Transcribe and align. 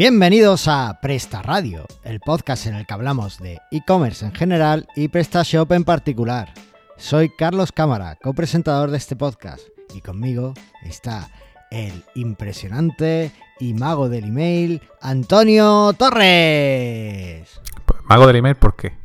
Bienvenidos 0.00 0.66
a 0.66 0.98
Presta 1.02 1.42
Radio, 1.42 1.84
el 2.04 2.20
podcast 2.20 2.64
en 2.64 2.74
el 2.74 2.86
que 2.86 2.94
hablamos 2.94 3.38
de 3.38 3.58
e-commerce 3.70 4.24
en 4.24 4.32
general 4.32 4.88
y 4.96 5.08
PrestaShop 5.08 5.70
en 5.72 5.84
particular. 5.84 6.54
Soy 6.96 7.28
Carlos 7.28 7.70
Cámara, 7.70 8.16
copresentador 8.16 8.90
de 8.90 8.96
este 8.96 9.14
podcast, 9.14 9.60
y 9.94 10.00
conmigo 10.00 10.54
está 10.84 11.28
el 11.70 12.02
impresionante 12.14 13.30
y 13.58 13.74
mago 13.74 14.08
del 14.08 14.24
email, 14.24 14.80
Antonio 15.02 15.92
Torres. 15.92 17.60
Pues, 17.84 18.00
Mago 18.06 18.26
del 18.26 18.36
email, 18.36 18.56
¿por 18.56 18.76
qué? 18.76 18.96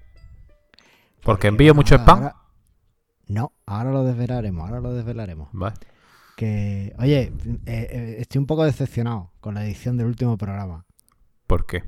¿Porque 1.26 1.48
envío 1.50 1.76
mucho 1.76 1.96
spam? 1.96 2.20
Ahora- 2.20 2.36
No, 3.28 3.52
ahora 3.66 3.92
lo 3.92 4.06
desvelaremos, 4.06 4.66
ahora 4.66 4.80
lo 4.80 4.94
desvelaremos. 4.94 5.50
Vale. 5.52 5.76
Que, 6.38 6.94
oye, 7.00 7.32
eh, 7.66 7.88
eh, 7.92 8.16
estoy 8.20 8.40
un 8.40 8.46
poco 8.46 8.66
decepcionado 8.66 9.32
con 9.40 9.56
la 9.56 9.64
edición 9.66 9.96
del 9.96 10.08
último 10.08 10.38
programa. 10.38 10.86
¿Por 11.48 11.66
qué? 11.66 11.84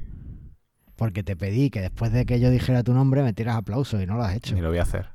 Porque 0.95 1.23
te 1.23 1.35
pedí 1.35 1.69
que 1.69 1.81
después 1.81 2.11
de 2.11 2.25
que 2.25 2.39
yo 2.39 2.49
dijera 2.49 2.83
tu 2.83 2.93
nombre 2.93 3.21
me 3.23 3.33
tiras 3.33 3.55
aplausos 3.55 4.01
y 4.01 4.05
no 4.07 4.15
lo 4.17 4.23
has 4.23 4.35
hecho. 4.35 4.55
Ni 4.55 4.61
lo 4.61 4.69
voy 4.69 4.79
a 4.79 4.83
hacer. 4.83 5.09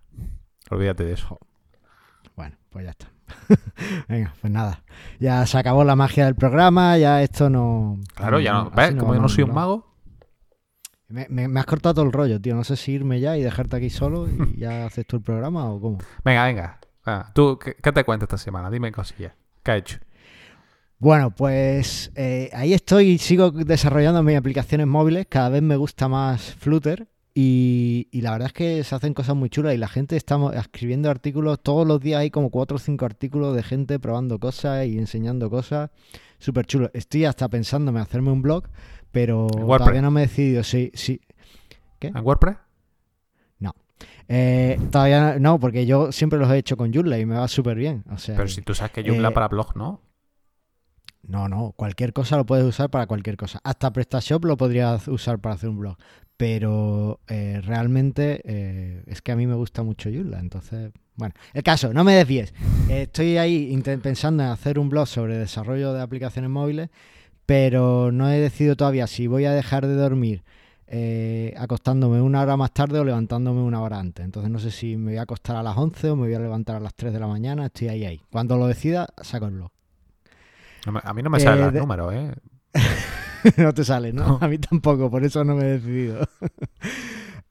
Olvídate 0.71 1.05
de 1.05 1.13
eso. 1.15 1.39
Bueno, 2.37 2.57
pues 2.71 2.85
ya 2.85 2.91
está. 2.93 3.11
Venga, 4.09 4.35
pues 4.41 4.53
nada. 4.53 4.83
Ya 5.19 5.45
se 5.47 5.59
acabó 5.59 5.85
la 5.85 5.97
magia 5.97 6.25
del 6.27 6.35
programa, 6.35 6.97
ya 6.99 7.23
esto 7.23 7.51
no... 7.51 7.99
Claro, 8.15 8.41
ya 8.41 8.53
no. 8.53 8.71
¿Ves? 8.71 8.95
Como 8.95 9.15
yo 9.15 9.21
no 9.21 9.29
soy 9.29 9.45
un 9.45 9.55
mago, 9.55 9.93
Me, 11.09 11.27
me- 11.29 11.49
me 11.49 11.61
has 11.61 11.67
cortado 11.67 11.95
todo 11.95 12.05
el 12.07 12.13
rollo, 12.13 12.41
tío. 12.41 12.55
No 12.55 12.65
sé 12.65 12.77
si 12.77 12.93
irme 12.93 13.21
ya 13.21 13.37
y 13.37 13.43
dejarte 13.43 13.77
aquí 13.77 13.91
solo 13.91 14.29
y 14.29 14.57
ya 14.59 14.87
haces 14.87 15.07
tú 15.07 15.17
el 15.17 15.23
programa 15.23 15.65
o 15.71 15.81
cómo. 15.81 15.99
venga, 16.25 16.45
venga. 16.47 16.79
Ah, 17.05 17.33
¿Tú 17.35 17.59
qué, 17.59 17.75
qué 17.75 17.91
te 17.93 18.05
cuentas 18.05 18.29
esta 18.29 18.39
semana? 18.39 18.71
Dime 18.71 18.93
cosillas. 18.93 19.35
¿Qué 19.65 19.73
has 19.73 19.79
hecho? 19.79 19.99
Bueno, 21.03 21.33
pues 21.35 22.13
eh, 22.15 22.49
ahí 22.53 22.73
estoy, 22.73 23.19
sigo 23.19 23.51
desarrollando 23.51 24.23
mis 24.23 24.37
aplicaciones 24.37 24.87
móviles, 24.87 25.27
cada 25.29 25.49
vez 25.49 25.61
me 25.61 25.75
gusta 25.75 26.07
más 26.07 26.55
Flutter 26.55 27.09
y, 27.35 28.07
y 28.13 28.21
la 28.21 28.31
verdad 28.31 28.47
es 28.47 28.53
que 28.53 28.85
se 28.85 28.95
hacen 28.95 29.13
cosas 29.13 29.35
muy 29.35 29.51
chulas 29.51 29.75
y 29.75 29.79
la 29.79 29.89
gente 29.89 30.17
está 30.17 30.39
escribiendo 30.55 31.11
artículos, 31.11 31.61
todos 31.61 31.85
los 31.89 31.99
días 31.99 32.21
hay 32.21 32.31
como 32.31 32.51
cuatro 32.51 32.77
o 32.77 32.79
cinco 32.79 33.05
artículos 33.05 33.57
de 33.57 33.65
gente 33.65 33.99
probando 33.99 34.39
cosas 34.39 34.87
y 34.87 34.97
enseñando 34.97 35.51
cosas, 35.51 35.91
súper 36.39 36.67
chulo. 36.67 36.89
Estoy 36.95 37.25
hasta 37.25 37.49
pensándome 37.49 37.99
hacerme 37.99 38.31
un 38.31 38.41
blog, 38.41 38.69
pero 39.11 39.49
todavía 39.49 40.03
no 40.03 40.13
me 40.13 40.23
he 40.23 40.27
decidido, 40.29 40.63
sí, 40.63 40.93
sí. 40.95 41.21
¿En 42.01 42.17
WordPress? 42.17 42.59
Eh, 44.29 44.79
todavía 44.93 45.35
no, 45.35 45.39
no, 45.41 45.59
porque 45.59 45.85
yo 45.85 46.13
siempre 46.13 46.39
los 46.39 46.49
he 46.49 46.59
hecho 46.59 46.77
con 46.77 46.95
Joomla 46.95 47.19
y 47.19 47.27
me 47.27 47.35
va 47.35 47.49
súper 47.49 47.77
bien. 47.77 48.05
O 48.11 48.19
sea, 48.19 48.37
Pero 48.37 48.49
si 48.49 48.63
tú 48.63 48.73
sabes 48.73 48.93
que 48.93 49.03
Joomla 49.03 49.31
eh, 49.31 49.33
para 49.33 49.49
blog, 49.49 49.77
¿no? 49.77 50.01
No, 51.23 51.49
no, 51.49 51.73
cualquier 51.77 52.13
cosa 52.13 52.37
lo 52.37 52.47
puedes 52.47 52.65
usar 52.65 52.91
para 52.91 53.07
cualquier 53.07 53.37
cosa. 53.37 53.61
Hasta 53.63 53.93
PrestaShop 53.93 54.45
lo 54.45 54.57
podrías 54.57 55.07
usar 55.09 55.39
para 55.39 55.55
hacer 55.55 55.69
un 55.69 55.79
blog. 55.79 55.97
Pero 56.37 57.21
eh, 57.29 57.61
realmente 57.63 58.41
eh, 58.45 59.05
es 59.07 59.23
que 59.23 59.31
a 59.31 59.37
mí 59.37 59.47
me 59.47 59.55
gusta 59.55 59.83
mucho 59.85 60.11
Joomla. 60.11 60.41
Entonces, 60.41 60.93
bueno, 61.15 61.35
el 61.53 61.63
caso, 61.63 61.93
no 61.93 62.03
me 62.03 62.15
desvíes. 62.15 62.53
Estoy 62.89 63.37
ahí 63.39 63.81
pensando 64.03 64.43
en 64.43 64.49
hacer 64.49 64.79
un 64.79 64.89
blog 64.89 65.07
sobre 65.07 65.39
desarrollo 65.39 65.93
de 65.93 66.03
aplicaciones 66.03 66.51
móviles, 66.51 66.91
pero 67.47 68.11
no 68.11 68.29
he 68.29 68.41
decidido 68.41 68.77
todavía 68.77 69.07
si 69.07 69.29
voy 69.29 69.45
a 69.45 69.53
dejar 69.53 69.87
de 69.87 69.95
dormir 69.95 70.43
eh, 70.95 71.55
acostándome 71.57 72.21
una 72.21 72.43
hora 72.43 72.59
más 72.59 72.73
tarde 72.73 72.99
o 72.99 73.05
levantándome 73.05 73.63
una 73.63 73.81
hora 73.81 73.99
antes. 73.99 74.25
Entonces 74.25 74.51
no 74.51 74.59
sé 74.59 74.71
si 74.71 74.97
me 74.99 75.13
voy 75.13 75.19
a 75.19 75.23
acostar 75.23 75.57
a 75.57 75.63
las 75.63 75.75
11 75.75 76.11
o 76.11 76.17
me 76.17 76.27
voy 76.27 76.35
a 76.35 76.39
levantar 76.39 76.77
a 76.77 76.81
las 76.81 76.95
3 76.95 77.15
de 77.15 77.19
la 77.19 77.27
mañana. 77.27 77.67
Estoy 77.67 77.89
ahí, 77.89 78.05
ahí. 78.05 78.21
Cuando 78.31 78.59
lo 78.59 78.67
decida, 78.67 79.09
saco 79.23 79.47
el 79.47 79.53
blog. 79.53 79.72
No 80.87 80.93
me- 80.93 81.01
A 81.03 81.15
mí 81.15 81.23
no 81.23 81.31
me 81.31 81.41
salen 81.41 81.61
eh, 81.61 81.65
los 81.65 81.73
de- 81.75 81.81
números, 81.81 82.15
¿eh? 82.15 82.33
no 83.59 83.75
te 83.75 83.85
sale, 83.85 84.13
¿no? 84.13 84.27
No. 84.27 84.39
A 84.41 84.49
mí 84.49 84.59
tampoco, 84.59 85.11
por 85.11 85.25
eso 85.25 85.45
no 85.45 85.55
me 85.57 85.65
he 85.65 85.79
decidido. 85.79 86.27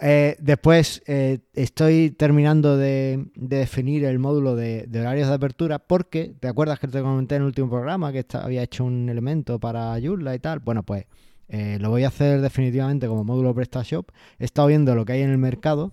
Eh, 0.04 0.36
después 0.40 1.04
eh, 1.06 1.42
estoy 1.54 2.10
terminando 2.10 2.76
de, 2.76 3.28
de 3.36 3.58
definir 3.58 4.04
el 4.06 4.18
módulo 4.18 4.56
de, 4.56 4.88
de 4.88 5.00
horarios 5.00 5.28
de 5.28 5.36
apertura 5.36 5.78
porque, 5.78 6.34
¿te 6.40 6.48
acuerdas 6.48 6.80
que 6.80 6.88
te 6.88 7.02
comenté 7.04 7.36
en 7.36 7.44
el 7.44 7.46
último 7.50 7.70
programa 7.70 8.12
que 8.12 8.26
había 8.34 8.64
hecho 8.64 8.84
un 8.84 9.10
elemento 9.10 9.60
para 9.60 9.96
Joomla 10.02 10.34
y 10.34 10.40
tal? 10.40 10.58
Bueno, 10.58 10.82
pues 10.82 11.06
eh, 11.50 11.78
lo 11.80 11.92
voy 11.92 12.04
a 12.04 12.08
hacer 12.08 12.42
definitivamente 12.42 13.06
como 13.08 13.24
módulo 13.24 13.54
PrestaShop. 13.54 14.10
He 14.40 14.46
estado 14.46 14.70
viendo 14.70 14.96
lo 14.96 15.06
que 15.06 15.14
hay 15.14 15.22
en 15.22 15.30
el 15.30 15.38
mercado 15.38 15.92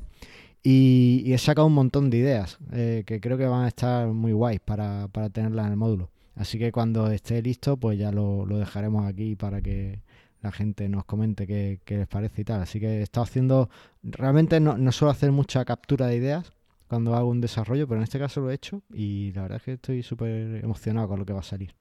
y, 0.63 1.23
y 1.27 1.35
he 1.35 1.39
sacado 1.39 1.67
un 1.67 1.75
montón 1.75 2.09
de 2.09 2.17
ideas 2.17 2.57
que 2.73 3.19
creo 3.21 3.37
que 3.37 3.45
van 3.47 3.65
a 3.65 3.69
estar 3.69 4.09
muy 4.09 4.33
guays 4.33 4.61
para, 4.61 5.09
para 5.09 5.29
tenerlas 5.29 5.67
en 5.67 5.73
el 5.73 5.77
módulo. 5.77 6.11
Así 6.39 6.57
que 6.57 6.71
cuando 6.71 7.11
esté 7.11 7.43
listo, 7.43 7.77
pues 7.77 7.99
ya 7.99 8.13
lo, 8.13 8.47
dejaremos 8.47 9.07
aquí 9.07 9.35
para 9.35 9.61
que 9.61 10.03
la 10.41 10.53
gente 10.53 10.89
nos 10.89 11.05
comente 11.05 11.49
qué, 11.49 11.81
les 11.89 12.07
parece 12.07 12.43
y 12.43 12.45
tal. 12.45 12.63
Así 12.63 12.79
que 12.79 13.01
he 13.01 13.03
estado 13.03 13.25
haciendo, 13.25 13.69
realmente 14.05 14.61
no, 14.61 14.93
suelo 14.93 15.11
hacer 15.11 15.33
mucha 15.33 15.65
captura 15.65 16.07
de 16.07 16.15
ideas 16.15 16.53
cuando 16.87 17.17
hago 17.17 17.29
un 17.29 17.41
desarrollo, 17.41 17.89
pero 17.89 17.99
en 17.99 18.05
este 18.05 18.21
caso 18.21 18.41
lo 18.41 18.53
he 18.53 18.55
hecho 18.55 18.83
y 18.95 19.33
la 19.33 19.43
verdad 19.43 19.57
es 19.57 19.63
que 19.65 19.73
estoy 19.73 20.03
súper 20.05 20.65
emocionado 20.65 21.09
con 21.09 21.19
lo 21.19 21.27
que 21.27 21.33
va 21.33 21.41
a 21.41 21.43
salir. 21.43 21.75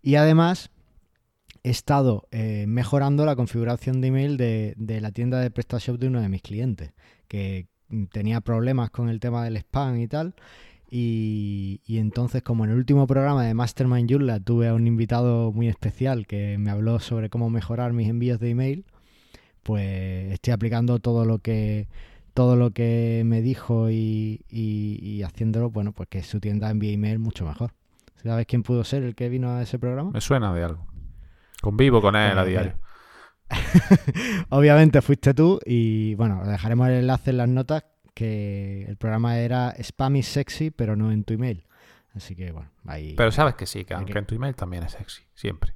Y 0.00 0.14
además 0.14 0.70
he 1.64 1.70
estado 1.70 2.28
eh, 2.30 2.66
mejorando 2.68 3.26
la 3.26 3.34
configuración 3.34 4.00
de 4.00 4.08
email 4.08 4.36
de, 4.36 4.74
de 4.76 5.00
la 5.00 5.10
tienda 5.10 5.40
de 5.40 5.50
PrestaShop 5.50 5.98
de 5.98 6.06
uno 6.06 6.20
de 6.20 6.28
mis 6.28 6.42
clientes, 6.42 6.92
que 7.26 7.66
tenía 8.12 8.40
problemas 8.40 8.90
con 8.90 9.08
el 9.08 9.18
tema 9.18 9.44
del 9.44 9.56
spam 9.56 10.00
y 10.00 10.06
tal. 10.06 10.34
Y, 10.94 11.80
y 11.86 11.96
entonces, 11.96 12.42
como 12.42 12.64
en 12.66 12.70
el 12.72 12.76
último 12.76 13.06
programa 13.06 13.46
de 13.46 13.54
Mastermind 13.54 14.10
Joomla 14.10 14.40
tuve 14.40 14.68
a 14.68 14.74
un 14.74 14.86
invitado 14.86 15.50
muy 15.50 15.68
especial 15.68 16.26
que 16.26 16.58
me 16.58 16.70
habló 16.70 17.00
sobre 17.00 17.30
cómo 17.30 17.48
mejorar 17.48 17.94
mis 17.94 18.10
envíos 18.10 18.38
de 18.40 18.50
email, 18.50 18.84
pues 19.62 20.32
estoy 20.32 20.52
aplicando 20.52 20.98
todo 20.98 21.24
lo 21.24 21.38
que 21.38 21.88
todo 22.34 22.56
lo 22.56 22.72
que 22.72 23.22
me 23.24 23.40
dijo 23.40 23.90
y, 23.90 24.42
y- 24.50 24.98
y 25.02 25.22
haciéndolo, 25.22 25.70
bueno, 25.70 25.92
pues 25.92 26.10
que 26.10 26.22
su 26.22 26.40
tienda 26.40 26.68
envíe 26.70 26.92
email 26.92 27.18
mucho 27.18 27.46
mejor. 27.46 27.72
¿Sabes 28.22 28.44
quién 28.46 28.62
pudo 28.62 28.84
ser 28.84 29.02
el 29.02 29.14
que 29.14 29.30
vino 29.30 29.50
a 29.50 29.62
ese 29.62 29.78
programa? 29.78 30.10
Me 30.10 30.20
suena 30.20 30.52
de 30.54 30.62
algo. 30.64 30.86
Convivo 31.62 32.02
con 32.02 32.16
él 32.16 32.38
a 32.38 32.44
diario. 32.44 32.74
Obviamente 34.50 35.00
fuiste 35.02 35.32
tú 35.34 35.58
y 35.64 36.14
bueno, 36.16 36.42
dejaremos 36.46 36.88
el 36.88 36.94
enlace 36.96 37.30
en 37.30 37.36
las 37.38 37.48
notas 37.48 37.84
que 38.14 38.84
el 38.88 38.96
programa 38.96 39.38
era 39.38 39.74
Spam 39.78 40.16
is 40.16 40.26
sexy, 40.26 40.70
pero 40.70 40.96
no 40.96 41.10
en 41.12 41.24
tu 41.24 41.34
email. 41.34 41.64
Así 42.14 42.34
que 42.36 42.52
bueno, 42.52 42.70
ahí... 42.86 43.14
Pero 43.16 43.32
sabes 43.32 43.54
que 43.54 43.66
sí, 43.66 43.84
que 43.84 43.94
aunque 43.94 44.12
que- 44.12 44.18
en 44.18 44.26
tu 44.26 44.34
email 44.34 44.54
también 44.54 44.82
es 44.82 44.92
sexy. 44.92 45.22
Siempre. 45.34 45.74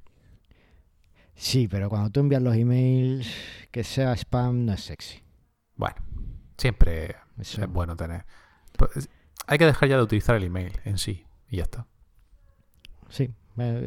Sí, 1.35 1.67
pero 1.67 1.89
cuando 1.89 2.09
tú 2.09 2.19
envías 2.19 2.41
los 2.41 2.55
emails 2.55 3.27
que 3.71 3.83
sea 3.83 4.13
spam 4.15 4.65
no 4.65 4.73
es 4.73 4.81
sexy. 4.83 5.21
Bueno, 5.75 5.95
siempre 6.57 7.15
Eso- 7.39 7.61
es 7.63 7.67
bueno 7.69 7.95
tener. 7.95 8.25
Pues, 8.77 9.09
hay 9.45 9.57
que 9.57 9.65
dejar 9.65 9.89
ya 9.89 9.97
de 9.97 10.03
utilizar 10.03 10.35
el 10.35 10.43
email 10.43 10.73
en 10.85 10.97
sí. 10.97 11.25
Y 11.49 11.57
ya 11.57 11.63
está. 11.63 11.87
Sí, 13.09 13.31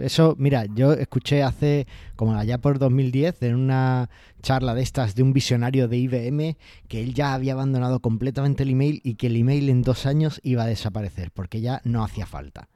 eso, 0.02 0.34
mira, 0.38 0.64
yo 0.74 0.92
escuché 0.92 1.42
hace, 1.42 1.86
como 2.16 2.34
allá 2.34 2.58
por 2.58 2.78
2010, 2.78 3.42
en 3.42 3.54
una 3.56 4.10
charla 4.42 4.74
de 4.74 4.82
estas 4.82 5.14
de 5.14 5.22
un 5.22 5.32
visionario 5.32 5.86
de 5.88 5.96
IBM, 5.98 6.56
que 6.88 7.02
él 7.02 7.14
ya 7.14 7.34
había 7.34 7.52
abandonado 7.52 8.00
completamente 8.00 8.62
el 8.62 8.70
email 8.70 9.00
y 9.04 9.14
que 9.14 9.28
el 9.28 9.36
email 9.36 9.68
en 9.68 9.82
dos 9.82 10.06
años 10.06 10.40
iba 10.42 10.64
a 10.64 10.66
desaparecer, 10.66 11.30
porque 11.32 11.60
ya 11.60 11.80
no 11.84 12.02
hacía 12.04 12.26
falta. 12.26 12.68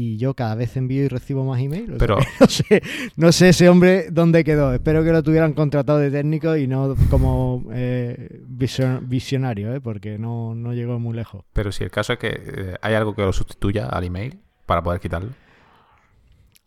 Y 0.00 0.16
yo 0.16 0.34
cada 0.34 0.54
vez 0.54 0.76
envío 0.76 1.02
y 1.02 1.08
recibo 1.08 1.44
más 1.44 1.60
email. 1.60 1.96
Pero 1.98 2.18
no 2.40 2.46
sé, 2.46 2.82
no 3.16 3.32
sé 3.32 3.48
ese 3.48 3.68
hombre 3.68 4.10
dónde 4.12 4.44
quedó. 4.44 4.72
Espero 4.72 5.02
que 5.02 5.10
lo 5.10 5.24
tuvieran 5.24 5.54
contratado 5.54 5.98
de 5.98 6.12
técnico 6.12 6.56
y 6.56 6.68
no 6.68 6.94
como 7.10 7.64
eh, 7.72 8.40
visio- 8.46 9.00
visionario, 9.02 9.74
¿eh? 9.74 9.80
porque 9.80 10.16
no, 10.16 10.54
no 10.54 10.72
llegó 10.72 11.00
muy 11.00 11.16
lejos. 11.16 11.42
Pero 11.52 11.72
si 11.72 11.82
el 11.82 11.90
caso 11.90 12.12
es 12.12 12.20
que 12.20 12.28
eh, 12.28 12.74
hay 12.80 12.94
algo 12.94 13.12
que 13.16 13.22
lo 13.22 13.32
sustituya 13.32 13.86
al 13.86 14.04
email 14.04 14.38
para 14.66 14.84
poder 14.84 15.00
quitarlo. 15.00 15.30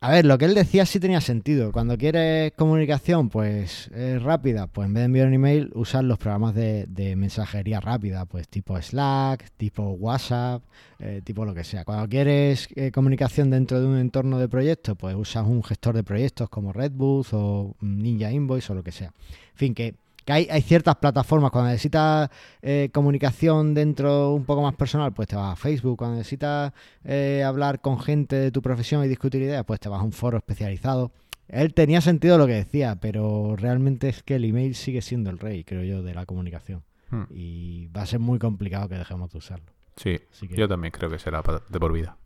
A 0.03 0.09
ver, 0.09 0.25
lo 0.25 0.39
que 0.39 0.45
él 0.45 0.56
decía 0.56 0.88
sí 0.88 1.00
tenía 1.00 1.21
sentido. 1.21 1.71
Cuando 1.71 1.95
quieres 1.95 2.53
comunicación, 2.53 3.30
pues 3.30 3.88
eh, 3.94 4.18
rápida, 4.19 4.65
pues 4.65 4.88
en 4.88 4.95
vez 4.95 5.01
de 5.01 5.06
enviar 5.06 5.27
un 5.27 5.36
email, 5.36 5.69
usar 5.75 6.03
los 6.03 6.18
programas 6.18 6.56
de, 6.56 7.13
mensajería 7.15 7.80
rápida, 7.80 8.25
pues 8.25 8.48
tipo 8.48 8.81
Slack, 8.81 9.51
tipo 9.57 9.92
WhatsApp, 9.92 10.63
eh, 10.98 11.21
tipo 11.24 11.45
lo 11.45 11.53
que 11.53 11.63
sea. 11.63 11.86
Cuando 11.86 12.09
quieres 12.09 12.68
eh, 12.75 12.89
comunicación 12.92 13.51
dentro 13.51 13.80
de 13.80 13.86
un 13.86 14.00
entorno 14.00 14.39
de 14.39 14.50
proyectos, 14.50 14.98
pues 14.98 15.15
usas 15.15 15.45
un 15.45 15.63
gestor 15.63 15.95
de 15.95 16.03
proyectos 16.03 16.50
como 16.50 16.74
Redbooth 16.74 17.27
o 17.33 17.75
Ninja 17.81 18.31
Invoice 18.31 18.71
o 18.71 18.75
lo 18.75 18.83
que 18.83 18.92
sea. 18.92 19.13
En 19.51 19.57
fin, 19.57 19.75
que, 19.75 19.94
que 20.25 20.33
hay, 20.33 20.47
hay 20.50 20.62
ciertas 20.62 20.95
plataformas. 20.97 21.51
Cuando 21.51 21.69
necesitas 21.69 22.29
eh, 22.62 22.89
comunicación 22.94 23.73
dentro 23.73 24.31
un 24.33 24.45
poco 24.45 24.62
más 24.62 24.75
personal, 24.75 25.13
pues 25.13 25.27
te 25.27 25.35
vas 25.35 25.53
a 25.53 25.56
Facebook. 25.56 25.97
Cuando 25.97 26.18
necesitas 26.18 26.73
eh, 27.03 27.44
hablar 27.45 27.81
con 27.81 28.00
gente 28.00 28.35
de 28.35 28.51
tu 28.51 28.62
profesión 28.62 29.03
y 29.03 29.07
discutir 29.07 29.41
ideas, 29.41 29.63
pues 29.65 29.79
te 29.79 29.89
vas 29.89 30.01
a 30.01 30.03
un 30.03 30.12
foro 30.12 30.38
especializado. 30.38 31.12
Él 31.47 31.73
tenía 31.73 32.00
sentido 32.01 32.38
lo 32.38 32.47
que 32.47 32.53
decía, 32.53 32.97
pero 33.01 33.56
realmente 33.57 34.09
es 34.09 34.23
que 34.23 34.35
el 34.35 34.45
email 34.45 34.75
sigue 34.75 35.01
siendo 35.01 35.29
el 35.29 35.39
rey, 35.39 35.63
creo 35.63 35.83
yo, 35.83 36.01
de 36.01 36.13
la 36.13 36.25
comunicación. 36.25 36.83
Hmm. 37.09 37.24
Y 37.29 37.88
va 37.88 38.03
a 38.03 38.06
ser 38.06 38.19
muy 38.19 38.39
complicado 38.39 38.88
que 38.88 38.95
dejemos 38.95 39.31
de 39.31 39.38
usarlo. 39.38 39.65
Sí, 39.97 40.19
que, 40.39 40.56
yo 40.56 40.67
también 40.67 40.91
creo 40.91 41.09
que 41.09 41.19
será 41.19 41.44
de 41.69 41.79
por 41.79 41.91
vida. 41.91 42.17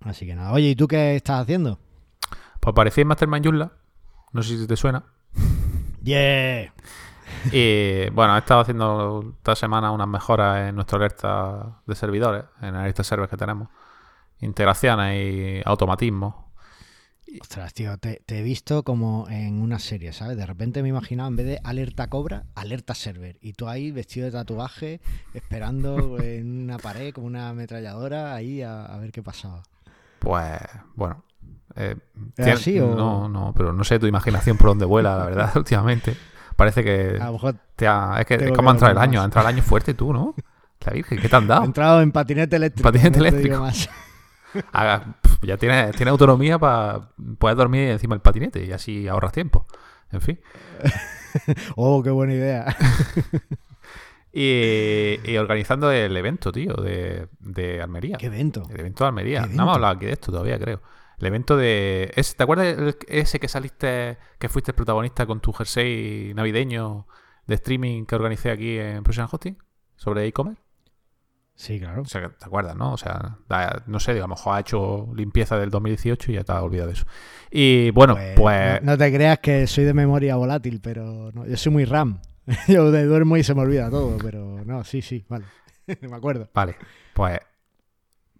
así 0.00 0.26
que 0.26 0.34
nada. 0.34 0.52
Oye, 0.52 0.70
¿y 0.70 0.76
tú 0.76 0.88
qué 0.88 1.14
estás 1.14 1.40
haciendo? 1.40 1.78
Pues 2.58 2.72
aparecí 2.72 3.00
en 3.00 3.06
Mastermind 3.06 3.44
Joomla 3.44 3.72
No 4.32 4.42
sé 4.42 4.58
si 4.58 4.66
te 4.66 4.76
suena. 4.76 5.04
Yeah. 6.02 6.72
Y 7.52 8.10
bueno, 8.10 8.36
he 8.36 8.38
estado 8.38 8.60
haciendo 8.60 9.34
esta 9.38 9.54
semana 9.54 9.92
unas 9.92 10.08
mejoras 10.08 10.68
en 10.68 10.74
nuestra 10.74 10.98
alerta 10.98 11.80
de 11.86 11.94
servidores, 11.94 12.44
en 12.60 12.74
la 12.74 12.82
alerta 12.82 13.04
server 13.04 13.28
que 13.28 13.36
tenemos. 13.36 13.68
Integraciones 14.40 15.16
y 15.16 15.62
automatismos. 15.64 16.34
Ostras, 17.40 17.72
tío, 17.74 17.96
te, 17.98 18.22
te 18.26 18.40
he 18.40 18.42
visto 18.42 18.82
como 18.82 19.28
en 19.30 19.62
una 19.62 19.78
serie, 19.78 20.12
¿sabes? 20.12 20.36
De 20.36 20.46
repente 20.46 20.82
me 20.82 20.88
he 20.88 20.90
imaginado, 20.90 21.28
en 21.28 21.36
vez 21.36 21.46
de 21.46 21.60
alerta 21.62 22.08
cobra, 22.08 22.46
alerta 22.56 22.94
server. 22.94 23.38
Y 23.40 23.52
tú 23.52 23.68
ahí 23.68 23.92
vestido 23.92 24.26
de 24.26 24.32
tatuaje, 24.32 25.00
esperando 25.32 26.18
en 26.22 26.64
una 26.64 26.78
pared 26.78 27.12
como 27.14 27.28
una 27.28 27.50
ametralladora, 27.50 28.34
ahí 28.34 28.62
a, 28.62 28.84
a 28.84 28.98
ver 28.98 29.12
qué 29.12 29.22
pasaba. 29.22 29.62
Pues 30.18 30.58
bueno. 30.96 31.22
Eh, 31.76 31.96
¿Es 32.30 32.34
tiene- 32.34 32.52
así 32.52 32.80
o- 32.80 32.94
No, 32.94 33.28
no, 33.28 33.52
pero 33.56 33.72
no 33.72 33.84
sé 33.84 33.98
tu 33.98 34.06
imaginación 34.06 34.56
por 34.56 34.68
dónde 34.70 34.84
vuela, 34.84 35.16
la 35.16 35.24
verdad, 35.26 35.52
últimamente. 35.56 36.16
Parece 36.56 36.84
que 36.84 37.18
A 37.20 37.26
lo 37.26 37.32
mejor 37.32 37.54
te 37.76 37.86
ha- 37.86 38.16
es 38.20 38.26
que 38.26 38.34
es 38.34 38.52
como 38.52 38.70
entrar 38.70 38.90
el 38.92 38.98
año, 38.98 39.14
más. 39.18 39.22
ha 39.22 39.24
entrado 39.24 39.48
el 39.48 39.54
año 39.54 39.62
fuerte 39.62 39.94
tú, 39.94 40.12
¿no? 40.12 40.34
La 40.84 40.92
Virgen, 40.92 41.18
¿qué 41.20 41.28
te 41.28 41.36
han 41.36 41.44
he 41.44 41.46
dado? 41.48 41.64
entrado 41.64 42.00
en 42.02 42.12
patinete 42.12 42.56
eléctrico. 42.56 42.88
Patinete 42.88 43.18
no 43.18 43.26
eléctrico. 43.26 43.68
Haga- 44.72 45.14
pf, 45.22 45.46
ya 45.46 45.56
tienes 45.56 45.94
tiene 45.96 46.10
autonomía 46.10 46.58
para 46.58 47.10
poder 47.38 47.56
dormir 47.56 47.88
encima 47.90 48.14
del 48.14 48.22
patinete 48.22 48.64
y 48.64 48.72
así 48.72 49.06
ahorras 49.08 49.32
tiempo. 49.32 49.66
En 50.12 50.20
fin. 50.20 50.40
Oh, 51.76 52.02
qué 52.02 52.10
buena 52.10 52.32
idea. 52.34 52.76
Y, 54.32 55.18
y 55.24 55.36
organizando 55.38 55.90
el 55.90 56.16
evento, 56.16 56.52
tío, 56.52 56.74
de, 56.74 57.26
de 57.40 57.82
Almería. 57.82 58.16
Qué 58.16 58.26
evento. 58.26 58.62
El 58.70 58.80
evento 58.80 59.04
de 59.04 59.08
Almería. 59.08 59.42
¿Qué 59.42 59.54
No 59.54 59.62
hemos 59.64 59.74
hablado 59.76 59.94
aquí 59.96 60.06
de 60.06 60.12
esto 60.12 60.30
todavía, 60.30 60.58
creo. 60.58 60.80
El 61.20 61.26
evento 61.26 61.56
de. 61.56 62.10
ese- 62.16 62.34
¿Te 62.34 62.42
acuerdas 62.42 62.66
el- 62.78 62.96
ese 63.08 63.38
que 63.38 63.48
saliste, 63.48 64.18
que 64.38 64.48
fuiste 64.48 64.70
el 64.70 64.74
protagonista 64.74 65.26
con 65.26 65.40
tu 65.40 65.52
jersey 65.52 66.32
navideño 66.34 67.06
de 67.46 67.54
streaming 67.56 68.06
que 68.06 68.14
organicé 68.14 68.50
aquí 68.50 68.78
en 68.78 69.02
Professional 69.02 69.28
Hosting? 69.32 69.58
Sobre 69.96 70.26
e-commerce. 70.26 70.62
Sí, 71.54 71.78
claro. 71.78 72.00
O 72.02 72.04
sea, 72.06 72.30
¿te 72.30 72.44
acuerdas, 72.46 72.74
no? 72.74 72.94
O 72.94 72.96
sea, 72.96 73.36
da- 73.46 73.82
no 73.86 74.00
sé, 74.00 74.14
digo, 74.14 74.24
a 74.24 74.28
lo 74.28 74.34
mejor 74.34 74.56
ha 74.56 74.60
hecho 74.60 75.08
limpieza 75.14 75.58
del 75.58 75.68
2018 75.68 76.32
y 76.32 76.36
ya 76.36 76.42
te 76.44 76.52
has 76.52 76.62
olvidado 76.62 76.86
de 76.88 76.94
eso. 76.94 77.04
Y 77.50 77.90
bueno, 77.90 78.16
pues. 78.34 78.80
no, 78.82 78.92
no 78.92 78.98
te 78.98 79.12
creas 79.12 79.40
que 79.40 79.66
soy 79.66 79.84
de 79.84 79.92
memoria 79.92 80.36
volátil, 80.36 80.80
pero 80.80 81.30
no, 81.32 81.44
yo 81.46 81.56
soy 81.58 81.70
muy 81.72 81.84
RAM. 81.84 82.22
Yo 82.66 82.90
duermo 82.90 83.36
y 83.36 83.44
se 83.44 83.54
me 83.54 83.60
olvida 83.60 83.90
todo, 83.90 84.16
pero 84.18 84.64
no, 84.64 84.82
sí, 84.84 85.02
sí, 85.02 85.24
vale. 85.28 85.44
me 86.00 86.16
acuerdo. 86.16 86.48
Vale, 86.54 86.76
pues. 87.12 87.38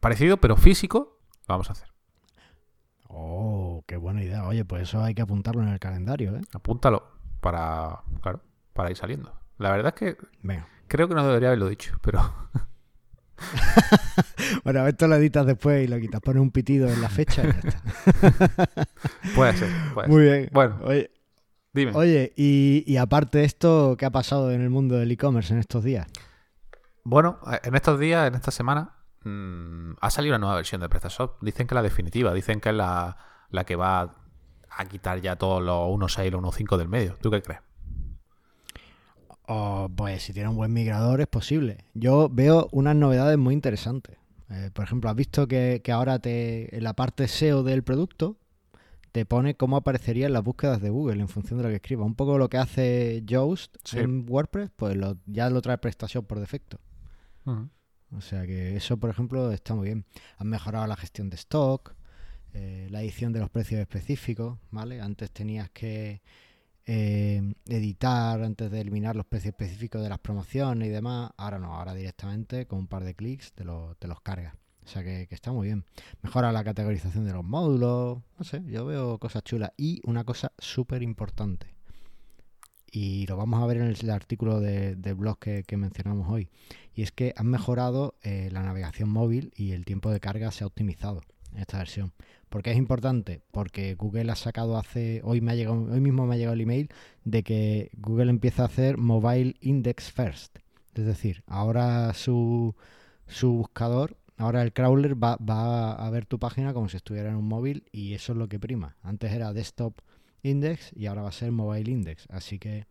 Parecido, 0.00 0.38
pero 0.38 0.56
físico, 0.56 1.18
lo 1.46 1.52
vamos 1.54 1.68
a 1.68 1.72
hacer. 1.72 1.89
Oh, 3.12 3.82
qué 3.88 3.96
buena 3.96 4.22
idea. 4.22 4.46
Oye, 4.46 4.64
pues 4.64 4.82
eso 4.82 5.02
hay 5.02 5.14
que 5.14 5.22
apuntarlo 5.22 5.62
en 5.62 5.68
el 5.68 5.78
calendario, 5.80 6.36
¿eh? 6.36 6.40
Apúntalo 6.54 7.02
para. 7.40 8.00
Claro, 8.22 8.40
para 8.72 8.90
ir 8.90 8.96
saliendo. 8.96 9.32
La 9.58 9.70
verdad 9.72 9.92
es 9.94 9.98
que 9.98 10.16
Venga. 10.42 10.66
creo 10.86 11.08
que 11.08 11.14
no 11.14 11.26
debería 11.26 11.48
haberlo 11.48 11.68
dicho, 11.68 11.96
pero. 12.02 12.20
Bueno, 14.64 14.86
esto 14.86 15.08
lo 15.08 15.16
editas 15.16 15.46
después 15.46 15.82
y 15.84 15.88
lo 15.88 15.98
quitas. 15.98 16.20
Pones 16.20 16.42
un 16.42 16.50
pitido 16.50 16.88
en 16.88 17.00
la 17.00 17.08
fecha 17.08 17.42
y 17.42 17.46
ya 17.46 17.58
está. 17.58 18.86
Puede 19.34 19.54
ser, 19.56 19.70
puede 19.94 20.08
Muy 20.08 20.24
ser. 20.26 20.38
bien. 20.38 20.50
Bueno, 20.52 20.78
Oye, 20.84 21.10
dime. 21.72 21.92
oye 21.94 22.32
y, 22.36 22.84
y 22.86 22.96
aparte 22.98 23.38
de 23.38 23.44
esto, 23.44 23.96
¿qué 23.98 24.04
ha 24.04 24.10
pasado 24.10 24.52
en 24.52 24.60
el 24.60 24.68
mundo 24.70 24.96
del 24.96 25.10
e-commerce 25.10 25.52
en 25.54 25.60
estos 25.60 25.82
días? 25.84 26.06
Bueno, 27.02 27.38
en 27.62 27.74
estos 27.74 27.98
días, 27.98 28.28
en 28.28 28.34
esta 28.34 28.50
semana, 28.50 28.92
mm, 29.24 29.92
ha 30.00 30.10
salido 30.10 30.32
una 30.34 30.38
nueva 30.40 30.56
versión 30.56 30.80
de 30.80 30.88
PrestaShop. 30.88 31.42
Dicen 31.42 31.66
que 31.66 31.74
es 31.74 31.76
la 31.76 31.82
definitiva, 31.82 32.32
dicen 32.34 32.60
que 32.60 32.70
es 32.70 32.74
la, 32.74 33.16
la 33.50 33.64
que 33.64 33.76
va 33.76 34.16
a 34.70 34.84
quitar 34.86 35.20
ya 35.20 35.36
todos 35.36 35.62
los 35.62 35.88
1.6 35.88 36.26
y 36.26 36.30
los 36.30 36.40
1.5 36.42 36.76
del 36.76 36.88
medio. 36.88 37.16
¿Tú 37.20 37.30
qué 37.30 37.42
crees? 37.42 37.60
Oh, 39.52 39.88
pues 39.96 40.22
si 40.22 40.32
tiene 40.32 40.48
un 40.48 40.56
buen 40.56 40.72
migrador 40.72 41.20
es 41.20 41.26
posible. 41.26 41.84
Yo 41.94 42.28
veo 42.30 42.68
unas 42.72 42.94
novedades 42.94 43.36
muy 43.36 43.52
interesantes. 43.54 44.16
Eh, 44.48 44.70
por 44.72 44.84
ejemplo, 44.84 45.10
has 45.10 45.16
visto 45.16 45.48
que, 45.48 45.80
que 45.82 45.92
ahora 45.92 46.18
te, 46.18 46.76
en 46.76 46.84
la 46.84 46.94
parte 46.94 47.26
SEO 47.28 47.62
del 47.62 47.82
producto 47.82 48.36
te 49.12 49.26
pone 49.26 49.56
cómo 49.56 49.76
aparecería 49.76 50.26
en 50.28 50.32
las 50.34 50.44
búsquedas 50.44 50.80
de 50.80 50.90
Google 50.90 51.20
en 51.20 51.28
función 51.28 51.58
de 51.58 51.64
lo 51.64 51.68
que 51.70 51.76
escribas. 51.76 52.06
Un 52.06 52.14
poco 52.14 52.38
lo 52.38 52.48
que 52.48 52.58
hace 52.58 53.22
Yoast 53.24 53.76
Sí. 53.84 53.98
en 53.98 54.24
WordPress, 54.28 54.70
pues 54.76 54.96
lo- 54.96 55.16
ya 55.26 55.50
lo 55.50 55.60
trae 55.62 55.78
PrestaShop 55.78 56.26
por 56.26 56.38
defecto. 56.38 56.78
Ujú. 57.44 57.68
O 58.16 58.20
sea 58.20 58.46
que 58.46 58.76
eso, 58.76 58.96
por 58.96 59.10
ejemplo, 59.10 59.52
está 59.52 59.74
muy 59.74 59.86
bien. 59.86 60.04
Han 60.38 60.48
mejorado 60.48 60.86
la 60.86 60.96
gestión 60.96 61.30
de 61.30 61.36
stock, 61.36 61.94
eh, 62.54 62.88
la 62.90 63.02
edición 63.02 63.32
de 63.32 63.40
los 63.40 63.50
precios 63.50 63.80
específicos, 63.80 64.58
¿vale? 64.70 65.00
Antes 65.00 65.30
tenías 65.30 65.70
que 65.70 66.20
eh, 66.86 67.54
editar 67.66 68.42
antes 68.42 68.70
de 68.70 68.80
eliminar 68.80 69.14
los 69.14 69.26
precios 69.26 69.52
específicos 69.52 70.02
de 70.02 70.08
las 70.08 70.18
promociones 70.18 70.88
y 70.88 70.90
demás. 70.90 71.30
Ahora 71.36 71.58
no, 71.58 71.74
ahora 71.74 71.94
directamente 71.94 72.66
con 72.66 72.80
un 72.80 72.86
par 72.88 73.04
de 73.04 73.14
clics 73.14 73.52
te, 73.52 73.64
lo- 73.64 73.94
te 73.98 74.08
los 74.08 74.20
cargas. 74.20 74.54
O 74.84 74.88
sea 74.88 75.04
que, 75.04 75.26
que 75.28 75.34
está 75.36 75.52
muy 75.52 75.68
bien. 75.68 75.84
Mejora 76.22 76.50
la 76.50 76.64
categorización 76.64 77.24
de 77.26 77.32
los 77.32 77.44
módulos. 77.44 78.18
No 78.38 78.44
sé, 78.44 78.62
yo 78.66 78.86
veo 78.86 79.18
cosas 79.18 79.44
chulas. 79.44 79.70
Y 79.76 80.00
una 80.04 80.24
cosa 80.24 80.52
súper 80.58 81.02
importante. 81.04 81.68
Y 82.90 83.26
lo 83.26 83.36
vamos 83.36 83.62
a 83.62 83.66
ver 83.66 83.78
en 83.78 83.84
el 83.84 84.10
artículo 84.10 84.60
de, 84.60 84.96
de 84.96 85.12
blog 85.12 85.38
que, 85.38 85.64
que 85.64 85.76
mencionamos 85.76 86.28
hoy. 86.28 86.48
Y 86.94 87.02
es 87.02 87.12
que 87.12 87.32
han 87.36 87.46
mejorado 87.46 88.14
eh, 88.22 88.48
la 88.52 88.62
navegación 88.62 89.08
móvil 89.08 89.52
y 89.56 89.72
el 89.72 89.84
tiempo 89.84 90.10
de 90.10 90.20
carga 90.20 90.50
se 90.50 90.64
ha 90.64 90.66
optimizado 90.66 91.22
en 91.52 91.60
esta 91.60 91.78
versión. 91.78 92.12
¿Por 92.48 92.62
qué 92.62 92.72
es 92.72 92.76
importante? 92.76 93.42
Porque 93.52 93.94
Google 93.94 94.32
ha 94.32 94.36
sacado 94.36 94.76
hace, 94.76 95.20
hoy 95.24 95.40
me 95.40 95.52
ha 95.52 95.54
llegado, 95.54 95.84
hoy 95.84 96.00
mismo 96.00 96.26
me 96.26 96.34
ha 96.34 96.38
llegado 96.38 96.54
el 96.54 96.60
email 96.60 96.90
de 97.24 97.42
que 97.42 97.90
Google 97.96 98.30
empieza 98.30 98.62
a 98.62 98.66
hacer 98.66 98.98
Mobile 98.98 99.54
Index 99.60 100.10
First. 100.10 100.58
Es 100.94 101.06
decir, 101.06 101.44
ahora 101.46 102.12
su, 102.12 102.74
su 103.28 103.52
buscador, 103.52 104.16
ahora 104.36 104.62
el 104.62 104.72
crawler 104.72 105.22
va, 105.22 105.36
va 105.36 105.92
a 105.92 106.10
ver 106.10 106.26
tu 106.26 106.40
página 106.40 106.74
como 106.74 106.88
si 106.88 106.96
estuviera 106.96 107.30
en 107.30 107.36
un 107.36 107.46
móvil 107.46 107.84
y 107.92 108.14
eso 108.14 108.32
es 108.32 108.38
lo 108.38 108.48
que 108.48 108.58
prima. 108.58 108.96
Antes 109.02 109.30
era 109.32 109.52
Desktop 109.52 110.00
Index 110.42 110.92
y 110.96 111.06
ahora 111.06 111.22
va 111.22 111.28
a 111.28 111.32
ser 111.32 111.52
Mobile 111.52 111.90
Index. 111.90 112.26
Así 112.30 112.58
que 112.58 112.86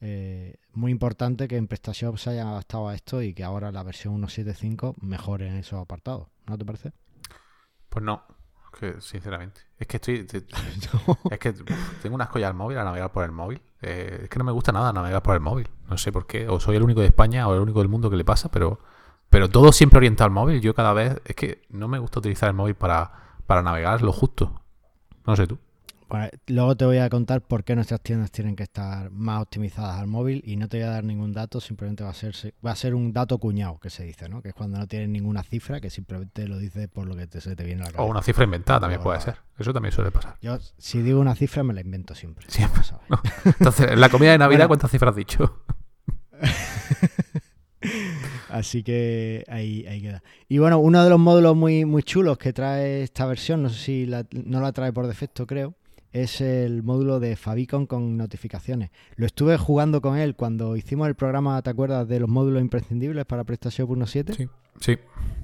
eh, 0.00 0.56
muy 0.72 0.92
importante 0.92 1.48
que 1.48 1.56
en 1.56 1.66
PrestaShop 1.68 2.18
se 2.18 2.30
haya 2.30 2.48
adaptado 2.48 2.88
a 2.88 2.94
esto 2.94 3.22
y 3.22 3.32
que 3.34 3.44
ahora 3.44 3.72
la 3.72 3.82
versión 3.82 4.20
1.7.5 4.22 4.94
mejore 5.00 5.48
en 5.48 5.56
esos 5.56 5.80
apartados. 5.80 6.28
¿No 6.46 6.56
te 6.58 6.64
parece? 6.64 6.92
Pues 7.88 8.04
no, 8.04 8.22
que 8.78 9.00
sinceramente. 9.00 9.62
Es 9.78 9.86
que 9.86 9.96
estoy. 9.96 10.24
te- 10.24 10.44
es 11.30 11.38
que 11.38 11.52
tengo 12.02 12.14
unas 12.14 12.28
collas 12.28 12.48
al 12.50 12.54
móvil 12.56 12.78
a 12.78 12.84
navegar 12.84 13.10
por 13.10 13.24
el 13.24 13.32
móvil. 13.32 13.60
Eh, 13.82 14.20
es 14.24 14.28
que 14.28 14.38
no 14.38 14.44
me 14.44 14.52
gusta 14.52 14.72
nada 14.72 14.92
navegar 14.92 15.22
por 15.22 15.34
el 15.34 15.40
móvil. 15.40 15.68
No 15.88 15.96
sé 15.98 16.12
por 16.12 16.26
qué. 16.26 16.48
O 16.48 16.60
soy 16.60 16.76
el 16.76 16.82
único 16.82 17.00
de 17.00 17.06
España 17.06 17.48
o 17.48 17.54
el 17.54 17.60
único 17.60 17.78
del 17.80 17.88
mundo 17.88 18.10
que 18.10 18.16
le 18.16 18.24
pasa, 18.24 18.50
pero. 18.50 18.80
Pero 19.28 19.48
todo 19.48 19.72
siempre 19.72 19.96
orientado 19.98 20.26
al 20.26 20.32
móvil. 20.32 20.60
Yo 20.60 20.74
cada 20.74 20.92
vez. 20.92 21.20
Es 21.24 21.34
que 21.34 21.62
no 21.70 21.88
me 21.88 21.98
gusta 21.98 22.18
utilizar 22.20 22.48
el 22.48 22.54
móvil 22.54 22.74
para, 22.74 23.10
para 23.46 23.62
navegar 23.62 24.02
lo 24.02 24.12
justo. 24.12 24.60
No 25.26 25.34
sé 25.36 25.46
tú. 25.46 25.58
Bueno, 26.08 26.28
luego 26.46 26.76
te 26.76 26.84
voy 26.84 26.98
a 26.98 27.10
contar 27.10 27.40
por 27.40 27.64
qué 27.64 27.74
nuestras 27.74 28.00
tiendas 28.00 28.30
tienen 28.30 28.54
que 28.54 28.62
estar 28.62 29.10
más 29.10 29.42
optimizadas 29.42 29.98
al 29.98 30.06
móvil 30.06 30.40
y 30.46 30.54
no 30.56 30.68
te 30.68 30.76
voy 30.78 30.86
a 30.86 30.90
dar 30.90 31.02
ningún 31.02 31.32
dato, 31.32 31.60
simplemente 31.60 32.04
va 32.04 32.10
a 32.10 32.14
ser 32.14 32.32
va 32.64 32.70
a 32.70 32.76
ser 32.76 32.94
un 32.94 33.12
dato 33.12 33.38
cuñado 33.38 33.78
que 33.80 33.90
se 33.90 34.04
dice, 34.04 34.28
¿no? 34.28 34.40
Que 34.40 34.50
es 34.50 34.54
cuando 34.54 34.78
no 34.78 34.86
tienes 34.86 35.08
ninguna 35.08 35.42
cifra, 35.42 35.80
que 35.80 35.90
simplemente 35.90 36.46
lo 36.46 36.58
dices 36.58 36.86
por 36.88 37.08
lo 37.08 37.16
que 37.16 37.26
te, 37.26 37.40
se 37.40 37.56
te 37.56 37.64
viene 37.64 37.82
a 37.82 37.86
la 37.86 37.90
cabeza. 37.90 38.02
O 38.04 38.06
una 38.10 38.22
cifra 38.22 38.44
inventada 38.44 38.78
también 38.80 39.00
puede 39.02 39.20
ser. 39.20 39.36
Eso 39.58 39.72
también 39.72 39.92
suele 39.92 40.12
pasar. 40.12 40.36
Yo 40.40 40.58
si 40.78 41.02
digo 41.02 41.18
una 41.18 41.34
cifra 41.34 41.64
me 41.64 41.74
la 41.74 41.80
invento 41.80 42.14
siempre. 42.14 42.46
Siempre. 42.48 42.82
No. 43.08 43.20
Entonces, 43.44 43.90
en 43.90 44.00
la 44.00 44.08
comida 44.08 44.30
de 44.30 44.38
Navidad, 44.38 44.68
Bueno. 44.68 44.68
¿cuántas 44.68 44.90
cifras 44.92 45.10
has 45.10 45.16
dicho? 45.16 45.64
Así 48.48 48.82
que 48.82 49.44
ahí, 49.48 49.86
ahí 49.86 50.00
queda. 50.02 50.22
Y 50.48 50.58
bueno, 50.58 50.78
uno 50.78 51.02
de 51.04 51.10
los 51.10 51.18
módulos 51.18 51.56
muy, 51.56 51.84
muy 51.84 52.02
chulos 52.02 52.38
que 52.38 52.52
trae 52.52 53.02
esta 53.02 53.26
versión, 53.26 53.62
no 53.62 53.68
sé 53.68 53.78
si 53.78 54.06
la- 54.06 54.24
no 54.32 54.60
la 54.60 54.72
trae 54.72 54.92
por 54.92 55.06
defecto, 55.06 55.46
creo, 55.46 55.74
es 56.22 56.40
el 56.40 56.82
módulo 56.82 57.20
de 57.20 57.36
Favicon 57.36 57.86
con 57.86 58.16
notificaciones. 58.16 58.90
Lo 59.16 59.26
estuve 59.26 59.56
jugando 59.58 60.00
con 60.00 60.16
él 60.16 60.34
cuando 60.34 60.76
hicimos 60.76 61.08
el 61.08 61.14
programa, 61.14 61.60
¿te 61.62 61.70
acuerdas? 61.70 62.08
De 62.08 62.20
los 62.20 62.28
módulos 62.28 62.62
imprescindibles 62.62 63.24
para 63.26 63.44
PrestaShop 63.44 63.90
1.7. 63.90 64.34
Sí. 64.36 64.48
Sí. 64.78 64.96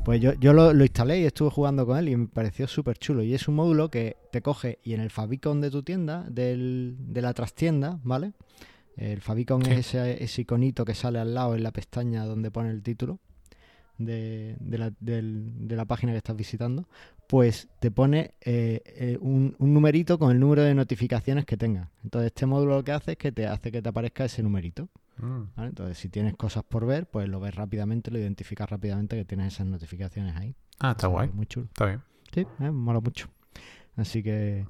Pues 0.04 0.20
yo, 0.20 0.34
yo 0.34 0.52
lo, 0.52 0.72
lo 0.74 0.82
instalé 0.84 1.20
y 1.20 1.24
estuve 1.24 1.50
jugando 1.50 1.86
con 1.86 1.96
él 1.98 2.08
y 2.10 2.16
me 2.16 2.26
pareció 2.26 2.66
súper 2.68 2.98
chulo. 2.98 3.22
Y 3.22 3.34
es 3.34 3.48
un 3.48 3.54
módulo 3.54 3.90
que 3.90 4.16
te 4.30 4.42
coge 4.42 4.78
y 4.82 4.92
en 4.94 5.00
el 5.00 5.10
Favicon 5.10 5.60
de 5.60 5.70
tu 5.70 5.82
tienda, 5.82 6.26
del, 6.28 6.96
de 6.98 7.22
la 7.22 7.32
trastienda, 7.32 7.98
¿vale? 8.04 8.32
El 8.96 9.20
Favicon 9.22 9.64
Sí. 9.64 9.70
es 9.72 9.78
ese, 9.94 10.22
ese 10.22 10.42
iconito 10.42 10.84
que 10.84 10.94
sale 10.94 11.18
al 11.18 11.32
lado 11.34 11.54
en 11.54 11.62
la 11.62 11.70
pestaña 11.72 12.24
donde 12.26 12.50
pone 12.50 12.70
el 12.70 12.82
título 12.82 13.20
de, 14.04 14.56
de 14.60 14.78
la, 14.78 14.92
del- 15.00 15.68
de 15.68 15.76
la 15.76 15.84
página 15.84 16.12
que 16.12 16.18
estás 16.18 16.36
visitando. 16.36 16.88
Pues 17.26 17.68
te 17.80 17.90
pone 17.90 18.34
eh, 18.42 18.82
eh, 18.84 19.18
un, 19.20 19.54
un 19.58 19.72
numerito 19.74 20.18
con 20.18 20.30
el 20.32 20.38
número 20.40 20.62
de 20.62 20.74
notificaciones 20.74 21.44
que 21.46 21.56
tengas. 21.56 21.88
Entonces 22.04 22.26
este 22.26 22.46
módulo 22.46 22.76
lo 22.76 22.84
que 22.84 22.92
hace 22.92 23.12
es 23.12 23.16
que 23.18 23.32
te 23.32 23.46
hace 23.46 23.72
que 23.72 23.80
te 23.80 23.88
aparezca 23.88 24.24
ese 24.24 24.42
numerito. 24.42 24.88
Mm. 25.18 25.42
¿vale? 25.56 25.68
Entonces, 25.68 25.98
si 25.98 26.08
tienes 26.08 26.34
cosas 26.36 26.64
por 26.64 26.86
ver, 26.86 27.06
pues 27.06 27.28
lo 27.28 27.38
ves 27.38 27.54
rápidamente, 27.54 28.10
lo 28.10 28.18
identificas 28.18 28.68
rápidamente 28.68 29.16
que 29.16 29.24
tienes 29.24 29.54
esas 29.54 29.66
notificaciones 29.66 30.34
ahí. 30.36 30.54
Ah, 30.80 30.92
está 30.92 31.06
guay. 31.06 31.28
que 31.28 31.34
Muy 31.34 31.46
chulo. 31.46 31.66
Está 31.66 31.86
bien. 31.86 32.00
Sí, 32.34 32.46
eh, 32.60 32.70
mola 32.70 33.00
mucho. 33.00 33.28
Así 33.96 34.22
que, 34.22 34.66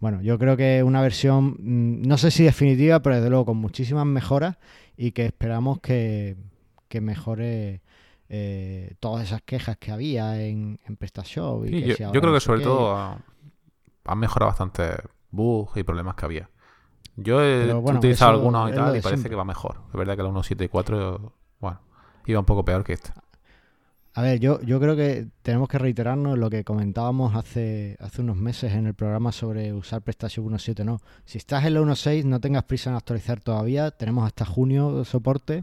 bueno, 0.00 0.20
yo 0.20 0.36
creo 0.38 0.56
que 0.56 0.82
una 0.82 1.00
versión, 1.00 1.56
mm, 1.58 2.02
no 2.06 2.18
sé 2.18 2.30
si 2.32 2.42
definitiva, 2.44 3.00
pero 3.02 3.16
desde 3.16 3.30
luego 3.30 3.46
con 3.46 3.56
muchísimas 3.56 4.04
mejoras 4.04 4.56
y 4.96 5.12
que 5.12 5.26
esperamos 5.26 5.80
que, 5.80 6.36
mejore 7.00 7.80
eh, 8.36 8.94
todas 8.98 9.22
esas 9.22 9.42
quejas 9.42 9.76
que 9.76 9.92
había 9.92 10.42
en, 10.42 10.80
en 10.88 10.96
PrestaShop. 10.96 11.66
Y 11.66 11.94
yo, 11.94 12.10
creo 12.10 12.34
que 12.34 12.40
sobre 12.40 12.62
todo 12.62 12.96
han 12.96 14.18
mejorado 14.18 14.50
bastante 14.50 14.96
bugs 15.30 15.76
y 15.76 15.84
problemas 15.84 16.16
que 16.16 16.24
había. 16.24 16.50
Yo 17.14 17.40
he 17.40 17.72
utilizado 17.72 18.32
algunos 18.32 18.72
y 18.72 18.74
tal 18.74 18.96
y 18.96 19.00
parece 19.00 19.28
que 19.28 19.36
va 19.36 19.44
mejor. 19.44 19.82
Es 19.86 19.94
verdad 19.94 20.16
que 20.16 20.24
la 20.24 20.30
1.7.4, 20.30 21.32
bueno, 21.60 21.80
iba 22.26 22.40
un 22.40 22.44
poco 22.46 22.64
peor 22.64 22.82
que 22.82 22.94
esta. 22.94 23.14
A 24.14 24.22
ver, 24.22 24.40
yo, 24.40 24.60
yo 24.62 24.80
creo 24.80 24.96
que 24.96 25.28
tenemos 25.42 25.68
que 25.68 25.78
reiterarnos 25.78 26.36
lo 26.36 26.50
que 26.50 26.64
comentábamos 26.64 27.36
hace, 27.36 27.96
hace 28.00 28.20
unos 28.20 28.36
meses 28.36 28.72
en 28.72 28.86
el 28.86 28.94
programa 28.94 29.30
sobre 29.30 29.72
usar 29.72 30.02
PrestaShop 30.02 30.46
1.7. 30.46 30.84
No, 30.84 31.00
si 31.24 31.38
estás 31.38 31.64
en 31.64 31.74
la 31.74 31.80
1.6 31.82 32.24
no 32.24 32.40
tengas 32.40 32.64
prisa 32.64 32.90
en 32.90 32.96
actualizar 32.96 33.38
todavía. 33.40 33.92
Tenemos 33.92 34.26
hasta 34.26 34.44
junio 34.44 35.04
soporte. 35.04 35.62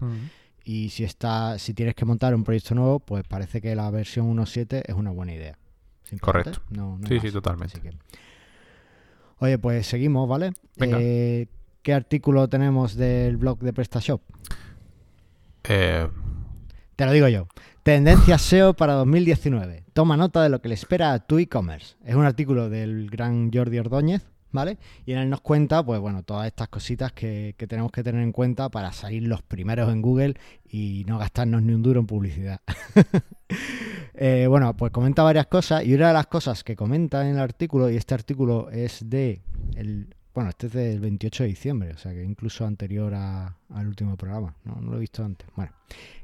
Y 0.64 0.90
si 0.90 1.04
está, 1.04 1.58
si 1.58 1.74
tienes 1.74 1.96
que 1.96 2.06
montar 2.06 2.36
un 2.36 2.44
proyecto 2.44 2.76
nuevo, 2.76 3.00
pues 3.00 3.24
parece 3.28 3.62
que 3.62 3.76
la 3.76 3.90
versión 3.90 4.36
1.7 4.36 4.84
es 4.86 4.96
una 4.96 5.12
buena 5.12 5.34
idea. 5.34 5.58
Correcto. 6.20 6.62
sí, 7.08 7.20
sí, 7.20 7.32
totalmente. 7.32 7.80
Oye, 9.38 9.58
pues 9.58 9.88
seguimos, 9.88 10.28
¿vale? 10.28 10.52
Eh, 10.78 11.48
¿Qué 11.82 11.94
artículo 11.94 12.48
tenemos 12.48 12.96
del 12.96 13.38
blog 13.38 13.60
de 13.60 13.74
PrestaShop? 13.74 14.22
Eh... 15.64 16.08
Te 16.96 17.06
lo 17.06 17.12
digo 17.14 17.28
yo. 17.28 17.48
Tendencias 17.82 18.44
SEO 18.44 18.76
para 18.76 18.94
2019. 18.94 19.86
Toma 19.94 20.16
nota 20.16 20.44
de 20.44 20.50
lo 20.50 20.62
que 20.62 20.68
le 20.68 20.76
espera 20.76 21.14
a 21.14 21.20
tu 21.20 21.40
e-commerce. 21.40 21.96
Es 22.06 22.14
un 22.14 22.26
artículo 22.26 22.70
del 22.70 23.10
gran 23.10 23.52
Jordi 23.52 23.80
Ordóñez, 23.80 24.22
¿vale? 24.52 24.78
Y 25.06 25.14
en 25.14 25.20
él 25.20 25.30
nos 25.30 25.42
cuenta, 25.42 25.84
pues 25.84 26.00
bueno, 26.00 26.24
todas 26.24 26.48
estas 26.48 26.68
cositas 26.70 27.12
que, 27.14 27.56
tenemos 27.58 27.92
que 27.92 28.04
tener 28.04 28.22
en 28.22 28.32
cuenta 28.32 28.70
para 28.70 28.92
salir 28.92 29.24
los 29.24 29.42
primeros 29.42 29.92
en 29.92 30.02
Google 30.02 30.36
y 30.70 31.04
no 31.08 31.18
gastarnos 31.18 31.62
ni 31.62 31.74
un 31.74 31.82
duro 31.84 32.00
en 32.00 32.08
publicidad. 32.08 32.62
Eh, 34.14 34.46
bueno, 34.48 34.76
pues 34.76 34.92
comenta 34.92 35.24
varias 35.24 35.48
cosas 35.48 35.84
y 35.84 35.96
una 35.96 36.10
de 36.10 36.14
las 36.14 36.28
cosas 36.28 36.64
que 36.64 36.76
comenta 36.76 37.28
en 37.28 37.36
el 37.36 37.40
artículo, 37.40 37.90
y 37.90 37.96
este 37.96 38.14
artículo 38.14 38.70
es 38.70 39.10
de, 39.10 39.42
el, 39.76 40.14
bueno, 40.36 40.52
este 40.52 40.68
es 40.68 40.74
del 40.74 41.00
28 41.00 41.44
de 41.44 41.50
diciembre, 41.50 41.92
o 41.94 41.98
sea 41.98 42.12
que 42.12 42.24
incluso 42.24 42.66
anterior 42.66 43.16
al 43.16 43.88
último 43.88 44.18
programa, 44.18 44.56
no, 44.64 44.76
no 44.76 44.92
lo 44.92 44.98
he 44.98 45.00
visto 45.00 45.24
antes. 45.24 45.48
Bueno, 45.56 45.72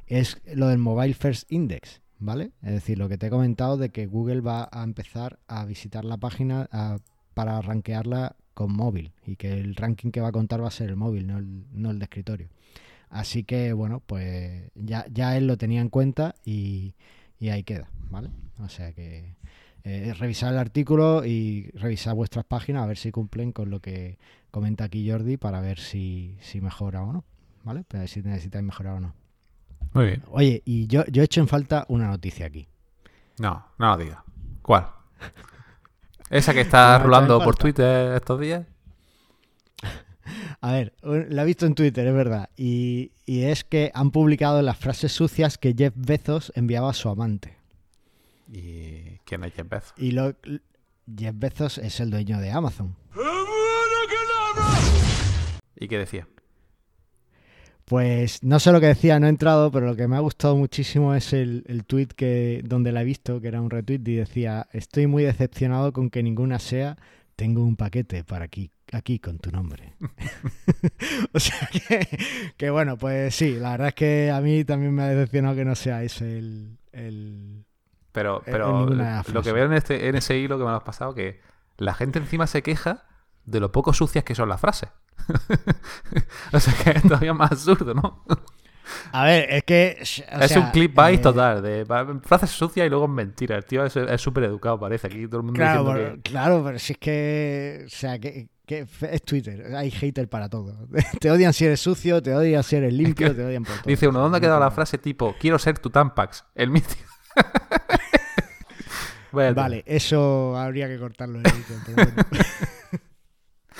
es 0.05 0.39
lo 0.53 0.67
del 0.67 0.77
Mobile 0.77 1.13
First 1.13 1.51
Index. 1.51 2.01
¿Vale? 2.19 2.51
Es 2.63 2.71
decir, 2.71 2.97
lo 2.97 3.09
que 3.09 3.17
te 3.17 3.27
he 3.27 3.29
comentado 3.29 3.77
de 3.77 3.89
que 3.89 4.07
Google 4.07 4.41
va 4.41 4.67
a 4.71 4.83
empezar 4.83 5.39
a 5.47 5.65
visitar 5.65 6.03
la 6.03 6.17
página 6.17 6.67
para 7.37 7.61
rankearla 7.61 8.35
con 8.55 8.73
móvil 8.73 9.11
y 9.23 9.35
que 9.35 9.59
el 9.59 9.75
ranking 9.75 10.09
que 10.09 10.21
va 10.21 10.29
a 10.29 10.31
contar 10.31 10.63
va 10.63 10.69
a 10.69 10.71
ser 10.71 10.89
el 10.89 10.95
móvil, 10.95 11.27
no 11.27 11.37
el, 11.37 11.65
no 11.71 11.91
el 11.91 11.99
de 11.99 12.05
escritorio. 12.05 12.49
Así 13.11 13.43
que, 13.43 13.73
bueno, 13.73 14.01
pues 14.03 14.71
ya, 14.73 15.05
ya 15.11 15.37
él 15.37 15.45
lo 15.45 15.55
tenía 15.55 15.81
en 15.81 15.89
cuenta 15.89 16.33
y, 16.43 16.95
y 17.39 17.49
ahí 17.49 17.61
queda, 17.63 17.91
¿vale? 18.09 18.31
O 18.59 18.69
sea 18.69 18.91
que 18.91 19.35
eh, 19.83 20.15
revisar 20.17 20.51
el 20.51 20.57
artículo 20.57 21.25
y 21.25 21.69
revisar 21.75 22.15
vuestras 22.15 22.43
páginas 22.43 22.81
a 22.81 22.87
ver 22.87 22.97
si 22.97 23.11
cumplen 23.11 23.51
con 23.51 23.69
lo 23.69 23.81
que 23.81 24.17
comenta 24.49 24.85
aquí 24.85 25.07
Jordi 25.07 25.37
para 25.37 25.61
ver 25.61 25.77
si, 25.77 26.39
si 26.41 26.59
mejora 26.59 27.03
o 27.03 27.13
no, 27.13 27.23
¿vale? 27.63 27.83
Para 27.83 27.99
ver 27.99 28.09
si 28.09 28.23
necesitáis 28.23 28.65
mejorar 28.65 28.95
o 28.95 28.99
no. 28.99 29.13
Muy 29.93 30.05
bien. 30.07 30.23
Oye, 30.31 30.63
y 30.65 30.87
yo, 30.87 31.05
yo 31.05 31.21
he 31.21 31.25
hecho 31.25 31.39
en 31.39 31.47
falta 31.47 31.85
una 31.87 32.07
noticia 32.07 32.47
aquí. 32.47 32.67
No, 33.37 33.63
no 33.77 33.89
lo 33.89 33.97
diga. 33.97 34.23
¿Cuál? 34.63 34.87
¿Esa 36.29 36.53
que 36.53 36.61
está 36.61 36.99
rulando 36.99 37.41
por 37.41 37.55
Twitter 37.55 38.15
estos 38.15 38.39
días? 38.39 38.65
A 40.59 40.71
ver, 40.71 40.93
la 41.01 41.43
he 41.43 41.45
visto 41.45 41.65
en 41.65 41.75
Twitter, 41.75 42.05
es 42.07 42.13
verdad. 42.13 42.49
Y, 42.57 43.11
es 43.25 43.63
que 43.63 43.91
han 43.93 44.11
publicado 44.11 44.61
las 44.61 44.77
frases 44.77 45.11
sucias 45.11 45.57
que 45.57 45.73
Jeff 45.77 45.93
Bezos 45.95 46.51
enviaba 46.55 46.89
a 46.89 46.93
su 46.93 47.09
amante. 47.09 47.55
¿Y 48.51 49.19
quién 49.25 49.43
es 49.43 49.53
Jeff 49.53 49.69
Bezos? 49.69 49.93
Y 49.97 50.11
lo, 50.11 50.33
Jeff 51.17 51.35
Bezos 51.35 51.77
es 51.77 51.99
el 51.99 52.09
dueño 52.09 52.39
de 52.39 52.51
Amazon. 52.51 52.95
¿Y 55.75 55.87
qué 55.87 55.97
decía? 55.97 56.27
Pues 57.87 58.43
no 58.43 58.59
sé 58.59 58.73
lo 58.73 58.81
que 58.81 58.87
decía, 58.87 59.17
no 59.17 59.27
he 59.27 59.29
entrado, 59.29 59.71
pero 59.71 59.85
lo 59.85 59.95
que 59.95 60.09
me 60.09 60.17
ha 60.17 60.19
gustado 60.19 60.57
muchísimo 60.57 61.15
es 61.15 61.31
el, 61.31 61.63
el 61.67 61.85
tweet 61.85 62.07
que, 62.07 62.61
donde 62.65 62.91
la 62.91 63.01
he 63.01 63.05
visto, 63.05 63.39
que 63.39 63.47
era 63.47 63.61
un 63.61 63.69
retweet, 63.69 64.01
y 64.05 64.15
decía, 64.15 64.67
estoy 64.73 65.07
muy 65.07 65.23
decepcionado 65.23 65.93
con 65.93 66.09
que 66.09 66.21
ninguna 66.21 66.59
sea, 66.59 66.97
tengo 67.37 67.63
un 67.63 67.77
paquete 67.77 68.25
para 68.25 68.43
aquí, 68.43 68.71
aquí 68.91 69.19
con 69.19 69.39
tu 69.39 69.51
nombre. 69.51 69.93
o 71.31 71.39
sea 71.39 71.69
que, 72.57 72.69
bueno, 72.69 72.97
pues 72.97 73.33
sí, 73.33 73.55
la 73.55 73.71
verdad 73.71 73.87
es 73.87 73.93
que 73.93 74.31
a 74.31 74.41
mí 74.41 74.65
también 74.65 74.93
me 74.93 75.03
ha 75.03 75.07
decepcionado 75.07 75.55
que 75.55 75.63
no 75.63 75.75
sea 75.75 76.03
ese 76.03 76.39
el... 76.39 77.63
pero 78.11 78.41
pero 78.43 78.85
lo 78.89 79.41
que 79.41 79.53
veo 79.53 79.63
en, 79.63 79.71
este, 79.73 80.09
en 80.09 80.15
ese 80.15 80.37
hilo 80.37 80.57
que 80.57 80.65
me 80.65 80.71
lo 80.71 80.75
has 80.75 80.83
pasado, 80.83 81.15
que 81.15 81.39
la 81.77 81.93
gente 81.93 82.19
encima 82.19 82.47
se 82.47 82.61
queja 82.61 83.05
de 83.47 83.59
lo 83.59 83.71
poco 83.71 83.93
sucias 83.93 84.23
que 84.23 84.35
son 84.35 84.49
las 84.49 84.61
frases. 84.61 84.89
o 86.53 86.59
sea 86.59 86.73
que 86.83 86.91
es 86.91 87.01
todavía 87.03 87.33
más 87.33 87.51
absurdo, 87.51 87.93
¿no? 87.93 88.23
A 89.11 89.25
ver, 89.25 89.47
es 89.49 89.63
que. 89.63 89.97
es 89.99 90.55
un 90.55 90.69
clip 90.71 90.97
eh... 90.97 91.17
total, 91.17 91.61
de 91.61 91.85
frases 92.23 92.51
sucias 92.51 92.85
y 92.85 92.89
luego 92.89 93.07
mentiras. 93.07 93.57
El 93.57 93.65
tío 93.65 93.85
es 93.85 94.21
súper 94.21 94.45
educado, 94.45 94.79
parece. 94.79 95.07
Aquí 95.07 95.27
todo 95.27 95.37
el 95.37 95.43
mundo 95.43 95.57
claro, 95.57 95.85
pero, 95.93 96.17
claro, 96.21 96.61
pero 96.63 96.79
si 96.79 96.93
es 96.93 96.99
que. 96.99 97.83
O 97.85 97.89
sea, 97.89 98.19
que, 98.19 98.47
es 98.67 99.23
Twitter. 99.23 99.75
Hay 99.75 99.91
hater 99.91 100.29
para 100.29 100.49
todo. 100.49 100.87
Te 101.19 101.31
odian 101.31 101.53
si 101.53 101.65
eres 101.65 101.79
sucio, 101.79 102.21
te 102.21 102.33
odian 102.35 102.63
si 102.63 102.75
eres 102.75 102.93
limpio, 102.93 103.33
te 103.33 103.45
odian 103.45 103.63
por 103.63 103.75
todo. 103.75 103.83
Dice 103.87 104.07
uno, 104.07 104.19
¿dónde 104.19 104.37
ha 104.37 104.41
quedado 104.41 104.59
la 104.59 104.71
frase 104.71 104.97
tipo, 104.97 105.35
quiero 105.39 105.57
ser 105.57 105.79
tu 105.79 105.89
Tampax? 105.89 106.45
El 106.53 106.69
mítico. 106.69 107.01
vale, 109.31 109.83
eso 109.85 110.57
habría 110.57 110.87
que 110.87 110.99
cortarlo 110.99 111.39
en 111.39 111.45
el 111.45 111.53
pero 112.29 112.67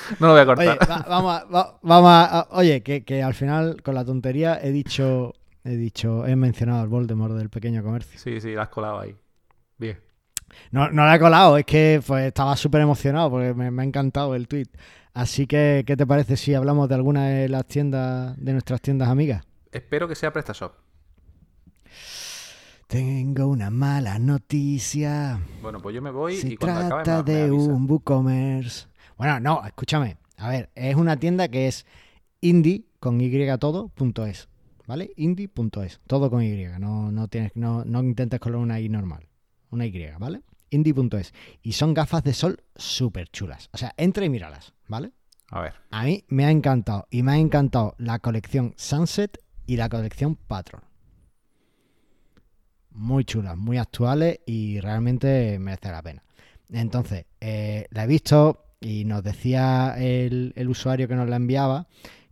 No 0.20 0.28
lo 0.28 0.34
voy 0.34 0.42
a 0.42 0.46
cortar. 0.46 0.68
Oye, 0.68 0.78
vamos, 1.08 1.44
a, 1.52 1.78
vamos 1.82 2.48
oye, 2.52 2.82
que, 2.82 3.24
al 3.24 3.34
final 3.34 3.82
con 3.82 3.96
la 3.96 4.06
tontería 4.06 4.60
he 4.62 4.72
dicho, 4.72 5.34
he 5.64 5.76
dicho, 5.76 6.26
he 6.26 6.36
mencionado 6.36 6.82
al 6.82 6.88
Voldemort 6.88 7.36
del 7.36 7.50
pequeño 7.50 7.84
comercio. 7.84 8.20
Sí, 8.20 8.42
sí, 8.42 8.54
la 8.54 8.64
has 8.64 8.70
colado 8.70 9.00
ahí. 9.00 9.16
Bien. 9.78 10.00
No, 10.72 10.90
no 10.90 11.06
la 11.06 11.16
he 11.16 11.20
colado, 11.20 11.58
es 11.58 11.66
que 11.66 12.02
pues, 12.06 12.26
estaba 12.26 12.56
súper 12.56 12.82
emocionado 12.82 13.30
porque 13.30 13.54
me, 13.54 13.82
ha 13.82 13.86
encantado 13.86 14.36
el 14.36 14.48
tweet. 14.48 14.68
Así 15.14 15.48
que, 15.48 15.84
¿qué 15.86 15.98
te 15.98 16.06
parece 16.06 16.38
si 16.38 16.54
hablamos 16.54 16.88
de 16.90 16.96
alguna 16.96 17.28
de 17.28 17.50
las 17.50 17.66
tiendas, 17.66 18.36
de 18.38 18.54
nuestras 18.54 18.82
tiendas 18.82 19.10
amigas? 19.10 19.44
Espero 19.72 20.08
que 20.08 20.16
sea 20.16 20.32
PrestaShop. 20.32 20.74
Tengo 22.88 23.48
una 23.48 23.70
mala 23.70 24.18
noticia. 24.18 25.42
Bueno, 25.62 25.82
pues 25.82 25.94
yo 25.94 26.02
me 26.02 26.10
voy 26.10 26.38
Se 26.38 26.54
y 26.54 26.58
cuando 26.58 26.88
trata 26.88 27.22
de 27.22 27.52
un 27.52 27.90
WooCommerce. 27.90 28.88
Bueno, 29.18 29.40
no, 29.40 29.66
escúchame. 29.66 30.18
A 30.38 30.50
ver, 30.50 30.70
es 30.76 30.96
una 30.96 31.18
tienda 31.18 31.48
que 31.48 31.68
es 31.68 31.86
indie 32.42 32.86
con 33.00 33.20
y 33.20 33.58
todo 33.58 33.90
punto 33.90 34.26
es, 34.26 34.48
¿vale? 34.86 35.12
Indie.es, 35.16 36.00
todo 36.08 36.30
con 36.30 36.44
y, 36.44 36.66
no, 36.80 37.12
no 37.12 37.28
tienes, 37.28 37.56
no, 37.56 37.84
no 37.86 38.02
intentes 38.02 38.40
con 38.40 38.54
una 38.56 38.80
i 38.80 38.90
normal, 38.90 39.28
una 39.72 39.86
y, 39.86 40.08
¿vale? 40.20 40.42
Indie.es 40.70 41.34
y 41.64 41.74
son 41.74 41.94
gafas 41.94 42.24
de 42.24 42.34
sol 42.34 42.64
súper 42.76 43.30
chulas. 43.30 43.70
O 43.74 43.78
sea, 43.78 43.94
entra 43.98 44.26
y 44.26 44.30
míralas, 44.30 44.74
¿vale? 44.88 45.12
A 45.50 45.62
ver. 45.62 45.74
A 45.92 46.04
mí 46.04 46.24
me 46.28 46.46
ha 46.46 46.52
encantado 46.52 47.08
y 47.10 47.24
me 47.24 47.32
ha 47.32 47.38
encantado 47.38 47.96
la 47.98 48.20
colección 48.20 48.74
Sunset 48.78 49.40
y 49.66 49.78
la 49.78 49.90
colección 49.90 50.36
Patron. 50.36 50.82
Muy 52.92 53.26
chulas, 53.26 53.56
muy 53.56 53.78
actuales 53.78 54.40
y 54.46 54.80
realmente 54.80 55.58
merece 55.60 55.92
la 55.92 56.02
pena. 56.02 56.24
Entonces, 56.70 57.26
eh, 57.40 57.88
la 57.92 58.04
he 58.04 58.08
visto, 58.08 58.67
y 58.80 59.06
nos 59.06 59.24
decía 59.24 59.96
el, 59.98 60.54
usuario 60.68 61.08
que 61.08 61.16
nos 61.16 61.30
la 61.30 61.36
enviaba 61.36 61.88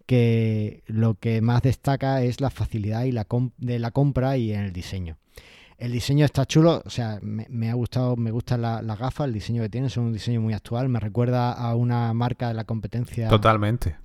que 0.06 0.84
lo 0.86 1.16
que 1.16 1.42
más 1.42 1.64
destaca 1.64 2.22
es 2.22 2.42
la 2.42 2.50
facilidad 2.50 3.06
y 3.06 3.12
la 3.12 3.26
de 3.58 3.80
la 3.80 3.92
compra 3.92 4.38
y 4.38 4.54
en 4.54 4.62
el 4.62 4.74
diseño. 4.74 5.18
El 5.78 5.92
diseño 5.92 6.24
está 6.24 6.46
chulo, 6.46 6.82
o 6.86 6.90
sea, 6.90 7.20
me, 7.22 7.70
ha 7.70 7.74
gustado, 7.74 8.16
me 8.16 8.32
gustan 8.32 8.62
las 8.62 9.00
gafas, 9.00 9.28
el 9.28 9.34
diseño 9.34 9.62
que 9.62 9.70
tiene, 9.70 9.90
son 9.90 10.06
un 10.06 10.14
diseño 10.14 10.40
muy 10.40 10.54
actual, 10.54 10.88
me 10.88 11.00
recuerda 11.00 11.52
a 11.52 11.76
una 11.76 12.14
marca 12.14 12.48
de 12.48 12.54
la 12.54 12.64
competencia. 12.64 13.28
Totalmente. 13.28 13.98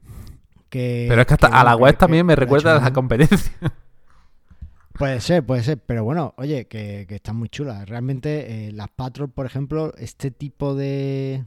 pero 0.69 1.21
es 1.21 1.27
que 1.27 1.35
hasta 1.35 1.47
a 1.47 1.63
la 1.63 1.77
web 1.77 1.97
también 1.97 2.27
me 2.27 2.35
recuerda 2.35 2.77
a 2.77 2.81
la 2.81 2.93
competencia. 2.93 3.53
Puede 5.01 5.21
ser, 5.23 5.47
puede 5.47 5.63
ser, 5.63 5.79
pero 5.79 6.05
bueno, 6.05 6.35
oye, 6.37 6.67
que, 6.67 7.07
están 7.09 7.35
muy 7.37 7.49
chulas. 7.49 7.89
Realmente 7.89 8.69
eh, 8.69 8.73
las 8.73 8.91
Patrol, 8.91 9.31
por 9.31 9.47
ejemplo, 9.47 9.95
este 9.97 10.31
tipo 10.31 10.75
de, 10.75 11.43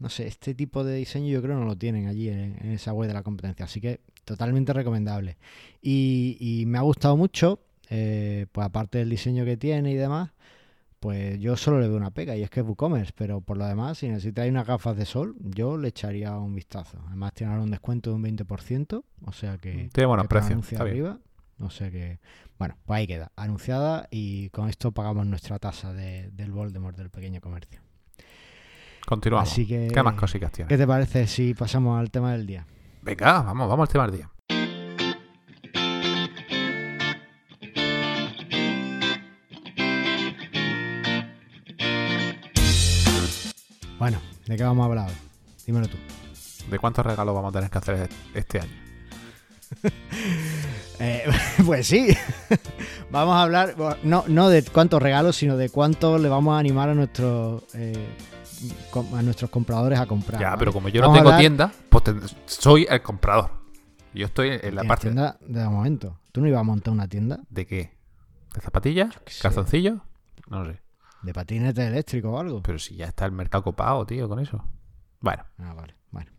no 0.00 0.08
sé, 0.08 0.26
este 0.26 0.54
tipo 0.54 0.84
de 0.84 0.96
diseño 0.96 1.28
yo 1.28 1.42
creo 1.42 1.58
no 1.58 1.64
lo 1.64 1.76
tienen 1.76 2.06
allí 2.06 2.28
en, 2.28 2.56
esa 2.72 2.92
web 2.92 3.08
de 3.08 3.14
la 3.14 3.22
competencia, 3.22 3.64
así 3.64 3.80
que 3.80 4.00
totalmente 4.24 4.72
recomendable. 4.72 5.36
Y, 5.82 6.64
me 6.66 6.78
ha 6.78 6.82
gustado 6.82 7.16
mucho, 7.16 7.60
eh, 7.90 8.46
pues 8.52 8.66
aparte 8.66 8.98
del 8.98 9.10
diseño 9.10 9.44
que 9.44 9.56
tiene 9.56 9.92
y 9.92 9.96
demás, 9.96 10.30
pues 11.00 11.38
yo 11.38 11.56
solo 11.56 11.80
le 11.80 11.88
veo 11.88 11.96
una 11.96 12.10
pega 12.10 12.36
y 12.36 12.42
es 12.42 12.50
que 12.50 12.60
es 12.60 12.66
WooCommerce, 12.66 13.12
pero 13.16 13.40
por 13.40 13.56
lo 13.56 13.66
demás, 13.66 13.98
si 13.98 14.08
necesitáis 14.08 14.50
unas 14.50 14.66
gafas 14.66 14.96
de 14.96 15.04
sol, 15.04 15.36
yo 15.40 15.76
le 15.76 15.88
echaría 15.88 16.36
un 16.36 16.54
vistazo. 16.54 16.98
Además 17.06 17.34
tiene 17.34 17.52
ahora 17.52 17.64
un 17.64 17.70
descuento 17.70 18.10
de 18.10 18.16
un 18.16 18.24
20%, 18.24 19.04
o 19.24 19.32
sea 19.32 19.58
que... 19.58 19.88
Tiene 19.92 20.06
buenos 20.06 20.26
precios, 20.26 20.72
arriba, 20.74 21.18
o 21.60 21.70
sea 21.70 21.90
que... 21.90 22.18
Bueno, 22.58 22.76
pues 22.84 22.98
ahí 22.98 23.06
queda, 23.06 23.30
anunciada 23.36 24.08
y 24.10 24.50
con 24.50 24.68
esto 24.68 24.90
pagamos 24.90 25.24
nuestra 25.26 25.60
tasa 25.60 25.92
de- 25.92 26.30
del 26.32 26.50
Voldemort 26.50 26.96
del 26.96 27.10
pequeño 27.10 27.40
comercio. 27.40 27.80
Continuamos. 29.08 29.50
Así 29.50 29.66
que- 29.66 29.88
¿Qué 29.88 30.02
más 30.02 30.14
cositas 30.16 30.52
tiene? 30.52 30.68
¿Qué 30.68 30.76
te 30.76 30.86
parece 30.86 31.26
si 31.26 31.54
pasamos 31.54 31.98
al 31.98 32.10
tema 32.10 32.32
del 32.32 32.46
día? 32.46 32.66
Venga, 33.00 33.40
vamos, 33.40 33.66
vamos 33.66 33.88
al 33.88 33.92
tema 33.92 34.06
del 34.06 34.16
día. 34.16 34.30
Bueno, 43.98 44.18
¿de 44.46 44.56
qué 44.58 44.62
vamos 44.62 44.82
a 44.82 44.86
hablar 44.86 45.08
hoy? 45.08 45.14
Dímelo 45.66 45.88
tú. 45.88 45.96
¿De 46.70 46.78
cuántos 46.78 47.06
regalos 47.06 47.34
vamos 47.34 47.48
a 47.48 47.52
tener 47.58 47.70
que 47.70 47.78
hacer 47.78 48.10
este 48.34 48.60
año? 48.60 48.72
Eh, 51.00 51.22
pues 51.64 51.86
sí, 51.86 52.08
vamos 53.12 53.36
a 53.36 53.42
hablar, 53.44 53.76
no, 54.02 54.24
no 54.26 54.48
de 54.48 54.64
cuántos 54.64 55.00
regalos, 55.00 55.36
sino 55.36 55.56
de 55.56 55.68
cuánto 55.70 56.18
le 56.18 56.28
vamos 56.28 56.56
a 56.56 56.58
animar 56.58 56.88
a 56.88 56.94
nuestros 56.94 57.62
eh, 57.74 58.08
a 59.14 59.22
nuestros 59.22 59.50
compradores 59.50 59.98
a 59.98 60.06
comprar. 60.06 60.40
ya, 60.40 60.48
¿vale? 60.50 60.58
pero 60.58 60.72
como 60.72 60.88
yo 60.88 61.00
no 61.00 61.08
Vamos 61.08 61.18
tengo 61.18 61.28
hablar 61.30 61.40
tienda, 61.40 61.72
pues 61.88 62.02
soy 62.46 62.86
el 62.88 63.02
comprador. 63.02 63.50
Yo 64.14 64.26
estoy 64.26 64.58
en 64.62 64.74
la 64.74 64.84
parte 64.84 65.02
tienda 65.08 65.36
de 65.40 65.64
momento. 65.64 66.18
¿Tú 66.32 66.40
no 66.40 66.48
ibas 66.48 66.60
a 66.60 66.64
montar 66.64 66.92
una 66.92 67.06
tienda 67.08 67.40
de 67.50 67.66
qué? 67.66 67.92
¿De 68.54 68.60
zapatillas? 68.60 69.14
¿Calzoncillos? 69.42 69.98
No 70.48 70.64
sé. 70.64 70.80
de 71.22 71.34
patinete 71.34 71.86
eléctrico 71.86 72.30
o 72.30 72.38
algo? 72.38 72.62
Pero 72.62 72.78
si 72.78 72.96
ya 72.96 73.06
está 73.06 73.26
el 73.26 73.32
mercado 73.32 73.64
copado, 73.64 74.06
tío, 74.06 74.28
con 74.28 74.38
eso. 74.40 74.64
Bueno, 75.20 75.44
Ah, 75.58 75.74
vale, 75.74 75.94
bueno. 76.10 76.30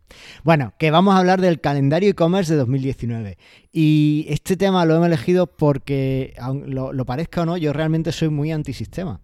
Bueno, 0.43 0.73
que 0.79 0.89
vamos 0.89 1.13
a 1.13 1.19
hablar 1.19 1.39
del 1.41 1.61
calendario 1.61 2.09
e-commerce 2.09 2.51
de 2.53 2.59
2019. 2.59 3.37
Y 3.71 4.25
este 4.29 4.57
tema 4.57 4.83
lo 4.85 4.95
hemos 4.95 5.07
elegido 5.07 5.47
porque, 5.47 6.33
aun 6.39 6.73
lo, 6.73 6.91
lo 6.93 7.05
parezca 7.05 7.41
o 7.43 7.45
no, 7.45 7.57
yo 7.57 7.71
realmente 7.73 8.11
soy 8.11 8.29
muy 8.29 8.51
antisistema. 8.51 9.21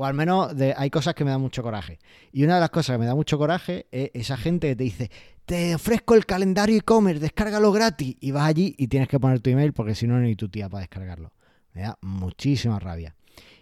O 0.00 0.06
al 0.06 0.14
menos 0.14 0.56
de- 0.56 0.72
hay 0.78 0.88
cosas 0.88 1.14
que 1.14 1.26
me 1.26 1.30
dan 1.30 1.42
mucho 1.42 1.62
coraje. 1.62 1.98
Y 2.32 2.42
una 2.44 2.54
de 2.54 2.60
las 2.60 2.70
cosas 2.70 2.94
que 2.94 3.00
me 3.00 3.04
da 3.04 3.14
mucho 3.14 3.36
coraje 3.36 3.84
es 3.92 4.10
esa 4.14 4.38
gente 4.38 4.68
que 4.68 4.76
te 4.76 4.84
dice, 4.84 5.10
te 5.44 5.74
ofrezco 5.74 6.14
el 6.14 6.24
calendario 6.24 6.74
e-commerce, 6.78 7.20
descárgalo 7.20 7.70
gratis. 7.70 8.16
Y 8.18 8.30
vas 8.30 8.46
allí 8.46 8.74
y 8.78 8.88
tienes 8.88 9.08
que 9.10 9.20
poner 9.20 9.40
tu 9.40 9.50
email 9.50 9.74
porque 9.74 9.94
si 9.94 10.06
no, 10.06 10.18
ni 10.18 10.36
tu 10.36 10.48
tía 10.48 10.70
para 10.70 10.80
descargarlo. 10.80 11.32
Me 11.74 11.82
da 11.82 11.98
muchísima 12.00 12.78
rabia. 12.78 13.14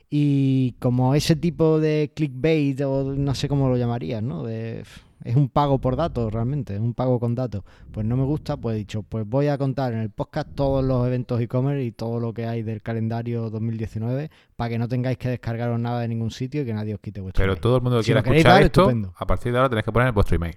Y 0.09 0.76
como 0.78 1.16
ese 1.16 1.35
tipo 1.35 1.80
de 1.80 2.12
clickbait, 2.14 2.80
o 2.83 3.14
no 3.16 3.35
sé 3.35 3.49
cómo 3.49 3.68
lo 3.68 3.76
llamarías, 3.76 4.23
¿no? 4.23 4.45
De, 4.45 4.85
es 5.28 5.37
un 5.37 5.49
pago 5.49 5.78
por 5.78 5.94
datos 5.97 6.32
realmente, 6.32 6.75
es 6.75 6.80
un 6.80 6.94
pago 6.94 7.20
con 7.20 7.35
datos. 7.35 7.62
Pues 7.92 8.06
no 8.06 8.16
me 8.16 8.25
gusta, 8.25 8.56
pues 8.56 8.75
he 8.76 8.78
dicho, 8.78 9.02
pues 9.02 9.26
voy 9.28 9.49
a 9.49 9.58
contar 9.58 9.92
en 9.92 9.99
el 10.00 10.11
podcast 10.11 10.49
todos 10.54 10.85
los 10.85 11.06
eventos 11.06 11.40
e-commerce 11.40 11.85
y 11.85 11.92
todo 11.92 12.18
lo 12.18 12.32
que 12.32 12.47
hay 12.47 12.62
del 12.62 12.80
calendario 12.82 13.50
2019 13.50 14.30
para 14.56 14.70
que 14.70 14.78
no 14.78 14.88
tengáis 14.88 15.18
que 15.18 15.28
descargaros 15.28 15.78
nada 15.78 16.00
de 16.00 16.08
ningún 16.08 16.30
sitio 16.30 16.62
y 16.62 16.64
que 16.64 16.73
nadie 16.75 16.94
os 16.94 17.00
quite 17.00 17.20
vuestro 17.20 17.40
pero 17.42 17.52
email. 17.52 17.61
todo 17.61 17.76
el 17.76 17.82
mundo 17.82 17.99
que 17.99 18.02
Si 18.04 18.06
quiera 18.12 18.20
escuchar 18.20 18.52
dar, 18.52 18.62
esto, 18.62 18.80
estupendo. 18.82 19.12
a 19.16 19.26
partir 19.26 19.52
de 19.52 19.58
ahora 19.58 19.68
tenéis 19.68 19.85
que 19.85 19.92
poner 19.92 20.12
vuestro 20.12 20.37
email. 20.37 20.56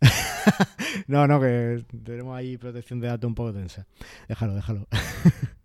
No, 1.06 1.26
no, 1.26 1.40
que 1.40 1.84
tenemos 2.04 2.36
ahí 2.36 2.56
protección 2.56 3.00
de 3.00 3.08
datos 3.08 3.28
un 3.28 3.34
poco 3.34 3.52
tensa. 3.52 3.86
Déjalo, 4.28 4.54
déjalo. 4.54 4.86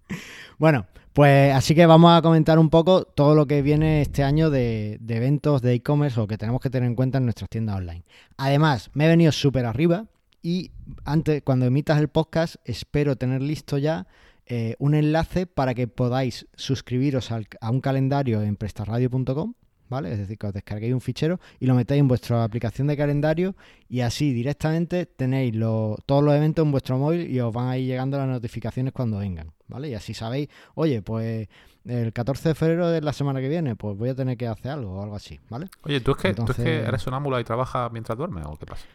bueno, 0.58 0.86
pues 1.14 1.54
así 1.54 1.76
que 1.76 1.86
vamos 1.86 2.12
a 2.18 2.22
comentar 2.22 2.58
un 2.58 2.70
poco 2.70 3.04
todo 3.04 3.36
lo 3.36 3.46
que 3.46 3.62
viene 3.62 4.02
este 4.02 4.24
año 4.24 4.50
de, 4.50 5.00
eventos 5.08 5.62
de 5.62 5.74
e-commerce 5.74 6.20
o 6.20 6.28
que 6.28 6.38
tenemos 6.38 6.60
que 6.60 6.70
tener 6.70 6.88
en 6.88 6.96
cuenta 6.96 7.20
en 7.20 7.26
nuestras 7.26 7.50
tiendas 7.50 7.78
online. 7.78 8.04
Además, 8.38 8.90
me 8.94 9.06
he 9.06 9.08
venido 9.08 9.32
súper 9.32 9.66
arriba 9.66 10.08
y 10.42 10.72
antes, 11.06 11.44
cuando 11.44 11.66
emitas 11.66 12.00
el 12.00 12.08
podcast, 12.08 12.56
espero 12.66 13.16
tener 13.16 13.42
listo 13.42 13.78
ya 13.78 14.08
eh, 14.48 14.76
un 14.80 14.96
enlace 14.96 15.46
para 15.46 15.74
que 15.74 15.88
podáis 15.88 16.48
suscribiros 16.56 17.32
a 17.32 17.70
un 17.70 17.80
calendario 17.80 18.42
en 18.42 18.56
prestarradio.com. 18.56 19.54
¿Vale? 19.90 20.12
Es 20.12 20.18
decir, 20.18 20.38
que 20.38 20.48
os 20.48 20.54
descarguéis 20.54 20.94
un 20.94 21.02
fichero 21.02 21.40
y 21.60 21.68
lo 21.68 21.76
metéis 21.76 22.00
en 22.00 22.08
vuestra 22.08 22.44
aplicación 22.44 22.88
de 22.88 22.98
calendario 22.98 23.56
y 23.90 24.00
así 24.02 24.34
directamente 24.34 25.06
tenéis 25.06 25.54
lo- 25.56 25.98
todos 26.06 26.24
los 26.24 26.34
eventos 26.34 26.66
en 26.66 26.72
vuestro 26.72 26.98
móvil 26.98 27.30
y 27.30 27.40
os 27.40 27.54
van 27.54 27.68
a 27.68 27.78
ir 27.78 27.86
llegando 27.88 28.18
las 28.18 28.28
notificaciones 28.28 28.92
cuando 28.94 29.20
vengan, 29.20 29.52
¿vale? 29.68 29.90
Y 29.90 29.94
así 29.94 30.14
sabéis, 30.14 30.50
oye, 30.76 31.02
pues 31.02 31.48
el 31.86 32.12
14 32.14 32.50
de 32.50 32.56
febrero 32.56 32.90
de 32.90 33.02
la 33.02 33.14
semana 33.14 33.40
que 33.42 33.50
viene, 33.50 33.76
pues 33.76 33.96
voy 33.98 34.10
a 34.10 34.16
tener 34.16 34.38
que 34.38 34.48
hacer 34.48 34.72
algo 34.72 34.94
o 35.00 35.04
algo 35.04 35.16
así, 35.16 35.40
¿vale? 35.50 35.68
Oye, 35.84 36.00
¿tú 36.02 36.12
es 36.12 36.18
que, 36.18 36.34
¿tú 36.34 36.44
es 36.44 36.56
que 36.56 36.62
Entonces- 36.62 36.88
eres 36.88 37.02
sonámbula 37.02 37.40
y 37.40 37.44
trabajas 37.44 37.92
mientras 37.92 38.18
duermes 38.18 38.46
o 38.48 38.56
qué 38.58 38.66
pasa? 38.66 38.86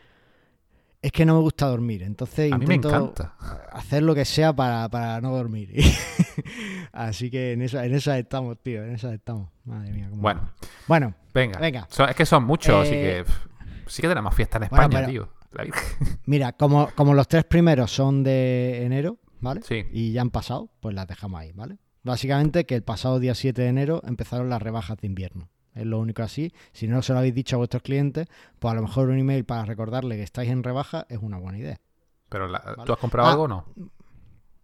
Es 1.01 1.13
que 1.13 1.25
no 1.25 1.35
me 1.37 1.41
gusta 1.41 1.67
dormir, 1.67 2.03
entonces 2.03 2.53
A 2.53 2.59
mí 2.59 2.67
me 2.67 2.75
intento 2.75 2.97
encanta. 2.97 3.35
hacer 3.73 4.03
lo 4.03 4.15
que 4.17 4.25
sea 4.25 4.53
para, 4.55 4.89
para 4.89 5.21
no 5.21 5.31
dormir. 5.37 5.71
así 6.93 7.31
que 7.31 7.53
en 7.53 7.63
esa, 7.63 7.85
en 7.85 7.95
esa 7.95 8.19
estamos, 8.19 8.59
tío, 8.63 8.83
en 8.83 8.95
esa 8.95 9.15
estamos. 9.15 9.51
Madre 9.65 9.93
mía, 9.93 10.09
cómo- 10.11 10.23
Bueno, 10.23 10.51
Bueno, 10.87 11.15
venga. 11.33 11.59
venga. 11.61 11.87
Son- 11.91 12.09
es 12.09 12.17
que 12.17 12.27
son 12.27 12.45
muchos, 12.45 12.83
así 12.87 12.95
Eh, 12.95 13.03
que 13.03 13.25
pff, 13.25 13.47
sí 13.87 14.03
que 14.03 14.09
tenemos 14.09 14.35
fiesta 14.35 14.59
en 14.59 14.69
bueno, 14.71 14.83
España, 14.85 15.07
pero- 15.07 15.11
tío. 15.13 15.33
La. 15.53 15.65
Mira, 16.27 16.53
como, 16.53 16.91
como 16.95 17.15
los 17.15 17.27
tres 17.29 17.45
primeros 17.45 17.91
son 17.91 18.23
de 18.23 18.85
enero, 18.85 19.19
¿vale? 19.41 19.63
Sí. 19.63 19.85
Y 19.93 20.13
ya 20.13 20.21
han 20.21 20.31
pasado, 20.31 20.71
pues 20.81 20.95
las 20.95 21.07
dejamos 21.07 21.41
ahí, 21.41 21.53
¿vale? 21.53 21.79
Básicamente 22.03 22.67
que 22.67 22.75
el 22.75 22.83
pasado 22.83 23.19
día 23.19 23.35
7 23.35 23.63
de 23.63 23.69
enero 23.69 24.03
empezaron 24.07 24.51
las 24.51 24.61
rebajas 24.61 24.99
de 24.99 25.07
invierno. 25.07 25.49
Es 25.75 25.87
lo 25.87 25.99
único 26.01 26.23
así. 26.23 26.53
Si 26.73 26.89
no 26.89 27.03
se 27.03 27.13
lo 27.13 27.21
habéis 27.21 27.35
dicho 27.35 27.57
a 27.57 27.59
vuestros 27.59 27.83
clientes, 27.83 28.27
pues 28.59 28.73
a 28.73 28.75
lo 28.75 28.83
mejor 28.83 29.09
un 29.11 29.19
email 29.19 29.45
para 29.45 29.65
recordarle 29.65 30.17
que 30.17 30.23
estáis 30.23 30.51
en 30.51 30.63
rebaja 30.63 31.07
es 31.09 31.19
una 31.19 31.39
buena 31.39 31.59
idea. 31.59 31.81
Pero 32.29 32.49
la- 32.49 32.59
Vale. 32.61 32.83
¿tú 32.85 32.93
has 32.93 32.99
comprado 32.99 33.29
Ah, 33.29 33.33
algo 33.33 33.45
o 33.45 33.49
no? 33.49 33.65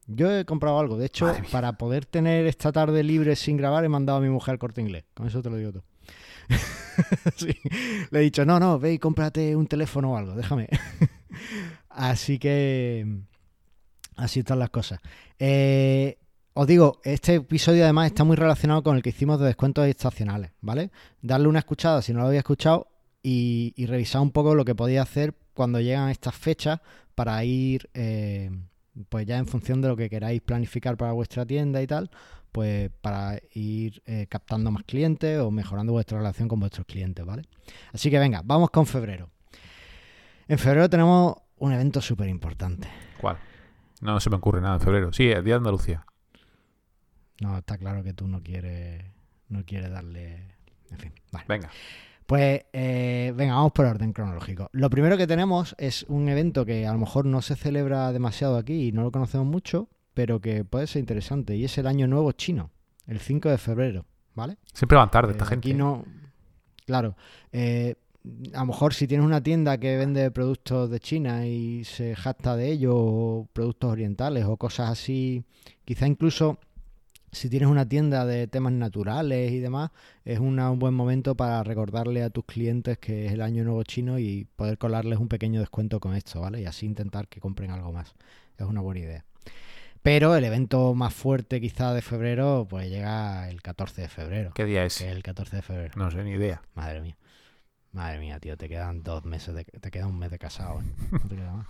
Yo 0.06 0.30
he 0.30 0.44
comprado 0.44 0.78
algo. 0.78 0.98
De 0.98 1.06
hecho, 1.06 1.32
para 1.50 1.74
poder 1.78 2.04
tener 2.04 2.46
esta 2.46 2.72
tarde 2.72 3.02
libre 3.02 3.36
sin 3.36 3.56
grabar, 3.56 3.84
he 3.84 3.88
mandado 3.88 4.18
a 4.18 4.20
mi 4.20 4.28
mujer 4.28 4.52
al 4.52 4.58
corte 4.58 4.80
inglés. 4.82 5.04
Con 5.14 5.26
eso 5.28 5.40
te 5.40 5.50
lo 5.50 5.56
digo 5.56 5.72
todo. 5.72 5.84
Sí. 7.36 7.48
Le 8.10 8.18
he 8.20 8.22
dicho, 8.22 8.44
no, 8.44 8.60
no, 8.60 8.78
ve 8.78 8.92
y 8.92 8.98
cómprate 9.00 9.56
un 9.56 9.66
teléfono 9.66 10.12
o 10.12 10.16
algo, 10.16 10.34
déjame. 10.36 10.68
así 11.88 12.38
que. 12.38 13.06
Así 14.16 14.40
están 14.40 14.60
las 14.60 14.70
cosas. 14.70 15.00
Eh, 15.40 16.18
os 16.56 16.66
digo, 16.68 17.00
este 17.02 17.34
episodio 17.34 17.82
además 17.82 18.06
está 18.06 18.22
muy 18.22 18.36
relacionado 18.36 18.82
con 18.84 18.96
el 18.96 19.02
que 19.02 19.10
hicimos 19.10 19.40
de 19.40 19.46
descuentos 19.46 19.86
estacionales, 19.88 20.52
¿vale? 20.60 20.90
Darle 21.20 21.48
una 21.48 21.58
escuchada 21.58 22.00
si 22.00 22.12
no 22.12 22.20
lo 22.20 22.28
había 22.28 22.38
escuchado 22.38 22.86
y, 23.22 23.74
revisar 23.86 24.22
un 24.22 24.30
poco 24.30 24.54
lo 24.54 24.64
que 24.64 24.74
podía 24.74 25.02
hacer 25.02 25.34
cuando 25.52 25.80
llegan 25.80 26.10
estas 26.10 26.36
fechas 26.36 26.80
para 27.16 27.42
ir, 27.44 27.90
eh, 27.94 28.52
pues 29.08 29.26
ya 29.26 29.38
en 29.38 29.46
función 29.46 29.82
de 29.82 29.88
lo 29.88 29.96
que 29.96 30.08
queráis 30.08 30.42
planificar 30.42 30.96
para 30.96 31.12
vuestra 31.12 31.44
tienda 31.44 31.82
y 31.82 31.88
tal, 31.88 32.10
pues 32.52 32.88
para 33.00 33.40
ir 33.52 34.00
eh, 34.06 34.26
captando 34.28 34.70
más 34.70 34.84
clientes 34.84 35.40
o 35.40 35.50
mejorando 35.50 35.92
vuestra 35.92 36.18
relación 36.18 36.46
con 36.46 36.60
vuestros 36.60 36.86
clientes, 36.86 37.24
¿vale? 37.24 37.42
Así 37.92 38.10
que 38.10 38.18
venga, 38.20 38.42
vamos 38.44 38.70
con 38.70 38.86
febrero. 38.86 39.28
En 40.46 40.58
febrero 40.58 40.88
tenemos 40.88 41.34
un 41.58 41.72
evento 41.72 42.00
súper 42.00 42.28
importante. 42.28 42.86
¿Cuál? 43.20 43.38
No, 44.00 44.12
no 44.12 44.20
se 44.20 44.30
me 44.30 44.36
ocurre 44.36 44.60
nada 44.60 44.74
en 44.74 44.80
febrero. 44.80 45.12
Sí, 45.12 45.30
el 45.30 45.42
Día 45.42 45.54
de 45.54 45.58
Andalucía. 45.58 46.04
No, 47.40 47.58
está 47.58 47.78
claro 47.78 48.02
que 48.02 48.12
tú 48.12 48.26
no 48.28 48.42
quieres, 48.42 49.04
no 49.48 49.64
quieres 49.64 49.90
darle... 49.90 50.54
En 50.90 50.98
fin, 50.98 51.12
vale. 51.32 51.46
Venga. 51.48 51.70
Pues 52.26 52.62
eh, 52.72 53.32
venga, 53.36 53.54
vamos 53.54 53.72
por 53.72 53.84
orden 53.86 54.12
cronológico. 54.12 54.68
Lo 54.72 54.88
primero 54.88 55.16
que 55.18 55.26
tenemos 55.26 55.74
es 55.78 56.04
un 56.08 56.28
evento 56.28 56.64
que 56.64 56.86
a 56.86 56.92
lo 56.92 56.98
mejor 56.98 57.26
no 57.26 57.42
se 57.42 57.54
celebra 57.56 58.12
demasiado 58.12 58.56
aquí 58.56 58.88
y 58.88 58.92
no 58.92 59.02
lo 59.02 59.10
conocemos 59.12 59.46
mucho, 59.46 59.88
pero 60.14 60.40
que 60.40 60.64
puede 60.64 60.86
ser 60.86 61.00
interesante 61.00 61.56
y 61.56 61.64
es 61.64 61.76
el 61.76 61.86
Año 61.86 62.06
Nuevo 62.06 62.32
Chino, 62.32 62.70
el 63.06 63.18
5 63.18 63.50
de 63.50 63.58
febrero, 63.58 64.06
¿vale? 64.34 64.56
Siempre 64.72 64.96
van 64.96 65.10
tarde 65.10 65.30
Eh, 65.30 65.32
esta 65.32 65.44
gente. 65.46 65.68
Aquí 65.68 65.74
no. 65.74 66.04
Claro. 66.86 67.16
eh, 67.52 67.96
a 68.54 68.60
lo 68.60 68.66
mejor 68.66 68.94
si 68.94 69.06
tienes 69.06 69.26
una 69.26 69.42
tienda 69.42 69.76
que 69.76 69.98
vende 69.98 70.30
productos 70.30 70.88
de 70.88 70.98
China 71.00 71.46
y 71.46 71.84
se 71.84 72.16
jacta 72.16 72.56
de 72.56 72.70
ello, 72.70 72.96
o 72.96 73.48
productos 73.52 73.92
orientales 73.92 74.46
o 74.46 74.56
cosas 74.56 74.88
así, 74.88 75.44
quizá 75.84 76.06
incluso 76.06 76.58
si 77.34 77.48
tienes 77.50 77.68
una 77.68 77.88
tienda 77.88 78.24
de 78.24 78.46
temas 78.46 78.72
naturales 78.72 79.52
y 79.52 79.58
demás, 79.58 79.90
es 80.24 80.38
una- 80.38 80.70
un 80.70 80.78
buen 80.78 80.94
momento 80.94 81.34
para 81.34 81.62
recordarle 81.62 82.22
a 82.22 82.30
tus 82.30 82.44
clientes 82.44 82.98
que 82.98 83.26
es 83.26 83.32
el 83.32 83.42
año 83.42 83.64
nuevo 83.64 83.82
chino 83.82 84.18
y 84.18 84.46
poder 84.56 84.78
colarles 84.78 85.18
un 85.18 85.28
pequeño 85.28 85.60
descuento 85.60 86.00
con 86.00 86.14
esto, 86.14 86.40
¿vale? 86.40 86.60
Y 86.62 86.66
así 86.66 86.86
intentar 86.86 87.28
que 87.28 87.40
compren 87.40 87.70
algo 87.70 87.92
más. 87.92 88.14
Es 88.58 88.66
una 88.66 88.80
buena 88.80 89.00
idea. 89.00 89.24
Pero 90.02 90.36
el 90.36 90.44
evento 90.44 90.94
más 90.94 91.14
fuerte 91.14 91.60
quizá 91.60 91.94
de 91.94 92.02
febrero, 92.02 92.66
pues 92.68 92.88
llega 92.90 93.48
el 93.48 93.62
14 93.62 94.02
de 94.02 94.08
febrero. 94.08 94.52
¿Qué 94.54 94.64
día 94.66 94.84
es? 94.84 94.98
Que 94.98 95.06
es 95.10 95.12
el 95.16 95.22
14 95.22 95.56
de 95.56 95.62
febrero. 95.62 95.94
No 95.96 96.10
sé, 96.10 96.22
ni 96.24 96.32
idea. 96.32 96.62
Madre 96.74 97.00
mía. 97.00 97.16
Madre 97.92 98.18
mía, 98.18 98.38
tío, 98.40 98.56
te 98.56 98.68
quedan 98.68 99.02
dos 99.02 99.24
meses, 99.24 99.54
de, 99.54 99.64
te 99.64 99.90
queda 99.90 100.06
un 100.08 100.18
mes 100.18 100.30
de 100.30 100.38
casado, 100.38 100.80
¿eh? 100.80 100.84
No 101.12 101.20
te 101.28 101.36
queda 101.36 101.52
más. 101.54 101.66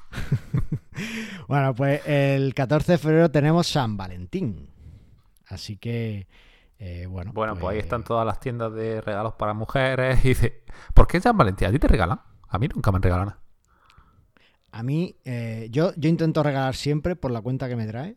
bueno, 1.49 1.75
pues 1.75 2.01
el 2.07 2.55
14 2.55 2.93
de 2.93 2.99
febrero 2.99 3.31
tenemos 3.31 3.67
San 3.67 3.97
Valentín. 3.97 4.69
Así 5.49 5.77
que 5.77 6.27
Eh, 6.79 7.07
bueno, 7.07 7.33
bueno 7.33 7.55
pues... 7.55 7.73
ahí 7.73 7.79
están 7.79 8.03
todas 8.05 8.27
las 8.27 8.41
tiendas 8.41 8.73
de 8.75 9.01
regalos 9.01 9.35
para 9.35 9.55
mujeres. 9.55 10.25
Y 10.25 10.29
dice, 10.29 10.65
¿por 10.95 11.07
qué 11.07 11.21
San 11.21 11.37
Valentín? 11.37 11.69
¿A 11.69 11.71
ti 11.71 11.79
te 11.79 11.89
regalan? 11.89 12.21
A 12.49 12.59
mí 12.59 12.69
nunca 12.69 12.91
me 12.91 12.97
han 12.97 13.03
regalado 13.03 13.31
nada. 13.31 13.41
A 14.71 14.83
mí, 14.83 15.17
eh, 15.25 15.69
yo, 15.71 15.93
yo 15.97 16.09
intento 16.09 16.43
regalar 16.43 16.75
siempre 16.75 17.15
por 17.15 17.31
la 17.31 17.41
cuenta 17.41 17.69
que 17.69 17.77
me 17.77 17.87
trae. 17.87 18.17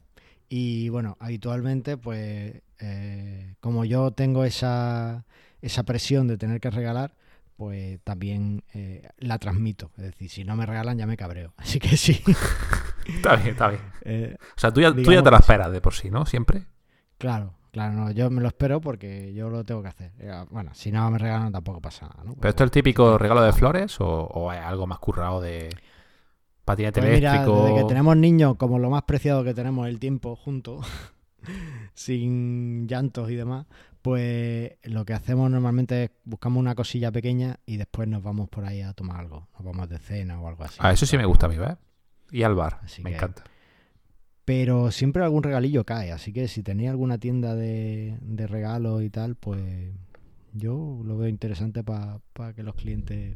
Y 0.50 0.90
bueno, 0.90 1.16
habitualmente, 1.20 1.98
pues, 1.98 2.62
eh, 2.80 3.56
como 3.60 3.86
yo 3.86 4.12
tengo 4.12 4.44
esa, 4.44 5.26
esa 5.62 5.84
presión 5.84 6.28
de 6.28 6.38
tener 6.38 6.60
que 6.60 6.72
regalar, 6.72 7.16
pues 7.58 8.00
también 8.04 8.64
eh, 8.74 9.08
la 9.18 9.38
transmito. 9.38 9.92
Es 9.98 10.04
decir, 10.04 10.30
si 10.30 10.44
no 10.46 10.56
me 10.56 10.66
regalan 10.66 10.98
ya 10.98 11.06
me 11.06 11.16
cabreo. 11.16 11.54
Así 11.58 11.80
que 11.80 11.96
sí. 11.96 12.24
está 13.06 13.36
bien, 13.36 13.50
está 13.50 13.70
bien. 13.70 14.36
o 14.40 14.60
sea, 14.60 14.74
tú 14.74 14.82
ya, 14.82 14.92
tú 14.92 15.12
ya 15.12 15.22
te 15.22 15.30
la 15.30 15.38
esperas 15.38 15.72
de 15.72 15.80
por 15.80 15.94
sí, 15.94 16.10
¿no? 16.10 16.26
Siempre. 16.26 16.66
Claro, 17.18 17.54
claro, 17.72 17.94
no, 17.94 18.12
yo 18.12 18.30
me 18.30 18.42
lo 18.42 18.48
espero 18.48 18.80
porque 18.82 19.34
yo 19.34 19.50
lo 19.50 19.64
tengo 19.64 19.82
que 19.82 19.90
hacer. 19.90 20.12
Bueno, 20.50 20.72
si 20.74 20.92
no 20.92 21.10
me 21.12 21.18
regalan 21.18 21.52
tampoco 21.52 21.82
pasa 21.82 22.08
nada, 22.08 22.24
¿no? 22.24 22.36
¿Pero 22.36 22.50
esto 22.50 22.64
es 22.64 22.68
el 22.68 22.72
típico 22.72 23.18
regalo 23.18 23.42
de 23.42 23.54
flores 23.54 24.00
o, 24.00 24.06
o 24.06 24.52
es 24.52 24.60
algo 24.60 24.88
más 24.88 25.00
currado 25.00 25.42
de 25.42 25.70
patinete 26.68 27.00
pues 27.00 27.18
eléctrico. 27.18 27.64
desde 27.64 27.82
que 27.82 27.84
tenemos 27.86 28.18
niños, 28.18 28.56
como 28.58 28.78
lo 28.78 28.90
más 28.90 29.04
preciado 29.04 29.44
que 29.44 29.54
tenemos, 29.54 29.88
el 29.88 30.00
tiempo 30.00 30.36
juntos, 30.36 30.86
sin 31.94 32.88
llantos 32.88 33.32
y 33.32 33.36
demás, 33.36 33.68
pues 34.02 34.74
lo 34.84 35.06
que 35.06 35.14
hacemos 35.14 35.50
normalmente 35.50 36.04
es 36.04 36.12
buscamos 36.26 36.60
una 36.60 36.76
cosilla 36.76 37.12
pequeña 37.12 37.60
y 37.66 37.78
después 37.78 38.08
nos 38.10 38.22
vamos 38.22 38.50
por 38.50 38.66
ahí 38.66 38.82
a 38.82 38.94
tomar 38.94 39.22
algo. 39.22 39.48
Nos 39.54 39.64
vamos 39.64 39.88
de 39.88 39.98
cena 39.98 40.42
o 40.42 40.48
algo 40.48 40.66
así. 40.66 40.78
Ah, 40.80 40.92
eso 40.92 41.06
sí 41.06 41.18
me 41.18 41.26
gusta 41.26 41.46
a 41.46 41.50
mí, 41.50 41.58
¿ves? 41.58 41.78
Y 42.32 42.44
al 42.44 42.54
bar, 42.54 42.82
me 43.02 43.16
encanta. 43.16 43.44
Pero 44.48 44.92
siempre 44.92 45.26
algún 45.26 45.44
regalillo 45.44 45.84
cae, 45.84 46.14
así 46.14 46.32
que 46.32 46.48
si 46.48 46.64
tenéis 46.64 46.90
alguna 46.90 47.18
tienda 47.18 47.54
de, 47.54 48.18
de 48.22 48.48
regalos 48.48 49.04
y 49.04 49.10
tal, 49.10 49.36
pues 49.36 49.92
yo 50.54 51.02
lo 51.04 51.18
veo 51.18 51.28
interesante 51.28 51.84
para 51.84 52.54
que 52.56 52.64
los 52.64 52.76
clientes 52.76 53.36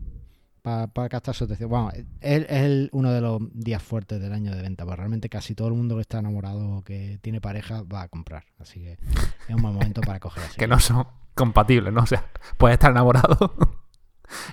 para 0.61 1.09
captar 1.09 1.35
su 1.35 1.43
atención. 1.43 1.69
Bueno, 1.69 1.91
es, 2.21 2.45
es 2.47 2.89
uno 2.93 3.11
de 3.11 3.19
los 3.19 3.41
días 3.51 3.83
fuertes 3.83 4.21
del 4.21 4.31
año 4.31 4.55
de 4.55 4.61
venta, 4.61 4.85
porque 4.85 4.95
realmente 4.95 5.27
casi 5.27 5.53
todo 5.53 5.67
el 5.67 5.73
mundo 5.73 5.95
que 5.95 6.01
está 6.01 6.19
enamorado 6.19 6.77
o 6.77 6.81
que 6.81 7.19
tiene 7.21 7.41
pareja 7.41 7.83
va 7.83 8.03
a 8.03 8.07
comprar. 8.07 8.45
Así 8.57 8.79
que 8.79 8.93
es 8.93 9.53
un 9.53 9.61
buen 9.61 9.73
momento 9.73 9.99
para 9.99 10.21
coger 10.21 10.45
así. 10.45 10.55
que 10.59 10.67
no 10.67 10.79
son 10.79 11.05
compatibles, 11.35 11.91
¿no? 11.91 12.03
O 12.03 12.05
sea, 12.05 12.31
puedes 12.57 12.75
estar 12.75 12.91
enamorado 12.91 13.53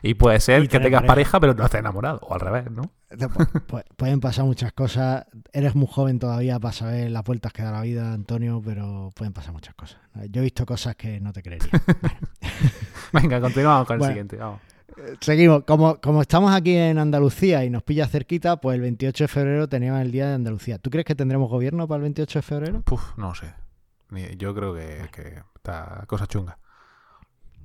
y 0.02 0.14
puede 0.14 0.40
ser 0.40 0.68
que 0.68 0.80
tengas 0.80 1.02
pareja. 1.04 1.40
pero 1.40 1.54
no 1.54 1.64
estés 1.64 1.80
enamorado, 1.80 2.18
o 2.22 2.34
al 2.34 2.40
revés, 2.40 2.70
¿no? 2.70 2.90
pueden 3.96 4.20
pasar 4.20 4.44
muchas 4.44 4.72
cosas. 4.72 5.26
Eres 5.52 5.74
muy 5.74 5.88
joven 5.90 6.18
todavía 6.18 6.58
para 6.58 6.72
saber 6.72 7.10
las 7.10 7.24
vueltas 7.24 7.52
que 7.52 7.62
da 7.62 7.72
la 7.72 7.82
vida, 7.82 8.12
Antonio, 8.12 8.62
pero 8.64 9.10
pueden 9.14 9.32
pasar 9.32 9.52
muchas 9.52 9.74
cosas. 9.74 9.98
Yo 10.30 10.40
he 10.40 10.44
visto 10.44 10.66
cosas 10.66 10.96
que 10.96 11.20
no 11.20 11.32
te 11.32 11.42
creería. 11.42 11.70
Venga, 13.12 13.40
continuamos 13.40 13.86
con 13.86 14.00
el 14.00 14.06
siguiente, 14.06 14.36
vamos. 14.36 14.60
Seguimos. 15.20 15.64
Como, 15.64 16.00
como 16.00 16.22
estamos 16.22 16.52
aquí 16.52 16.76
en 16.76 16.98
Andalucía 16.98 17.64
y 17.64 17.70
nos 17.70 17.82
pilla 17.82 18.06
cerquita, 18.06 18.56
pues 18.60 18.74
el 18.74 18.80
28 18.82 19.24
de 19.24 19.28
febrero 19.28 19.68
teníamos 19.68 20.00
el 20.02 20.10
Día 20.10 20.28
de 20.28 20.34
Andalucía. 20.34 20.78
¿Tú 20.78 20.90
crees 20.90 21.04
que 21.04 21.14
tendremos 21.14 21.48
gobierno 21.48 21.86
para 21.86 21.96
el 21.96 22.02
28 22.02 22.38
de 22.38 22.42
febrero? 22.42 22.82
Puf, 22.82 23.16
no 23.16 23.34
sé. 23.34 23.54
Yo 24.36 24.54
creo 24.54 24.74
que, 24.74 25.42
está 25.54 26.04
cosa 26.06 26.26
chunga. 26.26 26.58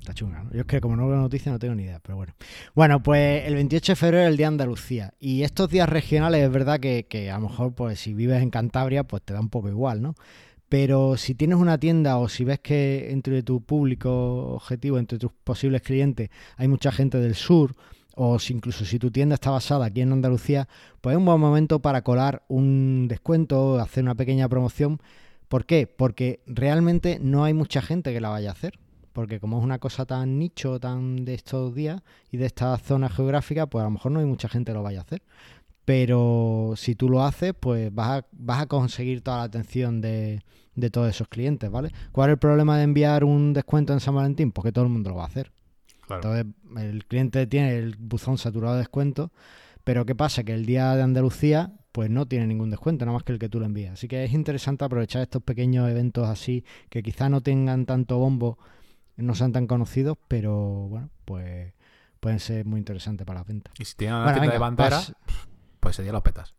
Está 0.03 0.13
chunga. 0.13 0.43
Yo 0.51 0.59
es 0.59 0.65
que 0.65 0.81
como 0.81 0.97
no 0.97 1.07
veo 1.07 1.15
noticias 1.15 1.53
no 1.53 1.59
tengo 1.59 1.75
ni 1.75 1.83
idea, 1.83 2.01
pero 2.01 2.17
bueno. 2.17 2.33
Bueno, 2.75 3.01
pues 3.01 3.47
el 3.47 3.55
28 3.55 3.93
de 3.93 3.95
febrero 3.95 4.23
es 4.23 4.29
el 4.31 4.35
Día 4.35 4.47
de 4.47 4.55
Andalucía. 4.55 5.13
Y 5.17 5.43
estos 5.43 5.69
días 5.69 5.87
regionales 5.87 6.43
es 6.43 6.51
verdad 6.51 6.81
que, 6.81 7.05
que 7.07 7.31
a 7.31 7.35
lo 7.35 7.47
mejor, 7.47 7.73
pues 7.73 8.01
si 8.01 8.13
vives 8.13 8.43
en 8.43 8.49
Cantabria, 8.49 9.05
pues 9.05 9.23
te 9.23 9.31
da 9.31 9.39
un 9.39 9.47
poco 9.47 9.69
igual, 9.69 10.01
¿no? 10.01 10.15
Pero 10.67 11.15
si 11.15 11.35
tienes 11.35 11.57
una 11.57 11.77
tienda 11.77 12.17
o 12.17 12.27
si 12.27 12.43
ves 12.43 12.59
que 12.59 13.11
entre 13.11 13.43
tu 13.43 13.61
público 13.61 14.55
objetivo, 14.55 14.99
entre 14.99 15.19
tus 15.19 15.31
posibles 15.31 15.81
clientes, 15.81 16.29
hay 16.57 16.67
mucha 16.67 16.91
gente 16.91 17.19
del 17.19 17.35
sur, 17.35 17.73
o 18.13 18.39
si 18.39 18.51
incluso 18.51 18.83
si 18.83 18.99
tu 18.99 19.09
tienda 19.09 19.35
está 19.35 19.51
basada 19.51 19.85
aquí 19.85 20.01
en 20.01 20.11
Andalucía, 20.11 20.67
pues 20.99 21.13
es 21.13 21.17
un 21.17 21.23
buen 21.23 21.39
momento 21.39 21.81
para 21.81 22.01
colar 22.01 22.43
un 22.49 23.07
descuento, 23.07 23.79
hacer 23.79 24.03
una 24.03 24.15
pequeña 24.15 24.49
promoción. 24.49 24.99
¿Por 25.47 25.65
qué? 25.65 25.87
Porque 25.87 26.41
realmente 26.45 27.19
no 27.21 27.45
hay 27.45 27.53
mucha 27.53 27.81
gente 27.81 28.11
que 28.11 28.19
la 28.19 28.27
vaya 28.27 28.49
a 28.49 28.51
hacer. 28.51 28.82
Porque 29.13 29.39
como 29.39 29.59
es 29.59 29.63
una 29.63 29.79
cosa 29.79 30.05
tan 30.05 30.37
nicho, 30.39 30.79
tan 30.79 31.23
de 31.23 31.35
estos 31.35 31.73
días 31.73 32.01
y 32.31 32.37
de 32.37 32.47
esta 32.47 32.77
zona 32.77 33.09
geográfica, 33.09 33.67
pues 33.67 33.81
a 33.81 33.85
lo 33.85 33.91
mejor 33.91 34.11
no 34.11 34.19
hay 34.19 34.25
mucha 34.25 34.49
gente 34.49 34.71
que 34.71 34.75
lo 34.75 34.83
vaya 34.83 34.99
a 34.99 35.03
hacer. 35.03 35.21
Pero 35.85 36.73
si 36.75 36.95
tú 36.95 37.09
lo 37.09 37.23
haces, 37.23 37.53
pues 37.59 37.93
vas 37.93 38.21
a, 38.21 38.27
vas 38.31 38.61
a 38.61 38.65
conseguir 38.67 39.21
toda 39.21 39.37
la 39.37 39.43
atención 39.43 40.01
de, 40.01 40.41
de 40.75 40.89
todos 40.89 41.09
esos 41.09 41.27
clientes, 41.27 41.69
¿vale? 41.69 41.91
¿Cuál 42.11 42.29
es 42.29 42.33
el 42.33 42.39
problema 42.39 42.77
de 42.77 42.83
enviar 42.83 43.23
un 43.23 43.53
descuento 43.53 43.93
en 43.93 43.99
San 43.99 44.15
Valentín? 44.15 44.51
Porque 44.51 44.71
todo 44.71 44.85
el 44.85 44.91
mundo 44.91 45.09
lo 45.09 45.17
va 45.17 45.23
a 45.23 45.27
hacer. 45.27 45.51
Entonces, 46.09 46.45
el 46.77 47.05
cliente 47.05 47.47
tiene 47.47 47.77
el 47.77 47.95
buzón 47.97 48.37
saturado 48.37 48.75
de 48.75 48.79
descuento, 48.79 49.31
pero 49.83 50.05
¿qué 50.05 50.15
pasa? 50.15 50.43
Que 50.43 50.53
el 50.53 50.65
día 50.65 50.95
de 50.95 51.01
Andalucía, 51.01 51.73
pues 51.91 52.09
no 52.09 52.25
tiene 52.25 52.47
ningún 52.47 52.69
descuento, 52.69 53.05
nada 53.05 53.15
más 53.15 53.23
que 53.23 53.33
el 53.33 53.39
que 53.39 53.49
tú 53.49 53.59
le 53.59 53.65
envías. 53.65 53.93
Así 53.93 54.07
que 54.07 54.23
es 54.23 54.33
interesante 54.33 54.85
aprovechar 54.85 55.21
estos 55.21 55.43
pequeños 55.43 55.89
eventos 55.89 56.27
así, 56.27 56.63
que 56.89 57.03
quizá 57.03 57.29
no 57.29 57.41
tengan 57.41 57.85
tanto 57.85 58.17
bombo, 58.17 58.57
no 59.17 59.35
sean 59.35 59.51
tan 59.51 59.67
conocidos, 59.67 60.17
pero 60.27 60.87
bueno, 60.89 61.09
pues 61.25 61.73
pueden 62.19 62.39
ser 62.39 62.65
muy 62.65 62.79
interesantes 62.79 63.25
para 63.25 63.41
la 63.41 63.43
venta. 63.43 63.71
Y 63.77 63.85
si 63.85 63.95
tienen 63.95 64.17
una 64.17 64.33
tienda 64.33 64.53
de 64.53 64.59
bandera, 64.59 65.01
pues 65.79 65.95
ese 65.95 66.03
día 66.03 66.11
lo 66.11 66.23
petas. 66.23 66.55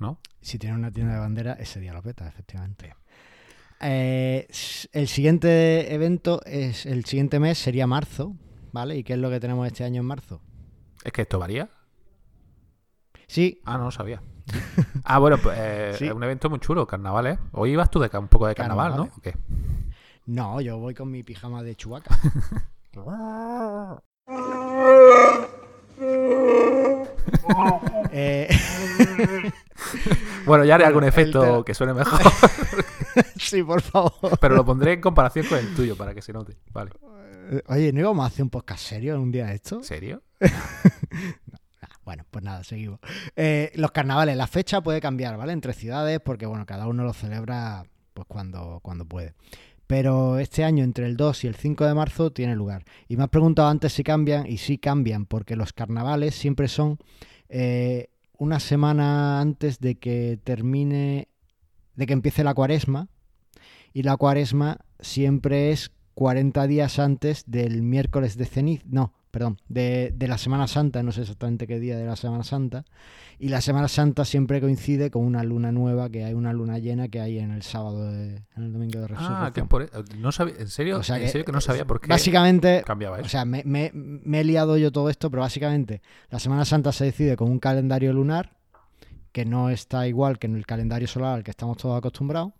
¿no? 0.00 0.18
Si 0.40 0.58
tiene 0.58 0.74
una 0.74 0.90
tienda 0.90 1.14
de 1.14 1.20
bandera, 1.20 1.52
ese 1.52 1.78
día 1.78 1.92
lo 1.92 2.02
peta, 2.02 2.26
efectivamente. 2.26 2.94
Eh, 3.80 4.48
el 4.92 5.08
siguiente 5.08 5.94
evento 5.94 6.40
es 6.44 6.84
el 6.86 7.04
siguiente 7.04 7.38
mes 7.38 7.58
sería 7.58 7.86
marzo, 7.86 8.34
¿vale? 8.72 8.96
¿Y 8.96 9.04
qué 9.04 9.14
es 9.14 9.18
lo 9.18 9.30
que 9.30 9.40
tenemos 9.40 9.66
este 9.66 9.84
año 9.84 10.00
en 10.00 10.06
marzo? 10.06 10.42
¿Es 11.04 11.12
que 11.12 11.22
esto 11.22 11.38
varía? 11.38 11.68
Sí. 13.26 13.60
Ah, 13.64 13.78
no 13.78 13.84
lo 13.84 13.90
sabía. 13.90 14.22
ah, 15.04 15.18
bueno, 15.18 15.38
pues 15.38 15.56
eh, 15.58 15.90
es 16.00 16.12
un 16.12 16.24
evento 16.24 16.50
muy 16.50 16.58
chulo, 16.58 16.86
carnavales. 16.86 17.38
Hoy 17.52 17.72
ibas 17.72 17.90
tú 17.90 18.00
de 18.00 18.10
un 18.18 18.28
poco 18.28 18.46
de 18.46 18.54
carnaval, 18.54 18.96
¿no? 18.96 19.02
¿O 19.04 19.20
qué? 19.20 19.34
No, 20.30 20.60
yo 20.60 20.78
voy 20.78 20.94
con 20.94 21.10
mi 21.10 21.24
pijama 21.24 21.64
de 21.64 21.74
chubaca. 21.74 22.16
Eh, 28.12 28.48
bueno, 30.46 30.64
ya 30.64 30.74
haré 30.76 30.84
algún 30.84 31.04
efecto 31.04 31.64
que 31.64 31.74
suene 31.74 31.94
mejor. 31.94 32.20
sí, 33.36 33.62
por 33.62 33.82
favor. 33.82 34.38
Pero 34.40 34.54
lo 34.54 34.64
pondré 34.64 34.94
en 34.94 35.00
comparación 35.00 35.46
con 35.46 35.58
el 35.58 35.74
tuyo 35.74 35.96
para 35.96 36.14
que 36.14 36.22
se 36.22 36.32
note. 36.32 36.56
Vale. 36.72 36.90
Eh, 37.50 37.62
oye, 37.66 37.92
¿no 37.92 38.00
íbamos 38.00 38.24
a 38.24 38.26
hacer 38.26 38.42
un 38.42 38.50
podcast 38.50 38.82
serio 38.82 39.14
en 39.14 39.20
un 39.20 39.30
día 39.32 39.46
de 39.46 39.54
esto? 39.54 39.82
¿Serio? 39.82 40.22
bueno, 42.04 42.24
pues 42.30 42.44
nada, 42.44 42.64
seguimos. 42.64 42.98
Eh, 43.36 43.72
los 43.74 43.90
carnavales, 43.92 44.36
la 44.36 44.46
fecha 44.46 44.80
puede 44.80 45.00
cambiar, 45.00 45.36
¿vale? 45.36 45.52
Entre 45.52 45.72
ciudades, 45.72 46.20
porque 46.20 46.46
bueno, 46.46 46.66
cada 46.66 46.86
uno 46.86 47.04
lo 47.04 47.12
celebra 47.12 47.84
pues 48.14 48.26
cuando, 48.26 48.80
cuando 48.82 49.04
puede 49.04 49.34
pero 49.90 50.38
este 50.38 50.62
año 50.62 50.84
entre 50.84 51.04
el 51.04 51.16
2 51.16 51.42
y 51.42 51.46
el 51.48 51.56
5 51.56 51.84
de 51.84 51.94
marzo 51.94 52.30
tiene 52.30 52.54
lugar. 52.54 52.84
Y 53.08 53.16
me 53.16 53.24
has 53.24 53.28
preguntado 53.28 53.66
antes 53.66 53.92
si 53.92 54.04
cambian, 54.04 54.46
y 54.46 54.58
sí 54.58 54.78
cambian, 54.78 55.26
porque 55.26 55.56
los 55.56 55.72
carnavales 55.72 56.36
siempre 56.36 56.68
son 56.68 57.00
eh, 57.48 58.06
una 58.38 58.60
semana 58.60 59.40
antes 59.40 59.80
de 59.80 59.96
que 59.96 60.38
termine, 60.44 61.26
de 61.96 62.06
que 62.06 62.12
empiece 62.12 62.44
la 62.44 62.54
cuaresma, 62.54 63.08
y 63.92 64.04
la 64.04 64.16
cuaresma 64.16 64.78
siempre 65.00 65.72
es 65.72 65.90
40 66.14 66.68
días 66.68 67.00
antes 67.00 67.42
del 67.48 67.82
miércoles 67.82 68.36
de 68.36 68.46
ceniz, 68.46 68.86
no, 68.86 69.12
perdón, 69.30 69.58
de, 69.68 70.12
de, 70.14 70.28
la 70.28 70.38
Semana 70.38 70.66
Santa, 70.66 71.02
no 71.02 71.12
sé 71.12 71.22
exactamente 71.22 71.66
qué 71.66 71.78
día 71.78 71.96
de 71.96 72.04
la 72.04 72.16
Semana 72.16 72.42
Santa, 72.44 72.84
y 73.38 73.48
la 73.48 73.60
Semana 73.60 73.88
Santa 73.88 74.24
siempre 74.24 74.60
coincide 74.60 75.10
con 75.10 75.24
una 75.24 75.42
luna 75.42 75.72
nueva, 75.72 76.10
que 76.10 76.24
hay 76.24 76.34
una 76.34 76.52
luna 76.52 76.78
llena 76.78 77.08
que 77.08 77.20
hay 77.20 77.38
en 77.38 77.52
el 77.52 77.62
sábado, 77.62 78.10
en 78.12 78.44
el 78.56 78.72
domingo 78.72 79.00
de 79.00 79.08
resurrección. 79.08 79.44
Ah, 79.44 79.52
que 79.52 79.64
por, 79.64 79.82
e, 79.82 79.88
no 80.18 80.32
sabía, 80.32 80.54
¿en 80.58 80.68
serio? 80.68 80.96
¿En 80.96 81.04
serio 81.04 81.44
que 81.44 81.52
no 81.52 81.60
sabía 81.60 81.86
por 81.86 82.00
qué 82.00 82.08
básicamente, 82.08 82.82
cambiaba 82.84 83.18
eso? 83.18 83.26
O 83.26 83.28
sea, 83.28 83.44
me, 83.44 83.62
me, 83.64 83.90
me 83.94 84.40
he 84.40 84.44
liado 84.44 84.76
yo 84.76 84.92
todo 84.92 85.08
esto, 85.10 85.30
pero 85.30 85.42
básicamente 85.42 86.02
la 86.28 86.38
Semana 86.38 86.64
Santa 86.64 86.92
se 86.92 87.04
decide 87.04 87.36
con 87.36 87.50
un 87.50 87.58
calendario 87.58 88.12
lunar, 88.12 88.56
que 89.32 89.44
no 89.44 89.70
está 89.70 90.06
igual 90.08 90.38
que 90.38 90.46
en 90.46 90.56
el 90.56 90.66
calendario 90.66 91.08
solar 91.08 91.36
al 91.36 91.44
que 91.44 91.50
estamos 91.50 91.76
todos 91.76 91.96
acostumbrados, 91.96 92.52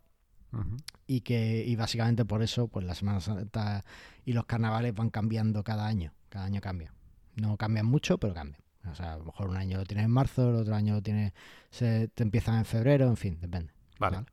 y 1.07 1.21
que 1.21 1.65
y 1.67 1.77
básicamente 1.77 2.25
por 2.25 2.43
eso 2.43 2.69
pues 2.69 2.85
la 2.85 2.95
Semana 2.95 3.21
Santa 3.21 3.85
y 4.25 4.33
los 4.33 4.47
carnavales 4.47 4.95
van 4.95 5.11
cambiando 5.11 5.63
cada 5.63 5.87
año, 5.87 6.13
cada 6.31 6.47
año 6.47 6.63
cambia. 6.63 6.95
No 7.37 7.59
cambian 7.59 7.85
mucho, 7.85 8.17
pero 8.17 8.33
cambian. 8.33 8.63
O 8.91 8.95
sea, 8.95 9.13
a 9.13 9.19
lo 9.19 9.25
mejor 9.25 9.49
un 9.51 9.57
año 9.57 9.77
lo 9.77 9.85
tienes 9.85 10.07
en 10.07 10.11
marzo, 10.11 10.49
el 10.49 10.57
otro 10.57 10.75
año 10.75 10.95
lo 10.95 11.03
tienes, 11.03 11.33
se, 11.69 12.09
te 12.09 12.23
empiezan 12.23 12.57
en 12.57 12.65
febrero, 12.65 13.07
en 13.07 13.17
fin, 13.17 13.39
depende. 13.39 13.73
Vale. 13.99 14.25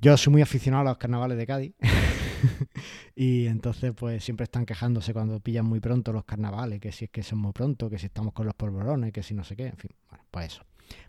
Yo 0.00 0.16
soy 0.16 0.32
muy 0.32 0.42
aficionado 0.42 0.82
a 0.82 0.90
los 0.92 0.98
carnavales 0.98 1.36
de 1.36 1.46
Cádiz 1.46 1.74
y 3.14 3.46
entonces 3.46 3.92
pues 3.94 4.24
siempre 4.24 4.44
están 4.44 4.64
quejándose 4.64 5.12
cuando 5.12 5.40
pillan 5.40 5.66
muy 5.66 5.80
pronto 5.80 6.12
los 6.12 6.24
carnavales, 6.24 6.80
que 6.80 6.92
si 6.92 7.06
es 7.06 7.10
que 7.10 7.22
son 7.22 7.38
muy 7.38 7.52
pronto, 7.52 7.90
que 7.90 7.98
si 7.98 8.06
estamos 8.06 8.32
con 8.32 8.46
los 8.46 8.54
polvorones, 8.54 9.12
que 9.12 9.22
si 9.22 9.34
no 9.34 9.44
sé 9.44 9.56
qué, 9.56 9.66
en 9.66 9.76
fin, 9.76 9.90
bueno, 10.08 10.24
pues 10.30 10.52
eso, 10.52 10.64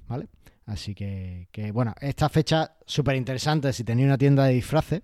¿vale? 0.08 0.27
Así 0.65 0.93
que, 0.93 1.47
que 1.51 1.71
bueno, 1.71 1.93
esta 2.01 2.30
fecha 2.30 2.75
súper 2.86 3.15
interesante 3.15 3.73
si 3.73 3.84
tenéis 3.84 4.06
una 4.06 4.17
tienda 4.17 4.45
de 4.45 4.54
disfraces 4.54 5.01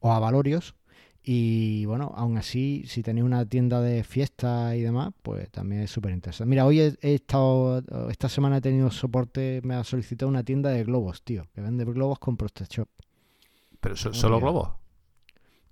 o 0.00 0.12
a 0.12 0.18
Valorios. 0.18 0.74
Y 1.28 1.84
bueno, 1.86 2.12
aún 2.14 2.38
así, 2.38 2.84
si 2.86 3.02
tenéis 3.02 3.24
una 3.24 3.44
tienda 3.44 3.80
de 3.80 4.04
fiesta 4.04 4.76
y 4.76 4.82
demás, 4.82 5.12
pues 5.24 5.50
también 5.50 5.82
es 5.82 5.90
súper 5.90 6.12
interesante. 6.12 6.48
Mira, 6.48 6.64
hoy 6.64 6.78
he, 6.78 6.96
estado, 7.00 7.82
esta 8.08 8.28
semana 8.28 8.58
he 8.58 8.60
tenido 8.60 8.92
soporte, 8.92 9.60
me 9.64 9.74
ha 9.74 9.82
solicitado 9.82 10.28
una 10.28 10.44
tienda 10.44 10.70
de 10.70 10.84
globos, 10.84 11.22
tío, 11.24 11.42
que 11.52 11.60
vende 11.60 11.84
globos 11.84 12.20
con 12.20 12.36
ProstaShop. 12.36 12.88
¿Pero 13.80 13.96
solo 13.96 14.38
globos? 14.38 14.68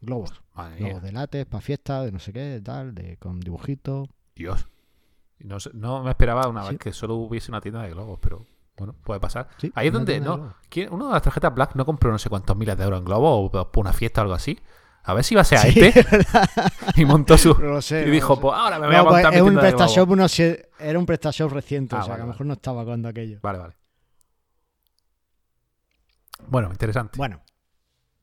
Globos. 0.00 0.42
globos 0.76 1.02
de 1.04 1.12
látex, 1.12 1.48
para 1.48 1.60
fiesta, 1.60 2.02
de 2.02 2.10
no 2.10 2.18
sé 2.18 2.32
qué, 2.32 2.60
tal, 2.60 2.92
de, 2.92 3.16
con 3.18 3.38
dibujitos. 3.38 4.08
Dios. 4.34 4.66
No, 5.38 5.58
no 5.72 6.02
me 6.02 6.10
esperaba 6.10 6.48
una 6.48 6.68
vez 6.68 6.78
que 6.80 6.92
solo 6.92 7.14
hubiese 7.14 7.52
una 7.52 7.60
tienda 7.60 7.82
de 7.82 7.90
globos, 7.90 8.18
pero 8.20 8.44
bueno, 8.76 8.96
puede 9.04 9.20
pasar. 9.20 9.50
Ahí 9.76 9.86
es 9.86 9.92
donde, 9.92 10.18
no, 10.18 10.56
uno 10.90 11.06
de 11.06 11.12
las 11.12 11.22
tarjetas 11.22 11.54
Black 11.54 11.76
no 11.76 11.86
compró 11.86 12.10
no 12.10 12.18
sé 12.18 12.28
cuántos 12.28 12.56
miles 12.56 12.76
de 12.76 12.82
euros 12.82 12.98
en 12.98 13.04
globos 13.04 13.50
o 13.54 13.70
por 13.70 13.84
una 13.84 13.92
fiesta 13.92 14.20
o 14.20 14.22
algo 14.22 14.34
así. 14.34 14.58
A 15.06 15.12
ver 15.12 15.22
si 15.22 15.34
iba 15.34 15.42
a 15.42 15.44
ser 15.44 15.58
a 15.58 15.62
este. 15.62 15.92
y 16.96 17.04
montó 17.04 17.36
su. 17.36 17.50
y 17.90 18.10
dijo, 18.10 18.40
pues 18.40 18.54
ahora 18.56 18.78
me 18.78 18.86
voy 18.86 18.96
a 18.96 19.04
pues 19.04 19.22
montar 19.22 19.42
un 19.42 19.54
PrestaShop 19.56 20.10
Era 20.78 20.98
un 20.98 21.06
PrestaShop 21.06 21.52
reciente, 21.52 21.94
ah, 21.94 22.00
o 22.00 22.04
sea 22.04 22.14
que 22.16 22.22
a 22.22 22.24
lo 22.24 22.32
mejor 22.32 22.46
no 22.46 22.54
estaba 22.54 22.84
cuando 22.84 23.08
aquello. 23.08 23.38
Vale, 23.42 23.58
vale. 23.58 23.74
Bueno, 26.46 26.68
interesante. 26.70 27.18
Bueno, 27.18 27.42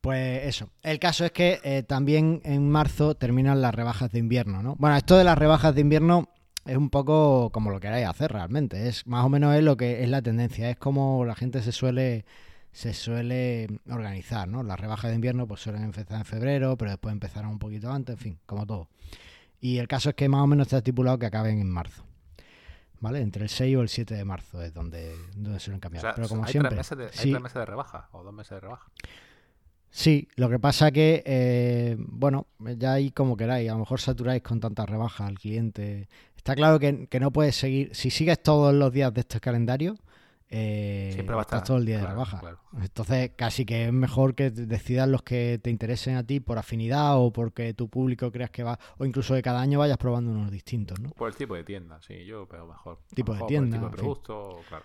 pues 0.01 0.47
eso. 0.47 0.69
El 0.81 0.97
caso 0.97 1.23
es 1.23 1.31
que 1.31 1.59
eh, 1.63 1.83
también 1.83 2.41
en 2.43 2.69
marzo 2.69 3.13
terminan 3.15 3.61
las 3.61 3.75
rebajas 3.75 4.11
de 4.11 4.19
invierno, 4.19 4.63
¿no? 4.63 4.75
Bueno, 4.77 4.97
esto 4.97 5.17
de 5.17 5.23
las 5.23 5.37
rebajas 5.37 5.75
de 5.75 5.81
invierno 5.81 6.29
es 6.65 6.77
un 6.77 6.89
poco 6.89 7.51
como 7.51 7.69
lo 7.69 7.79
queráis 7.79 8.07
hacer 8.07 8.31
realmente. 8.31 8.87
Es 8.87 9.05
más 9.05 9.23
o 9.23 9.29
menos 9.29 9.55
es 9.55 9.63
lo 9.63 9.77
que 9.77 10.03
es 10.03 10.09
la 10.09 10.23
tendencia. 10.23 10.69
Es 10.71 10.77
como 10.77 11.25
la 11.25 11.35
gente 11.35 11.61
se 11.61 11.71
suele 11.71 12.25
se 12.71 12.93
suele 12.93 13.67
organizar, 13.89 14.47
¿no? 14.47 14.63
Las 14.63 14.79
rebajas 14.79 15.11
de 15.11 15.15
invierno 15.15 15.47
pues 15.47 15.61
suelen 15.61 15.83
empezar 15.83 16.17
en 16.19 16.25
febrero, 16.25 16.77
pero 16.77 16.91
después 16.91 17.11
empezarán 17.11 17.51
un 17.51 17.59
poquito 17.59 17.91
antes, 17.91 18.13
en 18.13 18.19
fin, 18.19 18.39
como 18.45 18.65
todo. 18.65 18.87
Y 19.59 19.77
el 19.77 19.87
caso 19.87 20.09
es 20.09 20.15
que 20.15 20.29
más 20.29 20.41
o 20.41 20.47
menos 20.47 20.67
está 20.67 20.77
estipulado 20.77 21.19
que 21.19 21.25
acaben 21.25 21.59
en 21.59 21.69
marzo. 21.69 22.05
¿Vale? 22.99 23.19
Entre 23.19 23.43
el 23.43 23.49
6 23.49 23.77
o 23.77 23.81
el 23.81 23.89
7 23.89 24.13
de 24.13 24.25
marzo 24.25 24.61
es 24.61 24.73
donde, 24.73 25.15
donde 25.35 25.59
suelen 25.59 25.79
cambiar. 25.79 26.13
pero 26.15 26.27
como 26.27 26.45
hay 26.45 26.51
siempre. 26.51 26.75
Tres 26.75 26.91
meses 26.91 26.97
de, 26.97 27.05
¿Hay 27.05 27.31
tres 27.31 27.41
meses 27.41 27.59
de 27.59 27.65
rebaja 27.65 28.09
o 28.11 28.23
dos 28.23 28.33
meses 28.33 28.51
de 28.51 28.59
rebaja? 28.59 28.91
Sí, 29.89 30.29
lo 30.35 30.49
que 30.49 30.59
pasa 30.59 30.91
que, 30.91 31.21
eh, 31.25 31.97
bueno, 31.99 32.47
ya 32.59 32.93
ahí 32.93 33.11
como 33.11 33.35
queráis, 33.35 33.69
a 33.69 33.73
lo 33.73 33.79
mejor 33.79 33.99
saturáis 33.99 34.41
con 34.41 34.59
tantas 34.59 34.87
rebajas 34.87 35.27
al 35.27 35.37
cliente. 35.37 36.07
Está 36.37 36.55
claro 36.55 36.79
que, 36.79 37.07
que 37.07 37.19
no 37.19 37.31
puedes 37.31 37.55
seguir, 37.55 37.93
si 37.93 38.09
sigues 38.09 38.41
todos 38.41 38.73
los 38.73 38.93
días 38.93 39.13
de 39.13 39.21
este 39.21 39.39
calendario, 39.39 39.97
eh, 40.53 41.11
Siempre 41.13 41.33
va 41.33 41.41
a 41.41 41.43
estar 41.43 41.63
todo 41.63 41.77
el 41.77 41.85
día 41.85 41.99
de 41.99 42.07
rebaja. 42.07 42.41
Entonces, 42.81 43.31
casi 43.37 43.65
que 43.65 43.85
es 43.85 43.93
mejor 43.93 44.35
que 44.35 44.51
decidas 44.51 45.07
los 45.07 45.23
que 45.23 45.59
te 45.63 45.69
interesen 45.69 46.17
a 46.17 46.25
ti 46.25 46.41
por 46.41 46.57
afinidad 46.57 47.17
o 47.17 47.31
porque 47.31 47.73
tu 47.73 47.87
público 47.89 48.33
creas 48.33 48.49
que 48.49 48.61
va, 48.61 48.77
o 48.97 49.05
incluso 49.05 49.33
de 49.33 49.41
cada 49.41 49.61
año 49.61 49.79
vayas 49.79 49.97
probando 49.97 50.29
unos 50.29 50.51
distintos, 50.51 50.99
¿no? 50.99 51.11
Por 51.11 51.29
el 51.29 51.35
tipo 51.35 51.55
de 51.55 51.63
tienda, 51.63 52.01
sí, 52.01 52.25
yo 52.25 52.47
pero 52.49 52.67
mejor. 52.67 52.99
Tipo 53.15 53.33
de 53.33 53.43
tienda. 53.45 53.77
tipo 53.77 53.89
de 53.89 53.95
producto, 53.95 54.59
claro. 54.67 54.83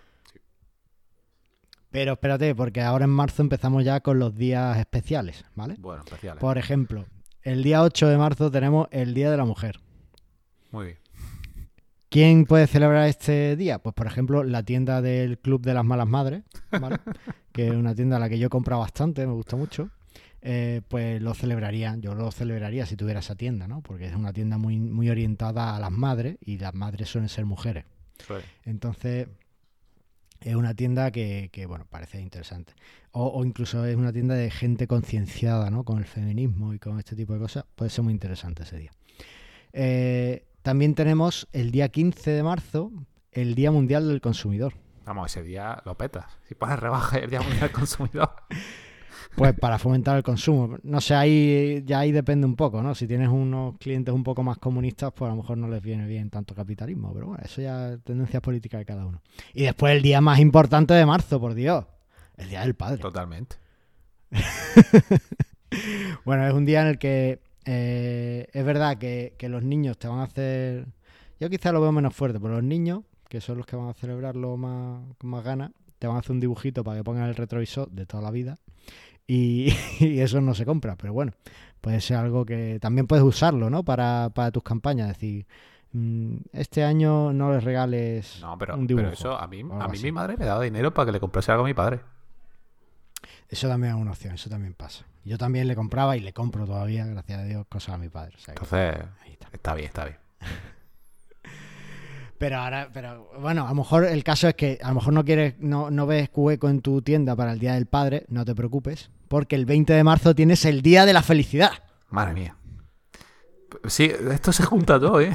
Pero 1.89 2.13
espérate, 2.13 2.55
porque 2.55 2.81
ahora 2.81 3.05
en 3.05 3.11
marzo 3.11 3.41
empezamos 3.41 3.83
ya 3.83 3.99
con 3.99 4.19
los 4.19 4.35
días 4.35 4.77
especiales, 4.77 5.43
¿vale? 5.55 5.75
Bueno, 5.79 6.03
especiales. 6.05 6.39
Por 6.39 6.57
ejemplo, 6.57 7.05
el 7.41 7.63
día 7.63 7.83
8 7.83 8.07
de 8.07 8.17
marzo 8.17 8.49
tenemos 8.51 8.87
el 8.91 9.13
Día 9.13 9.29
de 9.31 9.37
la 9.37 9.45
Mujer. 9.45 9.79
Muy 10.71 10.85
bien. 10.85 10.97
¿Quién 12.09 12.45
puede 12.45 12.67
celebrar 12.67 13.07
este 13.07 13.55
día? 13.57 13.79
Pues, 13.79 13.93
por 13.93 14.07
ejemplo, 14.07 14.43
la 14.43 14.63
tienda 14.63 15.01
del 15.01 15.37
Club 15.39 15.61
de 15.61 15.73
las 15.73 15.83
Malas 15.83 16.07
Madres, 16.07 16.43
¿vale? 16.71 16.97
que 17.51 17.67
es 17.67 17.73
una 17.73 17.93
tienda 17.93 18.15
a 18.17 18.19
la 18.19 18.29
que 18.29 18.39
yo 18.39 18.47
he 18.47 18.49
comprado 18.49 18.81
bastante, 18.81 19.25
me 19.27 19.33
gusta 19.33 19.55
mucho. 19.57 19.89
Eh, 20.41 20.81
pues 20.87 21.21
lo 21.21 21.33
celebraría, 21.33 21.97
yo 21.99 22.15
lo 22.15 22.31
celebraría 22.31 22.85
si 22.85 22.95
tuviera 22.95 23.19
esa 23.19 23.35
tienda, 23.35 23.67
¿no? 23.67 23.81
Porque 23.81 24.05
es 24.05 24.15
una 24.15 24.31
tienda 24.31 24.57
muy, 24.57 24.79
muy 24.79 25.09
orientada 25.09 25.75
a 25.75 25.79
las 25.79 25.91
madres 25.91 26.37
y 26.39 26.57
las 26.57 26.73
madres 26.73 27.09
suelen 27.09 27.27
ser 27.27 27.45
mujeres. 27.45 27.85
Entonces, 28.63 29.27
es 30.39 30.55
una 30.55 30.73
tienda 30.73 31.11
que, 31.11 31.65
bueno, 31.67 31.85
parece 31.89 32.21
interesante. 32.21 32.73
O, 33.11 33.43
incluso 33.43 33.85
es 33.85 33.95
una 33.95 34.13
tienda 34.13 34.35
de 34.35 34.49
gente 34.51 34.87
concienciada, 34.87 35.69
¿no? 35.69 35.83
Con 35.83 35.97
el 35.97 36.05
feminismo 36.05 36.73
y 36.73 36.79
con 36.79 36.99
este 36.99 37.15
tipo 37.15 37.33
de 37.33 37.39
cosas. 37.39 37.65
Puede 37.75 37.89
ser 37.89 38.03
muy 38.03 38.13
interesante 38.13 38.63
ese 38.63 38.77
día. 38.77 38.91
Eh, 39.73 40.45
también 40.67 40.95
tenemos 40.95 41.47
el 41.53 41.71
día 41.71 41.87
15 41.87 42.29
de 42.29 42.43
marzo, 42.43 42.91
el 43.31 43.55
Día 43.55 43.71
Mundial 43.71 44.09
del 44.09 44.19
Consumidor. 44.19 44.73
Vamos, 45.05 45.31
ese 45.31 45.41
día 45.41 45.81
lo 45.85 45.95
petas. 45.95 46.25
Si 46.49 46.55
pones 46.55 46.77
rebaja 46.77 47.19
el 47.19 47.29
Día 47.29 47.39
Mundial 47.39 47.61
del 47.61 47.71
Consumidor. 47.71 48.31
Pues 49.35 49.53
para 49.53 49.77
fomentar 49.77 50.17
el 50.17 50.23
consumo. 50.23 50.77
No 50.81 50.99
sé, 50.99 51.13
ahí 51.13 51.83
ya 51.85 51.99
ahí 51.99 52.11
depende 52.11 52.47
un 52.47 52.55
poco, 52.55 52.81
¿no? 52.81 52.95
Si 52.95 53.05
tienes 53.07 53.29
unos 53.29 53.77
clientes 53.77 54.11
un 54.11 54.23
poco 54.23 54.41
más 54.41 54.57
comunistas, 54.57 55.13
pues 55.13 55.29
a 55.29 55.35
lo 55.35 55.41
mejor 55.41 55.59
no 55.59 55.67
les 55.67 55.81
viene 55.81 56.07
bien 56.07 56.31
tanto 56.31 56.55
capitalismo. 56.55 57.13
Pero 57.13 57.27
bueno, 57.27 57.43
eso 57.45 57.61
ya 57.61 57.93
es 57.93 58.03
tendencias 58.03 58.41
políticas 58.41 58.79
de 58.79 58.85
cada 58.85 59.05
uno. 59.05 59.21
Y 59.53 59.63
después 59.63 59.95
el 59.95 60.01
día 60.01 60.21
más 60.21 60.39
importante 60.39 60.95
de 60.95 61.05
marzo, 61.05 61.39
por 61.39 61.53
Dios. 61.53 61.85
El 62.35 62.49
Día 62.49 62.61
del 62.61 62.73
Padre. 62.73 62.97
Totalmente. 62.97 63.57
bueno, 66.25 66.47
es 66.47 66.53
un 66.53 66.65
día 66.65 66.81
en 66.81 66.87
el 66.87 66.97
que 66.97 67.46
eh, 67.67 68.47
es 68.53 68.65
verdad 68.65 68.97
que, 68.97 69.35
los 69.41 69.61
niños 69.61 69.97
te 69.97 70.07
van 70.07 70.19
a 70.19 70.23
hacer. 70.23 70.87
Yo 71.39 71.49
quizá 71.49 71.71
lo 71.71 71.81
veo 71.81 71.91
menos 71.91 72.15
fuerte, 72.15 72.39
pero 72.39 72.55
los 72.55 72.63
niños, 72.63 73.03
que 73.27 73.41
son 73.41 73.57
los 73.57 73.65
que 73.65 73.75
van 73.75 73.89
a 73.89 73.93
celebrarlo 73.93 74.55
más, 74.57 75.01
con 75.17 75.29
más 75.29 75.43
ganas, 75.43 75.71
te 75.99 76.07
van 76.07 76.15
a 76.15 76.19
hacer 76.19 76.31
un 76.31 76.39
dibujito 76.39 76.83
para 76.83 76.97
que 76.97 77.03
pongan 77.03 77.27
el 77.27 77.35
retrovisor 77.35 77.89
de 77.91 78.05
toda 78.05 78.23
la 78.23 78.31
vida. 78.31 78.57
Y, 79.27 79.67
eso 79.99 80.39
no 80.39 80.53
se 80.55 80.65
compra, 80.65 80.95
pero 80.95 81.11
bueno, 81.11 81.33
puede 81.81 81.99
ser 81.99 82.17
algo 82.17 82.45
que 82.45 82.79
también 82.81 83.05
puedes 83.05 83.25
usarlo, 83.25 83.69
¿no? 83.69 83.83
Para, 83.83 84.31
tus 84.53 84.63
campañas. 84.63 85.11
Es 85.11 85.17
decir, 85.17 85.45
mm, 85.91 86.37
este 86.53 86.85
año 86.85 87.33
no 87.33 87.51
les 87.51 87.65
regales 87.65 88.39
no, 88.41 88.57
pero, 88.57 88.75
un 88.75 88.87
dibujo. 88.87 89.03
Pero 89.03 89.13
eso, 89.13 89.37
a 89.37 89.45
mí, 89.47 89.59
a 89.59 89.87
mí 89.89 89.99
mi 90.01 90.11
madre 90.13 90.37
me 90.37 90.45
daba 90.45 90.63
dinero 90.63 90.93
para 90.93 91.07
que 91.07 91.11
le 91.11 91.19
comprase 91.19 91.51
algo 91.51 91.65
a 91.65 91.67
mi 91.67 91.73
padre. 91.73 91.99
Eso 93.49 93.67
también 93.67 93.95
es 93.95 94.01
una 94.01 94.11
opción, 94.11 94.35
eso 94.35 94.49
también 94.49 94.73
pasa. 94.73 95.05
Yo 95.23 95.37
también 95.37 95.67
le 95.67 95.75
compraba 95.75 96.15
y 96.15 96.21
le 96.21 96.33
compro 96.33 96.65
todavía, 96.65 97.05
gracias 97.05 97.39
a 97.39 97.43
Dios, 97.43 97.65
cosas 97.67 97.95
a 97.95 97.97
mi 97.97 98.09
padre. 98.09 98.35
Entonces, 98.47 98.95
está. 99.51 99.73
bien, 99.73 99.87
está 99.87 100.05
bien. 100.05 100.17
Pero 102.37 102.57
ahora, 102.57 102.91
pero 102.93 103.31
bueno, 103.39 103.65
a 103.65 103.69
lo 103.69 103.73
mejor 103.73 104.05
el 104.05 104.23
caso 104.23 104.47
es 104.47 104.53
que 104.53 104.77
a 104.83 104.89
lo 104.89 104.95
mejor 104.95 105.11
no 105.11 105.25
quieres, 105.25 105.55
no, 105.57 105.89
no 105.89 106.05
ves 106.05 106.29
hueco 106.31 106.69
en 106.69 106.81
tu 106.81 107.01
tienda 107.01 107.35
para 107.35 107.51
el 107.51 107.57
Día 107.57 107.73
del 107.73 107.87
Padre, 107.87 108.25
no 108.29 108.45
te 108.45 108.53
preocupes, 108.53 109.09
porque 109.27 109.55
el 109.55 109.65
20 109.65 109.91
de 109.91 110.03
marzo 110.03 110.35
tienes 110.35 110.63
el 110.65 110.83
Día 110.83 111.07
de 111.07 111.13
la 111.13 111.23
Felicidad. 111.23 111.71
Madre 112.09 112.35
mía. 112.35 112.55
Sí, 113.87 114.11
esto 114.29 114.53
se 114.53 114.63
junta 114.63 114.99
todo, 114.99 115.19
¿eh? 115.19 115.33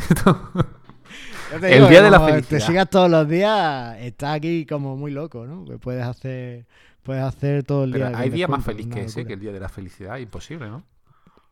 el 1.61 1.88
Día 1.88 2.03
de 2.03 2.11
la 2.12 2.21
Felicidad. 2.21 2.49
Te 2.49 2.61
sigas 2.61 2.88
todos 2.88 3.11
los 3.11 3.29
días, 3.29 3.97
está 3.99 4.35
aquí 4.35 4.64
como 4.64 4.97
muy 4.97 5.11
loco, 5.11 5.45
¿no? 5.45 5.64
Que 5.64 5.79
puedes 5.79 6.05
hacer 6.05 6.66
Puedes 7.03 7.23
hacer 7.23 7.65
todo 7.65 7.85
el 7.85 7.93
día. 7.93 8.12
hay 8.15 8.31
día 8.31 8.49
más 8.49 8.65
feliz 8.65 8.87
que 8.87 9.03
ese, 9.03 9.27
que 9.27 9.35
el 9.35 9.41
día 9.41 9.53
de 9.53 9.61
la 9.61 9.69
felicidad. 9.69 10.19
Imposible, 10.19 10.69
¿no? 10.69 10.85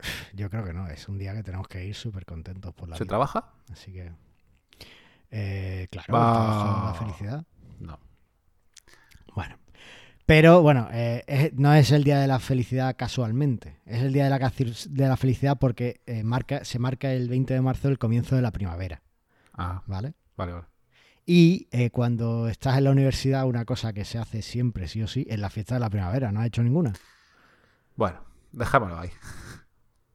Yo 0.35 0.49
creo 0.51 0.65
que 0.65 0.73
no. 0.73 0.89
Es 0.89 1.09
un 1.09 1.19
día 1.19 1.35
que 1.35 1.43
tenemos 1.43 1.69
que 1.69 1.85
ir 1.85 1.95
súper 1.95 2.25
contentos 2.25 2.73
por 2.75 2.89
la 2.89 2.97
¿Se 2.97 3.05
trabaja? 3.05 3.53
Así 3.73 3.93
que. 3.93 4.13
Eh, 5.31 5.89
claro, 5.91 6.13
la 6.13 6.95
felicidad. 6.99 7.45
No. 7.79 7.99
Bueno. 9.35 9.57
Pero 10.27 10.63
bueno, 10.63 10.89
eh, 10.93 11.51
no 11.57 11.75
es 11.75 11.91
el 11.91 12.05
día 12.05 12.21
de 12.21 12.29
la 12.29 12.39
felicidad 12.39 12.95
casualmente. 12.97 13.81
Es 13.85 14.03
el 14.03 14.13
día 14.13 14.25
de 14.25 14.31
la, 14.31 14.39
de 14.39 15.09
la 15.09 15.17
felicidad 15.17 15.59
porque 15.59 16.03
eh, 16.07 16.23
marca, 16.23 16.65
se 16.65 16.79
marca 16.79 17.13
el 17.13 17.29
20 17.29 17.55
de 17.55 17.61
marzo 17.61 17.89
el 17.89 17.99
comienzo 17.99 18.37
de 18.37 18.43
la 18.43 18.53
primavera. 18.53 19.03
Ah. 19.55 19.83
¿Vale? 19.87 20.15
Vale, 20.37 20.53
vale. 20.53 20.67
Y 21.27 21.69
eh, 21.71 21.91
cuando 21.91 22.49
estás 22.49 22.79
en 22.79 22.85
la 22.85 22.91
universidad, 22.91 23.47
una 23.47 23.65
cosa 23.65 23.93
que 23.93 24.05
se 24.05 24.19
hace 24.19 24.43
siempre, 24.43 24.89
sí 24.89 25.03
o 25.03 25.07
sí, 25.07 25.27
es 25.29 25.39
la 25.39 25.51
fiesta 25.51 25.75
de 25.75 25.81
la 25.81 25.91
primavera. 25.91 26.33
¿No 26.33 26.41
has 26.41 26.47
hecho 26.47 26.63
ninguna? 26.63 26.93
Bueno, 27.97 28.21
dejámoslo 28.53 28.99
ahí. 28.99 29.11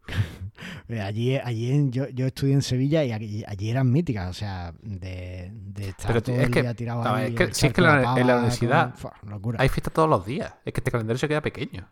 Eh, 0.87 1.01
allí, 1.01 1.35
allí 1.35 1.89
yo, 1.89 2.07
yo, 2.09 2.27
estudié 2.27 2.53
en 2.53 2.61
Sevilla 2.61 3.03
y 3.03 3.11
allí, 3.11 3.69
eran 3.69 3.91
míticas, 3.91 4.29
o 4.29 4.33
sea, 4.33 4.73
de, 4.81 5.51
estar 5.79 6.21
todo 6.21 6.35
el 6.35 6.51
día 6.51 6.73
tirado 6.75 7.03
ahí. 7.03 7.31
Es 7.31 7.35
que, 7.35 7.53
si 7.53 7.67
es 7.67 7.73
que 7.73 7.81
en 7.81 7.87
la, 7.87 8.37
universidad 8.37 8.93
hay 9.57 9.69
fiesta 9.69 9.89
todos 9.89 10.07
los 10.07 10.25
días. 10.25 10.53
Es 10.63 10.73
que 10.73 10.79
este 10.79 10.91
calendario 10.91 11.17
se 11.17 11.27
queda 11.27 11.41
pequeño. 11.41 11.89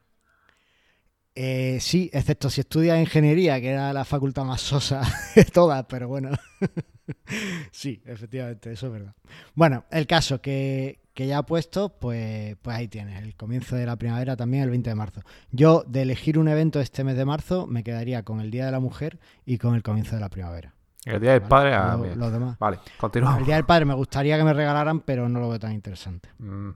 Eh, 1.35 1.79
sí, 1.81 2.09
excepto 2.13 2.49
si 2.49 2.61
estudias 2.61 2.99
ingeniería, 2.99 3.59
que 3.59 3.69
era 3.71 3.91
la 3.93 4.05
facultad 4.05 4.45
más 4.45 4.61
sosa 4.61 5.01
de 5.35 5.45
todas, 5.45 5.85
pero 5.85 6.07
bueno. 6.07 6.29
sí, 7.71 8.01
efectivamente, 8.05 8.71
eso 8.71 8.87
es 8.87 8.93
verdad. 8.93 9.13
Bueno, 9.55 9.85
el 9.91 10.07
caso 10.07 10.41
que, 10.41 10.99
ya 11.15 11.37
ha 11.37 11.45
puesto, 11.45 11.89
pues, 11.89 12.55
pues 12.61 12.77
ahí 12.77 12.87
tienes, 12.87 13.21
el 13.21 13.35
comienzo 13.35 13.75
de 13.75 13.85
la 13.85 13.95
primavera 13.95 14.35
también 14.35 14.63
el 14.63 14.69
20 14.69 14.89
de 14.89 14.95
marzo. 14.95 15.21
Yo, 15.51 15.83
de 15.87 16.03
elegir 16.03 16.39
un 16.39 16.47
evento 16.47 16.79
este 16.79 17.03
mes 17.03 17.15
de 17.15 17.25
marzo, 17.25 17.67
me 17.67 17.83
quedaría 17.83 18.23
con 18.23 18.39
el 18.41 18.51
Día 18.51 18.65
de 18.65 18.71
la 18.71 18.79
Mujer 18.79 19.19
y 19.45 19.57
con 19.57 19.75
el 19.75 19.83
comienzo 19.83 20.15
de 20.15 20.21
la 20.21 20.29
primavera. 20.29 20.73
El 21.05 21.19
Día 21.19 21.33
del 21.33 21.41
Padre, 21.41 21.73
ah, 21.73 21.97
los 22.15 22.31
demás. 22.31 22.57
Vale, 22.59 22.79
continuamos. 22.97 23.39
El 23.39 23.45
Día 23.45 23.55
del 23.55 23.65
Padre 23.65 23.85
me 23.85 23.93
gustaría 23.93 24.37
que 24.37 24.43
me 24.43 24.53
regalaran, 24.53 25.01
pero 25.01 25.27
no 25.27 25.39
lo 25.39 25.49
veo 25.49 25.59
tan 25.59 25.73
interesante. 25.73 26.29
Mm, 26.39 26.69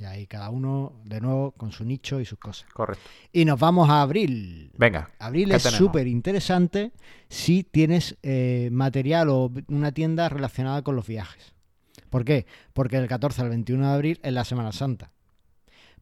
Y 0.00 0.04
ahí 0.06 0.26
cada 0.26 0.48
uno, 0.48 0.94
de 1.04 1.20
nuevo, 1.20 1.52
con 1.52 1.72
su 1.72 1.84
nicho 1.84 2.20
y 2.20 2.24
sus 2.24 2.38
cosas. 2.38 2.66
Correcto. 2.72 3.04
Y 3.32 3.44
nos 3.44 3.60
vamos 3.60 3.90
a 3.90 4.00
abril. 4.00 4.72
Venga. 4.78 5.10
Abril 5.18 5.50
¿qué 5.50 5.56
es 5.56 5.62
súper 5.62 6.06
interesante 6.06 6.92
si 7.28 7.64
tienes 7.64 8.16
eh, 8.22 8.70
material 8.72 9.28
o 9.28 9.52
una 9.68 9.92
tienda 9.92 10.30
relacionada 10.30 10.80
con 10.82 10.96
los 10.96 11.06
viajes. 11.06 11.52
¿Por 12.08 12.24
qué? 12.24 12.46
Porque 12.72 12.98
del 12.98 13.08
14 13.08 13.42
al 13.42 13.50
21 13.50 13.88
de 13.88 13.92
abril 13.92 14.20
es 14.22 14.32
la 14.32 14.44
Semana 14.44 14.72
Santa. 14.72 15.12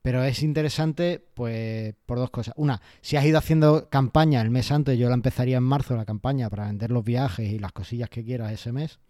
Pero 0.00 0.22
es 0.22 0.44
interesante, 0.44 1.26
pues, 1.34 1.94
por 2.06 2.18
dos 2.18 2.30
cosas. 2.30 2.54
Una, 2.56 2.80
si 3.00 3.16
has 3.16 3.24
ido 3.24 3.37
haciendo 3.37 3.88
campaña 3.90 4.40
el 4.40 4.50
mes 4.50 4.70
antes, 4.70 4.96
yo 4.96 5.08
la 5.08 5.14
empezaría 5.14 5.56
en 5.56 5.64
marzo 5.64 5.96
la 5.96 6.04
campaña 6.04 6.48
para 6.48 6.68
vender 6.68 6.92
los 6.92 7.04
viajes 7.04 7.50
y 7.50 7.58
las 7.58 7.72
cosillas 7.72 8.08
que 8.08 8.24
quieras 8.24 8.52
ese 8.52 8.70
mes. 8.70 9.00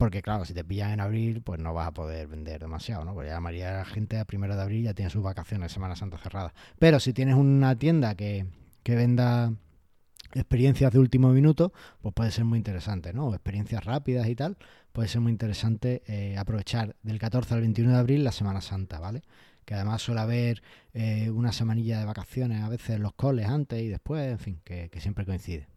Porque 0.00 0.22
claro, 0.22 0.46
si 0.46 0.54
te 0.54 0.64
pillan 0.64 0.92
en 0.92 1.00
abril, 1.00 1.42
pues 1.42 1.60
no 1.60 1.74
vas 1.74 1.88
a 1.88 1.92
poder 1.92 2.26
vender 2.26 2.58
demasiado, 2.58 3.04
¿no? 3.04 3.12
Porque 3.12 3.28
ya 3.28 3.34
la 3.34 3.40
mayoría 3.42 3.70
de 3.72 3.76
la 3.80 3.84
gente 3.84 4.16
a 4.16 4.24
primero 4.24 4.56
de 4.56 4.62
abril 4.62 4.84
ya 4.84 4.94
tiene 4.94 5.10
sus 5.10 5.22
vacaciones, 5.22 5.72
Semana 5.72 5.94
Santa 5.94 6.16
cerrada. 6.16 6.54
Pero 6.78 7.00
si 7.00 7.12
tienes 7.12 7.34
una 7.34 7.76
tienda 7.76 8.14
que, 8.14 8.46
que 8.82 8.94
venda 8.94 9.52
experiencias 10.32 10.90
de 10.90 11.00
último 11.00 11.28
minuto, 11.34 11.74
pues 12.00 12.14
puede 12.14 12.30
ser 12.30 12.46
muy 12.46 12.56
interesante, 12.56 13.12
¿no? 13.12 13.34
Experiencias 13.34 13.84
rápidas 13.84 14.26
y 14.28 14.34
tal, 14.34 14.56
puede 14.92 15.06
ser 15.06 15.20
muy 15.20 15.32
interesante 15.32 16.02
eh, 16.06 16.38
aprovechar 16.38 16.96
del 17.02 17.18
14 17.18 17.52
al 17.52 17.60
21 17.60 17.92
de 17.92 17.98
abril 17.98 18.24
la 18.24 18.32
Semana 18.32 18.62
Santa, 18.62 19.00
¿vale? 19.00 19.20
Que 19.66 19.74
además 19.74 20.00
suele 20.00 20.22
haber 20.22 20.62
eh, 20.94 21.28
una 21.28 21.52
semanilla 21.52 21.98
de 21.98 22.06
vacaciones 22.06 22.62
a 22.62 22.70
veces 22.70 22.98
los 23.00 23.12
coles 23.12 23.48
antes 23.48 23.82
y 23.82 23.88
después, 23.88 24.32
en 24.32 24.38
fin, 24.38 24.60
que 24.64 24.88
siempre 24.98 25.26
coincide. 25.26 25.68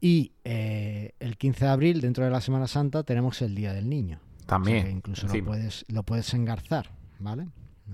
Y 0.00 0.32
eh, 0.44 1.14
el 1.18 1.36
15 1.36 1.64
de 1.64 1.70
abril, 1.70 2.00
dentro 2.00 2.24
de 2.24 2.30
la 2.30 2.40
Semana 2.40 2.68
Santa, 2.68 3.02
tenemos 3.02 3.42
el 3.42 3.54
Día 3.54 3.72
del 3.72 3.88
Niño. 3.88 4.20
O 4.20 4.38
sea 4.38 4.46
También. 4.46 4.84
que 4.84 4.90
incluso 4.90 5.26
lo 5.26 5.44
puedes, 5.44 5.84
lo 5.88 6.02
puedes 6.04 6.32
engarzar, 6.34 6.90
¿vale? 7.18 7.48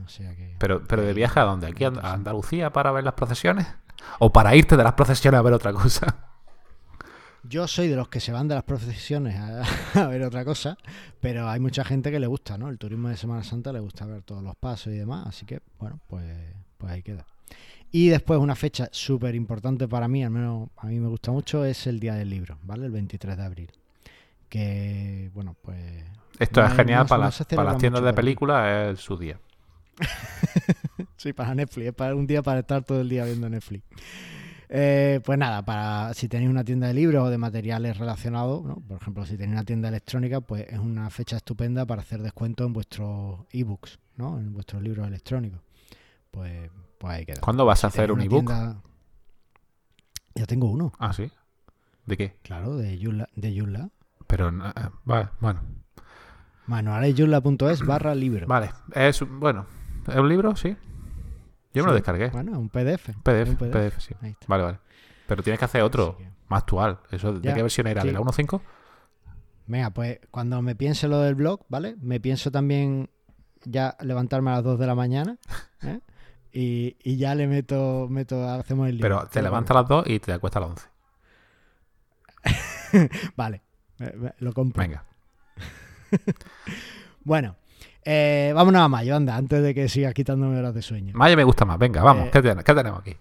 O 0.04 0.08
sea 0.08 0.34
que... 0.36 0.56
Pero, 0.58 0.84
pero 0.84 1.02
de 1.02 1.12
viaje 1.14 1.40
a 1.40 1.44
dónde? 1.44 1.68
¿Aquí 1.68 1.84
a 1.84 1.88
Andalucía 1.88 2.72
para 2.72 2.92
ver 2.92 3.04
las 3.04 3.14
procesiones? 3.14 3.66
¿O 4.18 4.32
para 4.32 4.54
irte 4.54 4.76
de 4.76 4.84
las 4.84 4.92
procesiones 4.94 5.38
a 5.38 5.42
ver 5.42 5.52
otra 5.52 5.72
cosa? 5.72 6.16
Yo 7.46 7.68
soy 7.68 7.88
de 7.88 7.96
los 7.96 8.08
que 8.08 8.20
se 8.20 8.32
van 8.32 8.48
de 8.48 8.54
las 8.54 8.64
profesiones 8.64 9.36
a, 9.36 9.62
a 10.02 10.06
ver 10.06 10.22
otra 10.22 10.44
cosa, 10.44 10.78
pero 11.20 11.48
hay 11.48 11.60
mucha 11.60 11.84
gente 11.84 12.10
que 12.10 12.18
le 12.18 12.26
gusta, 12.26 12.56
¿no? 12.56 12.68
El 12.68 12.78
turismo 12.78 13.08
de 13.08 13.16
Semana 13.16 13.44
Santa 13.44 13.72
le 13.72 13.80
gusta 13.80 14.06
ver 14.06 14.22
todos 14.22 14.42
los 14.42 14.56
pasos 14.56 14.92
y 14.92 14.96
demás, 14.96 15.26
así 15.26 15.44
que, 15.44 15.60
bueno, 15.78 16.00
pues, 16.06 16.24
pues 16.78 16.92
ahí 16.92 17.02
queda. 17.02 17.26
Y 17.96 18.08
después 18.08 18.40
una 18.40 18.56
fecha 18.56 18.88
súper 18.90 19.36
importante 19.36 19.86
para 19.86 20.08
mí, 20.08 20.24
al 20.24 20.30
menos 20.30 20.68
a 20.78 20.86
mí 20.88 20.98
me 20.98 21.06
gusta 21.06 21.30
mucho, 21.30 21.64
es 21.64 21.86
el 21.86 22.00
Día 22.00 22.14
del 22.14 22.28
Libro, 22.28 22.58
¿vale? 22.64 22.86
El 22.86 22.90
23 22.90 23.36
de 23.36 23.42
abril. 23.44 23.70
Que, 24.48 25.30
bueno, 25.32 25.54
pues... 25.62 25.78
Esto 26.40 26.60
no 26.60 26.66
es 26.66 26.74
genial 26.74 27.02
no- 27.04 27.06
para, 27.06 27.22
no 27.22 27.26
las, 27.26 27.46
para 27.46 27.64
las 27.70 27.78
tiendas 27.78 28.02
de 28.02 28.12
películas, 28.12 28.94
es 28.94 29.00
su 29.00 29.16
día. 29.16 29.38
Sí, 31.16 31.32
para 31.32 31.54
Netflix, 31.54 31.86
es 31.86 31.94
para 31.94 32.16
un 32.16 32.26
día 32.26 32.42
para 32.42 32.60
estar 32.60 32.82
todo 32.82 33.00
el 33.00 33.08
día 33.08 33.24
viendo 33.26 33.48
Netflix. 33.48 33.84
Eh, 34.68 35.20
pues 35.24 35.38
nada, 35.38 35.64
para 35.64 36.12
si 36.14 36.26
tenéis 36.28 36.50
una 36.50 36.64
tienda 36.64 36.88
de 36.88 36.94
libros 36.94 37.28
o 37.28 37.30
de 37.30 37.38
materiales 37.38 37.96
relacionados, 37.96 38.64
¿no? 38.64 38.74
por 38.80 39.00
ejemplo, 39.00 39.24
si 39.24 39.36
tenéis 39.36 39.52
una 39.52 39.64
tienda 39.64 39.88
electrónica, 39.88 40.40
pues 40.40 40.66
es 40.68 40.80
una 40.80 41.08
fecha 41.10 41.36
estupenda 41.36 41.86
para 41.86 42.02
hacer 42.02 42.20
descuento 42.22 42.64
en 42.64 42.72
vuestros 42.72 43.38
ebooks, 43.52 44.00
¿no? 44.16 44.40
en 44.40 44.52
vuestros 44.52 44.82
libros 44.82 45.06
electrónicos. 45.06 45.60
Pues, 46.32 46.68
pues 47.04 47.16
ahí 47.18 47.26
queda. 47.26 47.40
¿Cuándo 47.40 47.64
vas 47.66 47.84
a 47.84 47.88
hacer 47.88 48.10
un 48.12 48.20
ebook? 48.20 48.46
tienda- 48.46 48.82
Ya 50.34 50.46
tengo 50.46 50.68
uno, 50.70 50.92
Ah, 50.98 51.12
sí. 51.12 51.30
¿De 52.06 52.16
qué? 52.16 52.36
claro, 52.42 52.76
de 52.76 52.98
Joomla. 53.02 53.28
De 53.36 53.56
Joomla. 53.58 53.90
Pero, 54.26 54.50
no- 54.50 54.68
eh, 54.68 54.72
vale, 55.04 55.28
bueno. 55.40 55.60
Manualesjoomla.es 56.66 57.84
barra 57.86 58.14
libro. 58.14 58.46
Vale. 58.46 58.70
Es, 58.94 59.20
bueno, 59.28 59.66
¿es 60.08 60.16
un 60.16 60.28
libro? 60.28 60.56
Sí. 60.56 60.76
Yo 61.74 61.82
me 61.82 61.88
lo 61.88 61.92
Sí. 61.92 61.94
descargué. 61.96 62.28
Bueno, 62.30 62.58
un 62.58 62.68
PDF. 62.68 63.12
PDF, 63.22 63.50
un 63.50 63.56
PDF, 63.56 64.00
sí. 64.00 64.14
Ahí 64.22 64.30
está. 64.30 64.46
Vale, 64.48 64.62
vale. 64.64 64.78
Pero 65.26 65.42
tienes 65.42 65.58
que 65.58 65.64
hacer 65.66 65.82
otro, 65.82 66.16
que- 66.16 66.30
más 66.48 66.62
actual. 66.62 67.00
¿Eso 67.10 67.32
de 67.34 67.40
Ya, 67.48 67.54
qué 67.54 67.62
versión 67.62 67.86
era? 67.86 68.02
¿De 68.02 68.08
sí. 68.08 68.14
la 68.14 68.20
1.5? 68.20 68.62
Venga, 69.66 69.90
pues 69.90 70.20
cuando 70.30 70.60
me 70.62 70.74
piense 70.74 71.08
lo 71.08 71.20
del 71.20 71.34
blog, 71.34 71.64
¿vale? 71.68 71.96
Me 72.00 72.20
pienso 72.20 72.50
también 72.50 73.08
ya 73.64 73.96
levantarme 74.00 74.50
a 74.50 74.54
las 74.54 74.64
2 74.64 74.78
de 74.78 74.86
la 74.86 74.94
mañana 74.94 75.38
¿eh? 75.82 76.00
y, 76.54 76.96
y 77.02 77.16
ya 77.16 77.34
le 77.34 77.46
meto, 77.46 78.06
meto 78.08 78.48
hacemos 78.48 78.88
el 78.88 78.96
libro. 78.96 79.18
Pero 79.18 79.28
te 79.28 79.42
levantas 79.42 79.76
a 79.76 79.80
las 79.80 79.88
2 79.88 80.04
y 80.08 80.20
te 80.20 80.32
acuestas 80.32 80.62
a 80.62 80.66
las 80.66 80.70
11. 80.70 80.88
Vale, 83.36 83.62
lo 84.38 84.52
compro. 84.52 84.80
Venga. 84.82 85.04
Bueno, 87.26 87.56
eh, 88.04 88.52
vámonos 88.54 88.82
a 88.82 88.88
mayo, 88.88 89.16
anda, 89.16 89.34
antes 89.34 89.62
de 89.62 89.74
que 89.74 89.88
sigas 89.88 90.12
quitándome 90.12 90.58
horas 90.58 90.74
de 90.74 90.82
sueño. 90.82 91.14
Mayo 91.16 91.38
me 91.38 91.44
gusta 91.44 91.64
más. 91.64 91.78
Venga, 91.78 92.02
vamos. 92.02 92.26
Eh, 92.26 92.30
¿Qué, 92.30 92.42
ten- 92.42 92.58
qué 92.62 92.74
tenemos 92.74 93.00
aquí? 93.00 93.16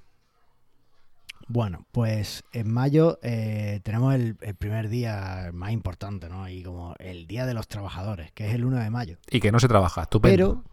Bueno, 1.47 1.85
pues 1.93 2.43
en 2.51 2.69
mayo 2.73 3.17
eh, 3.23 3.79
tenemos 3.83 4.13
el, 4.13 4.35
el 4.41 4.55
primer 4.55 4.89
día 4.89 5.51
más 5.53 5.71
importante, 5.71 6.27
¿no? 6.27 6.49
Y 6.49 6.63
como 6.63 6.95
el 6.99 7.27
Día 7.27 7.45
de 7.45 7.53
los 7.53 7.69
Trabajadores, 7.69 8.33
que 8.33 8.49
es 8.49 8.55
el 8.55 8.65
1 8.65 8.79
de 8.79 8.89
mayo. 8.89 9.17
Y 9.31 9.39
que 9.39 9.53
no 9.53 9.59
se 9.61 9.69
trabaja. 9.69 10.01
Estupendo. 10.01 10.35
Pero, 10.35 10.63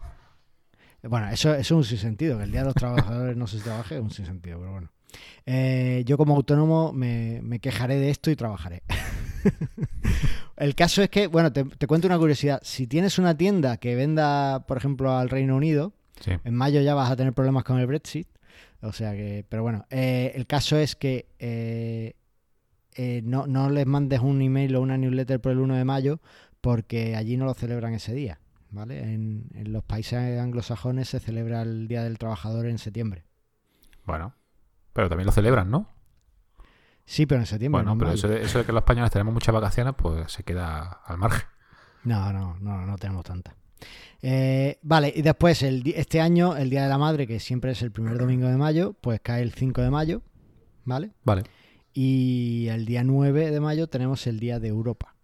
bueno, 1.03 1.29
eso, 1.31 1.51
eso 1.55 1.61
es 1.61 1.71
un 1.71 1.85
sinsentido, 1.85 2.39
que 2.39 2.45
el 2.45 2.51
Día 2.51 2.61
de 2.61 2.67
los 2.67 2.75
Trabajadores 2.75 3.37
no 3.37 3.47
se 3.47 3.59
trabaje 3.61 3.97
es 3.97 4.01
un 4.01 4.11
sinsentido, 4.11 4.59
pero 4.59 4.73
bueno. 4.73 4.91
Eh, 5.47 6.03
yo 6.07 6.17
como 6.17 6.37
autónomo 6.37 6.93
me, 6.93 7.41
me 7.43 7.59
quejaré 7.59 7.97
de 7.97 8.11
esto 8.11 8.31
y 8.31 8.37
trabajaré. 8.37 8.83
el 10.57 10.75
caso 10.75 11.03
es 11.03 11.11
que, 11.11 11.27
bueno, 11.27 11.53
te, 11.53 11.65
te 11.65 11.87
cuento 11.87 12.07
una 12.07 12.19
curiosidad. 12.19 12.61
Si 12.63 12.87
tienes 12.87 13.19
una 13.19 13.37
tienda 13.37 13.77
que 13.79 13.95
venda, 13.95 14.65
por 14.67 14.77
ejemplo, 14.77 15.17
al 15.17 15.31
Reino 15.31 15.57
Unido, 15.57 15.93
Sí. 16.21 16.33
en 16.45 16.55
mayo 16.55 16.83
ya 16.83 16.95
vas 16.95 17.11
a 17.11 17.17
tener 17.17 17.33
problemas 17.33 17.65
con 17.65 17.79
el 17.79 17.87
Brexit. 17.87 18.29
O 18.83 18.93
sea 18.93 19.13
que, 19.13 19.45
pero 19.49 19.63
bueno, 19.63 19.87
eh, 19.91 20.33
el 20.35 20.47
caso 20.47 20.77
es 20.77 20.95
que 20.95 21.27
eh, 21.39 22.13
eh, 22.95 23.23
no, 23.25 23.47
no 23.47 23.71
les 23.71 23.87
mandes 23.87 24.21
un 24.21 24.41
email 24.43 24.77
o 24.77 24.83
una 24.83 24.99
newsletter 24.99 25.41
por 25.41 25.53
el 25.53 25.59
1 25.61 25.77
de 25.77 25.85
mayo 25.85 26.21
porque 26.61 27.17
allí 27.17 27.39
no 27.39 27.47
lo 27.47 27.55
celebran 27.55 27.95
ese 27.95 28.13
día. 28.13 28.39
¿Vale? 28.71 29.03
En, 29.03 29.49
en 29.55 29.73
los 29.73 29.83
países 29.83 30.39
anglosajones 30.41 31.09
se 31.09 31.21
celebra 31.21 31.63
el 31.63 31.89
Día 31.89 32.05
del 32.05 32.19
Trabajador 32.19 32.67
en 32.67 32.79
septiembre. 32.79 33.25
Bueno. 34.05 34.35
Pero 34.93 35.09
también 35.09 35.27
lo 35.27 35.33
celebran, 35.33 35.71
¿no? 35.71 35.89
Sí, 37.05 37.27
pero 37.27 37.41
en 37.41 37.47
septiembre. 37.47 37.83
Bueno, 37.83 37.91
no 37.91 37.93
en 37.95 37.99
pero 37.99 38.13
eso 38.13 38.29
de, 38.29 38.43
eso 38.43 38.59
de 38.59 38.65
que 38.65 38.73
los 38.73 38.83
españoles 38.83 39.11
tenemos 39.11 39.35
muchas 39.35 39.53
vacaciones, 39.53 39.95
pues 39.97 40.31
se 40.33 40.45
queda 40.45 41.01
al 41.05 41.19
margen. 41.19 41.49
No, 42.05 42.33
no, 42.33 42.57
no, 42.61 42.87
no 42.87 42.97
tenemos 42.99 43.25
tantas. 43.25 43.55
Eh, 44.23 44.79
vale, 44.83 45.13
y 45.15 45.23
después 45.23 45.63
el, 45.63 45.83
este 45.97 46.21
año, 46.21 46.57
el 46.57 46.71
Día 46.71 46.83
de 46.83 46.89
la 46.89 46.99
Madre, 46.99 47.27
que 47.27 47.41
siempre 47.41 47.73
es 47.73 47.83
el 47.83 47.91
primer 47.91 48.19
domingo 48.19 48.49
de 48.49 48.57
mayo, 48.57 48.95
pues 49.01 49.21
cae 49.21 49.43
el 49.43 49.53
5 49.53 49.81
de 49.81 49.91
mayo, 49.91 50.23
¿vale? 50.85 51.13
Vale. 51.25 51.45
Y 51.93 52.69
el 52.69 52.87
día 52.87 53.03
9 53.03 53.51
de 53.51 53.61
mayo 53.61 53.89
tenemos 53.89 54.27
el 54.27 54.39
Día 54.39 54.61
de 54.61 54.69
Europa. 54.69 55.17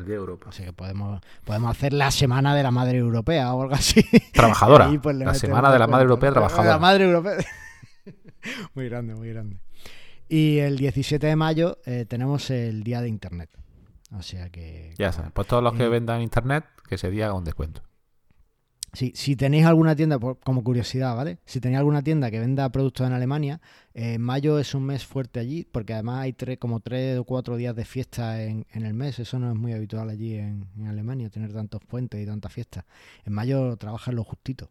El 0.00 0.06
día 0.06 0.14
de 0.14 0.20
Europa. 0.20 0.50
Sea 0.52 0.66
que 0.66 0.72
podemos, 0.72 1.20
podemos 1.44 1.70
hacer 1.70 1.92
la 1.92 2.10
Semana 2.10 2.54
de 2.54 2.62
la 2.62 2.70
Madre 2.70 2.98
Europea 2.98 3.54
o 3.54 3.62
algo 3.62 3.74
así. 3.74 4.04
Trabajadora. 4.32 4.90
Pues, 5.02 5.16
la 5.16 5.34
semana 5.34 5.70
de 5.70 5.78
la 5.78 5.86
madre 5.86 6.04
europea 6.04 6.32
trabajadora. 6.32 6.70
La 6.70 6.78
Madre 6.78 7.04
Europea. 7.04 7.44
muy 8.74 8.88
grande, 8.88 9.14
muy 9.14 9.28
grande. 9.28 9.56
Y 10.28 10.58
el 10.58 10.76
17 10.78 11.26
de 11.26 11.36
mayo 11.36 11.78
eh, 11.84 12.06
tenemos 12.08 12.50
el 12.50 12.82
Día 12.82 13.00
de 13.00 13.08
Internet. 13.08 13.50
O 14.16 14.22
sea 14.22 14.48
que... 14.50 14.94
Ya 14.98 15.12
sabes. 15.12 15.32
Pues 15.32 15.46
todos 15.46 15.62
los 15.62 15.74
que 15.74 15.84
Eh, 15.84 15.88
vendan 15.88 16.20
internet, 16.20 16.64
que 16.88 16.96
ese 16.96 17.10
día 17.10 17.26
haga 17.26 17.34
un 17.34 17.44
descuento. 17.44 17.82
Sí, 18.92 19.12
si 19.14 19.36
tenéis 19.36 19.66
alguna 19.66 19.94
tienda, 19.94 20.18
por- 20.18 20.38
como 20.40 20.64
curiosidad, 20.64 21.14
¿vale? 21.14 21.38
Si 21.44 21.60
tenéis 21.60 21.78
alguna 21.78 22.02
tienda 22.02 22.28
que 22.30 22.40
venda 22.40 22.68
productos 22.70 23.06
en 23.06 23.12
Alemania, 23.12 23.60
eh, 23.94 24.18
mayo 24.18 24.58
es 24.58 24.74
un 24.74 24.84
mes 24.84 25.06
fuerte 25.06 25.38
allí, 25.38 25.64
porque 25.70 25.94
además 25.94 26.22
hay 26.22 26.32
tres, 26.32 26.58
como 26.58 26.80
tres 26.80 27.18
o 27.18 27.24
cuatro 27.24 27.56
días 27.56 27.76
de 27.76 27.84
fiesta 27.84 28.42
en, 28.42 28.66
en 28.72 28.84
el 28.84 28.94
mes. 28.94 29.18
Eso 29.20 29.38
no 29.38 29.50
es 29.52 29.56
muy 29.56 29.72
habitual 29.72 30.10
allí 30.10 30.34
en, 30.34 30.66
en 30.76 30.86
Alemania, 30.88 31.30
tener 31.30 31.52
tantos 31.52 31.80
puentes 31.84 32.20
y 32.20 32.26
tantas 32.26 32.52
fiestas. 32.52 32.84
En 33.24 33.32
mayo 33.32 33.76
trabajan 33.76 34.16
lo 34.16 34.24
justito, 34.24 34.70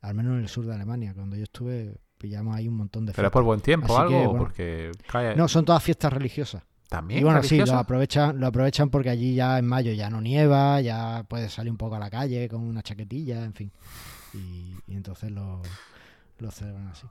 al 0.00 0.14
menos 0.14 0.32
en 0.34 0.40
el 0.40 0.48
sur 0.48 0.66
de 0.66 0.74
Alemania. 0.74 1.14
Cuando 1.14 1.36
yo 1.36 1.44
estuve, 1.44 1.94
pillamos 2.18 2.56
ahí 2.56 2.66
un 2.66 2.76
montón 2.76 3.06
de 3.06 3.12
Pero 3.12 3.28
es 3.28 3.30
fiestas. 3.30 3.32
por 3.32 3.44
buen 3.44 3.60
tiempo 3.60 3.92
o 3.92 3.96
Así 3.96 4.02
algo, 4.02 4.18
que, 4.20 4.26
o 4.26 4.30
bueno. 4.30 4.44
porque 4.44 4.90
cae. 5.06 5.36
No, 5.36 5.46
son 5.46 5.64
todas 5.64 5.82
fiestas 5.82 6.12
religiosas. 6.12 6.64
También. 6.90 7.20
Y 7.20 7.24
bueno, 7.24 7.40
sí, 7.44 7.56
lo 7.56 7.78
aprovechan, 7.78 8.40
lo 8.40 8.48
aprovechan 8.48 8.90
porque 8.90 9.10
allí 9.10 9.32
ya 9.32 9.60
en 9.60 9.64
mayo 9.64 9.92
ya 9.92 10.10
no 10.10 10.20
nieva, 10.20 10.80
ya 10.80 11.24
puedes 11.28 11.52
salir 11.52 11.70
un 11.70 11.78
poco 11.78 11.94
a 11.94 12.00
la 12.00 12.10
calle 12.10 12.48
con 12.48 12.62
una 12.62 12.82
chaquetilla, 12.82 13.44
en 13.44 13.54
fin. 13.54 13.70
Y, 14.34 14.74
y 14.88 14.96
entonces 14.96 15.30
lo, 15.30 15.62
lo 16.38 16.50
celebran 16.50 16.88
así. 16.88 17.06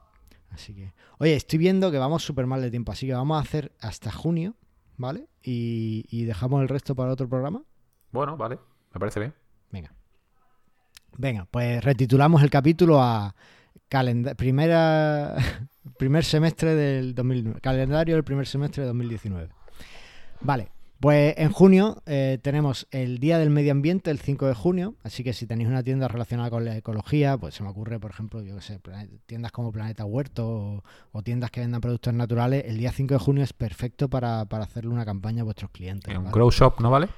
Así 0.50 0.74
que, 0.74 0.92
oye, 1.16 1.34
estoy 1.34 1.58
viendo 1.58 1.90
que 1.90 1.96
vamos 1.96 2.22
súper 2.22 2.46
mal 2.46 2.60
de 2.60 2.70
tiempo, 2.70 2.92
así 2.92 3.06
que 3.06 3.14
vamos 3.14 3.38
a 3.38 3.40
hacer 3.40 3.72
hasta 3.80 4.12
junio, 4.12 4.54
¿vale? 4.98 5.28
Y, 5.42 6.04
y 6.10 6.26
dejamos 6.26 6.60
el 6.60 6.68
resto 6.68 6.94
para 6.94 7.10
otro 7.12 7.26
programa. 7.26 7.62
Bueno, 8.12 8.36
vale. 8.36 8.58
Me 8.92 9.00
parece 9.00 9.20
bien. 9.20 9.34
Venga. 9.70 9.94
Venga, 11.16 11.48
pues 11.50 11.82
retitulamos 11.82 12.42
el 12.42 12.50
capítulo 12.50 13.00
a 13.00 13.34
primera 14.36 15.36
primer 15.98 16.24
semestre 16.24 16.74
del 16.74 17.14
2009, 17.14 17.60
calendario 17.60 18.14
del 18.14 18.24
primer 18.24 18.46
semestre 18.46 18.82
de 18.82 18.88
2019. 18.88 19.48
Vale, 20.40 20.70
Pues 21.00 21.34
en 21.38 21.50
junio 21.50 22.02
eh, 22.06 22.38
tenemos 22.42 22.86
el 22.90 23.18
Día 23.18 23.38
del 23.38 23.50
Medio 23.50 23.72
Ambiente, 23.72 24.10
el 24.10 24.18
5 24.18 24.46
de 24.46 24.54
junio, 24.54 24.94
así 25.02 25.24
que 25.24 25.32
si 25.32 25.46
tenéis 25.46 25.68
una 25.68 25.82
tienda 25.82 26.08
relacionada 26.08 26.50
con 26.50 26.64
la 26.64 26.76
ecología, 26.76 27.38
pues 27.38 27.54
se 27.54 27.62
me 27.62 27.70
ocurre, 27.70 27.98
por 27.98 28.10
ejemplo, 28.10 28.42
yo 28.42 28.56
qué 28.56 28.60
sé, 28.60 28.80
tiendas 29.26 29.52
como 29.52 29.72
Planeta 29.72 30.04
Huerto 30.04 30.82
o, 31.12 31.22
tiendas 31.22 31.50
que 31.50 31.60
vendan 31.60 31.80
productos 31.80 32.12
naturales, 32.12 32.64
el 32.66 32.76
día 32.76 32.92
5 32.92 33.14
de 33.14 33.20
junio 33.20 33.44
es 33.44 33.52
perfecto 33.52 34.08
para, 34.08 34.42
hacerle 34.42 34.90
una 34.90 35.06
campaña 35.06 35.42
a 35.42 35.44
vuestros 35.44 35.70
clientes. 35.70 36.14
¿Un 36.14 36.30
grow 36.30 36.50
shop 36.50 36.80
no 36.80 36.90
vale? 36.90 37.08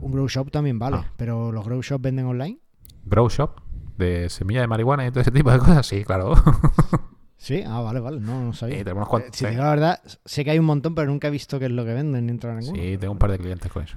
Un 0.00 0.12
grow 0.12 0.28
shop 0.28 0.50
también 0.50 0.78
vale, 0.78 0.98
ah. 0.98 1.12
pero 1.16 1.52
¿los 1.52 1.64
grow 1.64 1.80
shops 1.80 2.02
venden 2.02 2.26
online? 2.26 2.58
¿Grow 3.04 3.28
shop? 3.28 3.60
¿De 3.96 4.28
semilla 4.30 4.60
de 4.60 4.66
marihuana 4.66 5.06
y 5.06 5.10
todo 5.10 5.20
ese 5.20 5.30
tipo 5.30 5.50
de 5.50 5.58
cosas? 5.58 5.86
Sí, 5.86 6.04
claro. 6.04 6.34
Sí, 7.46 7.62
ah, 7.64 7.80
vale, 7.80 8.00
vale, 8.00 8.18
no, 8.18 8.42
no 8.42 8.52
sabía. 8.52 8.80
Eh, 8.80 8.84
si 9.30 9.44
la 9.44 9.70
verdad, 9.70 10.02
sé 10.24 10.44
que 10.44 10.50
hay 10.50 10.58
un 10.58 10.64
montón, 10.64 10.96
pero 10.96 11.06
nunca 11.06 11.28
he 11.28 11.30
visto 11.30 11.60
qué 11.60 11.66
es 11.66 11.70
lo 11.70 11.84
que 11.84 11.94
venden 11.94 12.26
ni 12.26 12.32
entro 12.32 12.50
a 12.50 12.56
ninguno. 12.56 12.76
Sí, 12.76 12.98
tengo 12.98 13.12
un 13.12 13.20
par 13.20 13.30
de 13.30 13.38
clientes 13.38 13.70
con 13.70 13.84
eso. 13.84 13.96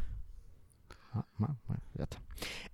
Ah, 1.15 1.25
bueno, 1.39 1.57
ya 1.95 2.03
está. 2.03 2.17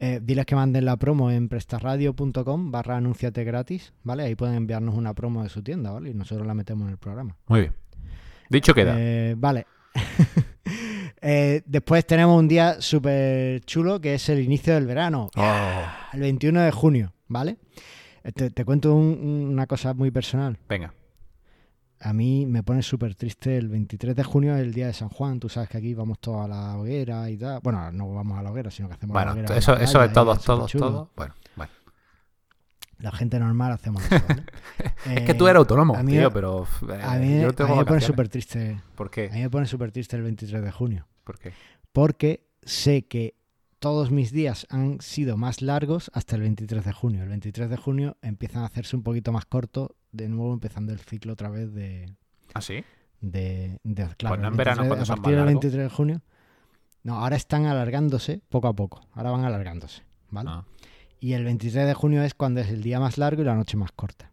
Eh, 0.02 0.20
diles 0.22 0.46
que 0.46 0.54
manden 0.54 0.84
la 0.84 0.98
promo 0.98 1.32
en 1.32 1.48
prestarradio.com 1.48 2.72
barra 2.72 2.98
anunciate 2.98 3.46
gratis, 3.46 3.94
¿vale? 4.04 4.24
Ahí 4.24 4.36
pueden 4.36 4.56
enviarnos 4.56 4.96
una 4.96 5.14
promo 5.14 5.44
de 5.44 5.50
su 5.50 5.64
tienda, 5.64 5.92
¿vale? 5.92 6.10
Y 6.10 6.14
nosotros 6.14 6.46
la 6.46 6.54
metemos 6.54 6.88
en 6.88 6.92
el 6.92 6.98
programa. 6.98 7.38
Muy 7.48 7.62
bien. 7.62 7.74
Dicho 8.50 8.74
queda. 8.74 8.96
Eh, 8.98 9.36
vale. 9.38 9.68
después 11.66 12.06
tenemos 12.06 12.38
un 12.38 12.50
día 12.50 12.82
súper 12.82 13.62
chulo 13.62 14.02
que 14.02 14.16
es 14.16 14.28
el 14.28 14.42
inicio 14.42 14.74
del 14.74 14.88
verano. 14.88 15.30
Oh. 15.38 15.84
El 16.12 16.20
21 16.20 16.60
de 16.64 16.72
junio, 16.72 17.14
¿vale? 17.30 17.60
Te, 18.34 18.66
cuento 18.66 18.96
una 18.96 19.68
cosa 19.68 19.94
muy 19.94 20.10
personal. 20.10 20.58
Venga. 20.68 20.94
A 22.00 22.12
mí 22.12 22.46
me 22.46 22.64
pone 22.64 22.82
súper 22.82 23.16
triste 23.16 23.58
el 23.58 23.70
23 23.70 24.16
de 24.16 24.24
junio, 24.24 24.56
el 24.56 24.74
día 24.74 24.88
de 24.88 24.94
San 24.94 25.10
Juan. 25.10 25.40
Tú 25.40 25.48
sabes 25.48 25.70
que 25.70 25.78
aquí 25.78 25.94
vamos 25.94 26.20
todos 26.20 26.46
a 26.46 26.48
la 26.48 26.78
hoguera 26.78 27.30
y 27.30 27.38
tal. 27.38 27.60
Bueno, 27.62 27.92
no 27.92 28.14
vamos 28.14 28.38
a 28.38 28.42
la 28.42 28.52
hoguera, 28.52 28.72
sino 28.72 28.88
que 28.88 28.96
hacemos 28.96 29.16
la 29.16 29.32
hoguera. 29.32 29.56
Eso, 29.56 29.78
eso 29.78 30.04
es 30.04 30.12
todo, 30.12 30.36
todo, 30.38 30.66
todo. 30.68 31.12
Bueno, 31.16 31.36
bueno. 31.56 31.72
La 33.00 33.12
gente 33.12 33.40
normal 33.40 33.74
hacemos 33.74 34.04
eso. 34.04 34.16
es 35.12 35.22
que 35.22 35.34
tú 35.36 35.48
eres 35.48 35.60
autónomo, 35.60 35.96
tío, 36.06 36.32
pero. 36.32 36.68
a 37.02 37.16
mí, 37.18 37.44
a 37.44 37.66
mí 37.66 37.78
me 37.78 37.86
pone 37.86 38.02
súper 38.02 38.28
triste. 38.30 38.82
¿Por 38.96 39.12
qué? 39.12 39.30
A 39.30 39.34
mí 39.34 39.42
me 39.42 39.50
pone 39.50 39.68
súper 39.68 39.92
triste 39.92 40.16
el 40.16 40.24
23 40.24 40.64
de 40.64 40.72
junio. 40.72 41.08
¿Por 41.24 41.38
qué? 41.38 41.54
Porque 41.92 42.48
sé 42.64 43.06
que 43.06 43.36
todos 43.80 44.12
mis 44.12 44.32
días 44.32 44.66
han 44.70 45.00
sido 45.02 45.38
más 45.38 45.62
largos 45.62 46.10
hasta 46.14 46.36
el 46.36 46.42
23 46.42 46.84
de 46.84 46.94
junio. 46.94 47.24
El 47.24 47.30
23 47.30 47.70
de 47.70 47.78
junio 47.78 48.18
empiezan 48.22 48.64
a 48.64 48.66
hacerse 48.66 48.96
un 48.96 49.04
poquito 49.04 49.32
más 49.32 49.46
cortos, 49.46 49.90
de 50.12 50.30
nuevo 50.30 50.54
empezando 50.54 50.92
el 50.92 51.00
ciclo 51.00 51.34
otra 51.34 51.50
vez 51.50 51.74
de... 51.74 52.16
¿Ah, 52.54 52.62
sí? 52.62 52.84
De, 53.22 53.80
de 53.84 54.08
claro, 54.18 54.36
pues 54.36 54.48
en 54.48 54.58
verano 54.58 54.84
a 54.84 55.06
partir 55.06 55.36
del 55.36 55.46
23 55.46 55.84
de 55.84 55.90
junio. 55.90 56.22
No, 57.04 57.20
ahora 57.20 57.36
están 57.36 57.66
alargándose 57.66 58.42
poco 58.50 58.68
a 58.68 58.74
poco. 58.74 59.08
Ahora 59.14 59.32
van 59.32 59.46
alargándose, 59.46 60.04
¿vale? 60.30 60.50
Ah. 60.52 60.66
Y 61.20 61.34
el 61.34 61.44
23 61.44 61.88
de 61.88 61.94
junio 61.94 62.24
es 62.24 62.34
cuando 62.34 62.62
es 62.62 62.70
el 62.70 62.82
día 62.82 63.00
más 63.00 63.18
largo 63.18 63.42
y 63.42 63.46
la 63.46 63.56
noche 63.56 63.78
más 63.78 63.92
corta. 63.92 64.32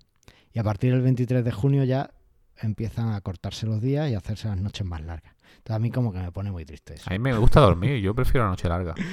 Y 0.52 0.58
a 0.58 0.64
partir 0.64 0.92
del 0.92 1.02
23 1.02 1.44
de 1.44 1.52
junio 1.52 1.84
ya 1.84 2.10
empiezan 2.58 3.12
a 3.12 3.20
cortarse 3.20 3.66
los 3.66 3.80
días 3.80 4.10
y 4.10 4.14
a 4.14 4.18
hacerse 4.18 4.48
las 4.48 4.60
noches 4.60 4.86
más 4.86 5.02
largas. 5.02 5.34
Entonces 5.58 5.76
a 5.76 5.78
mí 5.78 5.90
como 5.90 6.12
que 6.12 6.18
me 6.18 6.32
pone 6.32 6.50
muy 6.50 6.64
triste 6.64 6.94
eso. 6.94 7.04
A 7.08 7.12
mí 7.12 7.18
me 7.18 7.36
gusta 7.36 7.60
dormir, 7.60 8.00
yo 8.00 8.14
prefiero 8.14 8.44
la 8.44 8.50
noche 8.50 8.68
larga. 8.68 8.94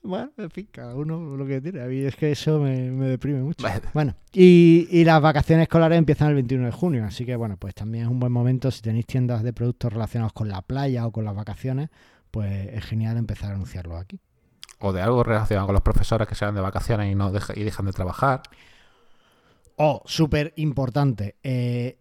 Bueno, 0.00 0.30
en 0.38 0.50
fin, 0.50 0.68
cada 0.70 0.94
uno 0.94 1.36
lo 1.36 1.44
que 1.44 1.60
tiene. 1.60 1.82
A 1.82 1.86
mí 1.86 1.98
es 1.98 2.16
que 2.16 2.30
eso 2.30 2.60
me, 2.60 2.90
deprime 2.90 3.42
mucho. 3.42 3.66
Bueno, 3.92 4.14
y, 4.32 5.04
las 5.04 5.20
vacaciones 5.20 5.64
escolares 5.64 5.98
empiezan 5.98 6.28
el 6.28 6.34
21 6.34 6.66
de 6.66 6.72
junio, 6.72 7.04
así 7.04 7.26
que 7.26 7.36
bueno, 7.36 7.56
pues 7.58 7.74
también 7.74 8.04
es 8.04 8.10
un 8.10 8.20
buen 8.20 8.32
momento 8.32 8.70
si 8.70 8.80
tenéis 8.80 9.06
tiendas 9.06 9.42
de 9.42 9.52
productos 9.52 9.92
relacionados 9.92 10.32
con 10.32 10.48
la 10.48 10.62
playa 10.62 11.06
o 11.06 11.12
con 11.12 11.24
las 11.24 11.34
vacaciones, 11.34 11.90
pues 12.30 12.68
es 12.72 12.84
genial 12.84 13.16
empezar 13.16 13.50
a 13.50 13.54
anunciarlo 13.54 13.96
aquí. 13.96 14.20
O 14.78 14.92
de 14.92 15.02
algo 15.02 15.24
relacionado 15.24 15.66
con 15.66 15.74
los 15.74 15.82
profesores 15.82 16.28
que 16.28 16.36
se 16.36 16.44
van 16.44 16.54
de 16.54 16.60
vacaciones 16.60 17.10
y 17.10 17.14
no 17.14 17.32
y 17.54 17.64
dejan 17.64 17.86
de 17.86 17.92
trabajar. 17.92 18.42
O, 19.76 20.02
súper 20.06 20.54
importante, 20.56 21.36
eh, 21.42 21.98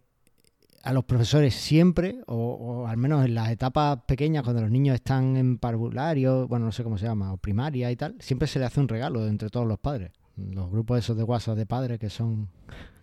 a 0.84 0.94
los 0.94 1.04
profesores 1.04 1.54
siempre, 1.56 2.22
o, 2.28 2.86
al 2.88 2.98
menos 2.98 3.26
en 3.26 3.36
las 3.36 3.50
etapas 3.50 4.00
pequeñas, 4.08 4.44
cuando 4.44 4.62
los 4.62 4.72
niños 4.72 4.96
están 4.96 5.36
en 5.36 5.58
parvulario, 5.58 6.48
bueno, 6.48 6.66
no 6.66 6.72
sé 6.72 6.84
cómo 6.84 6.98
se 6.98 7.06
llama, 7.06 7.34
o 7.34 7.38
primaria 7.38 7.92
y 7.92 7.96
tal, 7.96 8.16
siempre 8.20 8.48
se 8.48 8.60
le 8.60 8.66
hace 8.66 8.80
un 8.80 8.88
regalo 8.88 9.28
entre 9.28 9.50
todos 9.50 9.68
los 9.68 9.80
padres. 9.80 10.12
Los 10.36 10.70
grupos 10.70 11.00
esos 11.00 11.18
de 11.18 11.24
WhatsApp 11.24 11.58
de 11.58 11.66
padres 11.66 12.00
que 12.00 12.10
son 12.10 12.50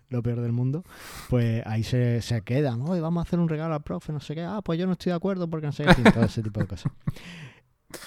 lo 0.09 0.23
peor 0.23 0.41
del 0.41 0.51
mundo, 0.51 0.83
pues 1.29 1.63
ahí 1.65 1.83
se, 1.83 2.21
se 2.21 2.41
quedan, 2.41 2.81
hoy 2.83 2.99
vamos 2.99 3.21
a 3.21 3.27
hacer 3.27 3.39
un 3.39 3.49
regalo 3.49 3.73
al 3.73 3.83
profe, 3.83 4.13
no 4.13 4.19
sé 4.19 4.35
qué, 4.35 4.43
ah, 4.43 4.61
pues 4.63 4.79
yo 4.79 4.85
no 4.85 4.93
estoy 4.93 5.09
de 5.11 5.15
acuerdo 5.15 5.49
porque 5.49 5.65
no 5.65 5.73
sé 5.73 5.83
qué, 5.85 6.11
todo 6.11 6.25
ese 6.25 6.43
tipo 6.43 6.59
de 6.59 6.67
cosas. 6.67 6.91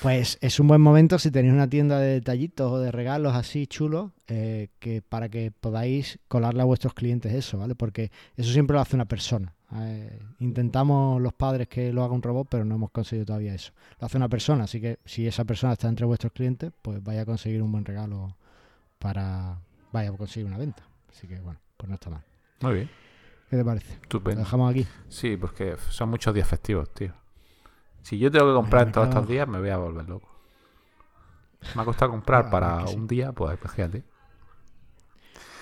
Pues 0.03 0.39
es 0.41 0.61
un 0.61 0.69
buen 0.69 0.81
momento 0.81 1.19
si 1.19 1.31
tenéis 1.31 1.55
una 1.55 1.69
tienda 1.69 1.99
de 1.99 2.15
detallitos 2.15 2.71
o 2.71 2.79
de 2.79 2.93
regalos 2.93 3.35
así 3.35 3.67
chulos, 3.67 4.11
eh, 4.29 4.69
que 4.79 5.03
para 5.03 5.29
que 5.29 5.51
podáis 5.51 6.19
colarle 6.29 6.63
a 6.63 6.65
vuestros 6.65 6.95
clientes 6.95 7.33
eso, 7.33 7.59
¿vale? 7.59 7.75
Porque 7.75 8.11
eso 8.37 8.53
siempre 8.53 8.75
lo 8.75 8.81
hace 8.81 8.97
una 8.97 9.07
persona. 9.07 9.55
Eh, 9.77 10.19
intentamos 10.39 11.21
los 11.21 11.35
padres 11.35 11.69
que 11.69 11.93
lo 11.93 12.03
haga 12.03 12.15
un 12.15 12.23
robot, 12.23 12.49
pero 12.51 12.65
no 12.65 12.77
hemos 12.77 12.91
conseguido 12.91 13.27
todavía 13.27 13.55
eso. 13.55 13.73
Lo 14.01 14.07
hace 14.07 14.17
una 14.17 14.29
persona, 14.29 14.65
así 14.65 14.81
que 14.81 14.99
si 15.05 15.27
esa 15.27 15.45
persona 15.45 15.75
está 15.75 15.89
entre 15.89 16.07
vuestros 16.07 16.33
clientes, 16.33 16.73
pues 16.81 17.03
vaya 17.03 17.23
a 17.23 17.27
conseguir 17.27 17.63
un 17.63 17.73
buen 17.73 17.85
regalo 17.85 18.37
para. 18.99 19.61
vaya 19.93 20.11
a 20.11 20.17
conseguir 20.17 20.47
una 20.47 20.59
venta. 20.59 20.83
Así 21.11 21.27
que 21.27 21.41
bueno, 21.41 21.61
pues 21.77 21.89
no 21.89 21.95
está 21.95 22.11
mal. 22.11 22.23
Muy 22.61 22.75
bien. 22.75 22.91
¿Qué 23.51 23.57
te 23.57 23.65
parece? 23.65 23.93
Estupendo. 23.95 24.41
¿Lo 24.41 24.45
dejamos 24.45 24.71
aquí? 24.71 24.87
Sí, 25.09 25.37
porque 25.37 25.77
son 25.91 26.11
muchos 26.11 26.35
días 26.35 26.47
festivos, 26.47 26.93
tío. 26.93 27.13
Si 28.03 28.19
yo 28.19 28.31
tengo 28.31 28.47
que 28.47 28.55
comprar 28.55 28.93
todos 28.93 29.09
estos 29.09 29.29
días, 29.29 29.47
me 29.47 29.59
voy 29.59 29.71
a 29.71 29.77
volver 29.77 30.09
loco. 30.09 30.29
Me 31.75 31.83
ha 31.83 31.85
costado 31.85 32.11
comprar 32.13 32.51
para 32.51 32.85
un 32.85 33.07
día, 33.07 33.33
pues 33.33 33.59
fíjate. 33.61 34.05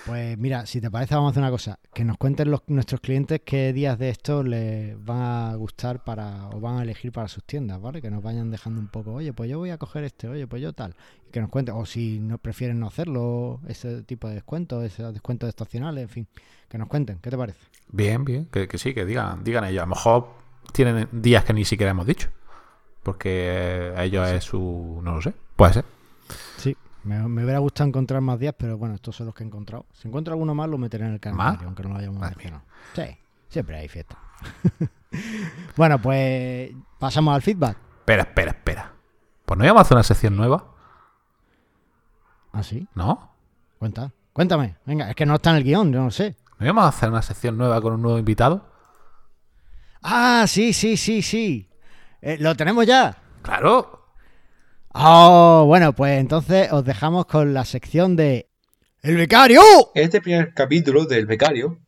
Pues 0.07 0.37
mira, 0.37 0.65
si 0.65 0.79
te 0.79 0.89
parece, 0.89 1.15
vamos 1.15 1.27
a 1.27 1.31
hacer 1.31 1.43
una 1.43 1.51
cosa. 1.51 1.79
Que 1.93 2.05
nos 2.05 2.17
cuenten 2.17 2.49
los, 2.49 2.61
nuestros 2.67 3.01
clientes 3.01 3.41
qué 3.43 3.73
días 3.73 3.99
de 3.99 4.09
estos 4.09 4.47
les 4.47 5.03
van 5.03 5.21
a 5.21 5.55
gustar 5.55 6.05
para 6.05 6.47
o 6.47 6.61
van 6.61 6.77
a 6.77 6.83
elegir 6.83 7.11
para 7.11 7.27
sus 7.27 7.43
tiendas, 7.43 7.81
¿vale? 7.81 8.01
Que 8.01 8.09
nos 8.09 8.23
vayan 8.23 8.49
dejando 8.49 8.79
un 8.79 8.87
poco, 8.87 9.15
oye, 9.15 9.33
pues 9.33 9.49
yo 9.49 9.59
voy 9.59 9.71
a 9.71 9.77
coger 9.77 10.05
este, 10.05 10.29
oye, 10.29 10.47
pues 10.47 10.61
yo 10.61 10.71
tal. 10.71 10.95
Y 11.27 11.31
que 11.31 11.41
nos 11.41 11.49
cuenten, 11.49 11.75
o 11.75 11.85
si 11.85 12.19
no 12.19 12.37
prefieren 12.37 12.79
no 12.79 12.87
hacerlo, 12.87 13.59
ese 13.67 14.01
tipo 14.03 14.29
de 14.29 14.35
descuentos, 14.35 14.81
ese 14.85 15.03
descuentos 15.11 15.49
estacionales, 15.49 16.03
en 16.03 16.09
fin. 16.09 16.27
Que 16.69 16.77
nos 16.77 16.87
cuenten, 16.87 17.19
¿qué 17.19 17.29
te 17.29 17.37
parece? 17.37 17.59
Bien, 17.91 18.23
bien, 18.23 18.45
que, 18.45 18.65
sí, 18.77 18.93
que 18.93 19.05
digan, 19.05 19.43
digan 19.43 19.65
ellos. 19.65 19.83
A 19.83 19.87
lo 19.87 19.89
mejor 19.89 20.29
tienen 20.73 21.07
días 21.11 21.43
que 21.43 21.53
ni 21.53 21.65
siquiera 21.65 21.91
hemos 21.91 22.05
dicho. 22.05 22.29
Porque 23.03 23.93
a 23.95 24.03
ellos 24.03 24.27
es 24.29 24.43
su. 24.43 24.99
No 25.03 25.15
lo 25.15 25.21
sé, 25.21 25.33
puede 25.55 25.73
ser. 25.73 25.85
Sí. 26.57 26.75
Me, 27.03 27.23
hubiera 27.23 27.59
gustado 27.59 27.87
encontrar 27.87 28.19
más 28.19 28.37
días, 28.37 28.53
pero 28.57 28.77
bueno, 28.77 28.95
estos 28.95 29.15
son 29.15 29.27
los 29.27 29.35
que 29.35 29.43
he 29.43 29.47
encontrado. 29.47 29.85
Si 29.93 30.09
encuentro 30.09 30.33
alguno 30.33 30.53
más, 30.53 30.67
lo 30.67 30.77
meteré 30.77 31.05
en 31.05 31.13
el 31.13 31.19
calendario, 31.21 31.67
aunque 31.67 31.83
no 31.83 31.89
lo 31.89 31.95
hayamos 31.95 32.19
mencionado. 32.19 32.63
Sí, 32.93 33.17
siempre 33.47 33.77
hay 33.77 33.87
fiesta. 33.87 34.17
bueno, 35.77 36.01
pues 36.01 36.71
pasamos 36.99 37.33
al 37.33 37.41
feedback. 37.41 37.77
Espera, 37.99 38.23
espera, 38.23 38.51
espera. 38.51 38.93
Pues 39.45 39.57
no 39.57 39.63
íbamos 39.63 39.79
a 39.79 39.83
hacer 39.83 39.95
una 39.95 40.03
sección 40.03 40.35
nueva. 40.35 40.65
¿Ah, 42.51 42.63
sí? 42.63 42.85
¿No? 42.93 43.31
Cuenta, 43.79 44.11
cuéntame. 44.33 44.75
Venga, 44.85 45.09
es 45.09 45.15
que 45.15 45.25
no 45.25 45.35
está 45.35 45.51
en 45.51 45.57
el 45.57 45.63
guion, 45.63 45.93
yo 45.93 46.01
no 46.01 46.11
sé. 46.11 46.35
¿No 46.59 46.65
íbamos 46.65 46.83
a 46.83 46.89
hacer 46.89 47.09
una 47.09 47.21
sección 47.21 47.57
nueva 47.57 47.79
con 47.79 47.93
un 47.93 48.01
nuevo 48.01 48.17
invitado? 48.17 48.65
Ah, 50.01 50.45
sí, 50.47 50.73
sí, 50.73 50.97
sí, 50.97 51.21
sí. 51.21 51.69
Eh, 52.21 52.37
¿Lo 52.39 52.55
tenemos 52.55 52.85
ya? 52.85 53.17
Claro. 53.41 53.97
Oh, 54.93 55.65
bueno, 55.67 55.93
pues 55.93 56.19
entonces 56.19 56.71
os 56.71 56.83
dejamos 56.83 57.25
con 57.25 57.53
la 57.53 57.65
sección 57.65 58.15
de 58.15 58.49
El 59.01 59.17
Becario. 59.17 59.61
En 59.93 60.03
este 60.03 60.21
primer 60.21 60.53
capítulo 60.53 61.05
del 61.05 61.25
Becario 61.25 61.79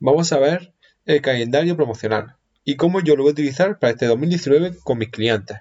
vamos 0.00 0.32
a 0.32 0.38
ver 0.38 0.74
el 1.04 1.20
calendario 1.20 1.76
promocional 1.76 2.36
y 2.64 2.76
cómo 2.76 3.00
yo 3.00 3.14
lo 3.14 3.22
voy 3.22 3.30
a 3.30 3.32
utilizar 3.32 3.78
para 3.78 3.92
este 3.92 4.06
2019 4.06 4.78
con 4.82 4.98
mis 4.98 5.10
clientes. 5.10 5.58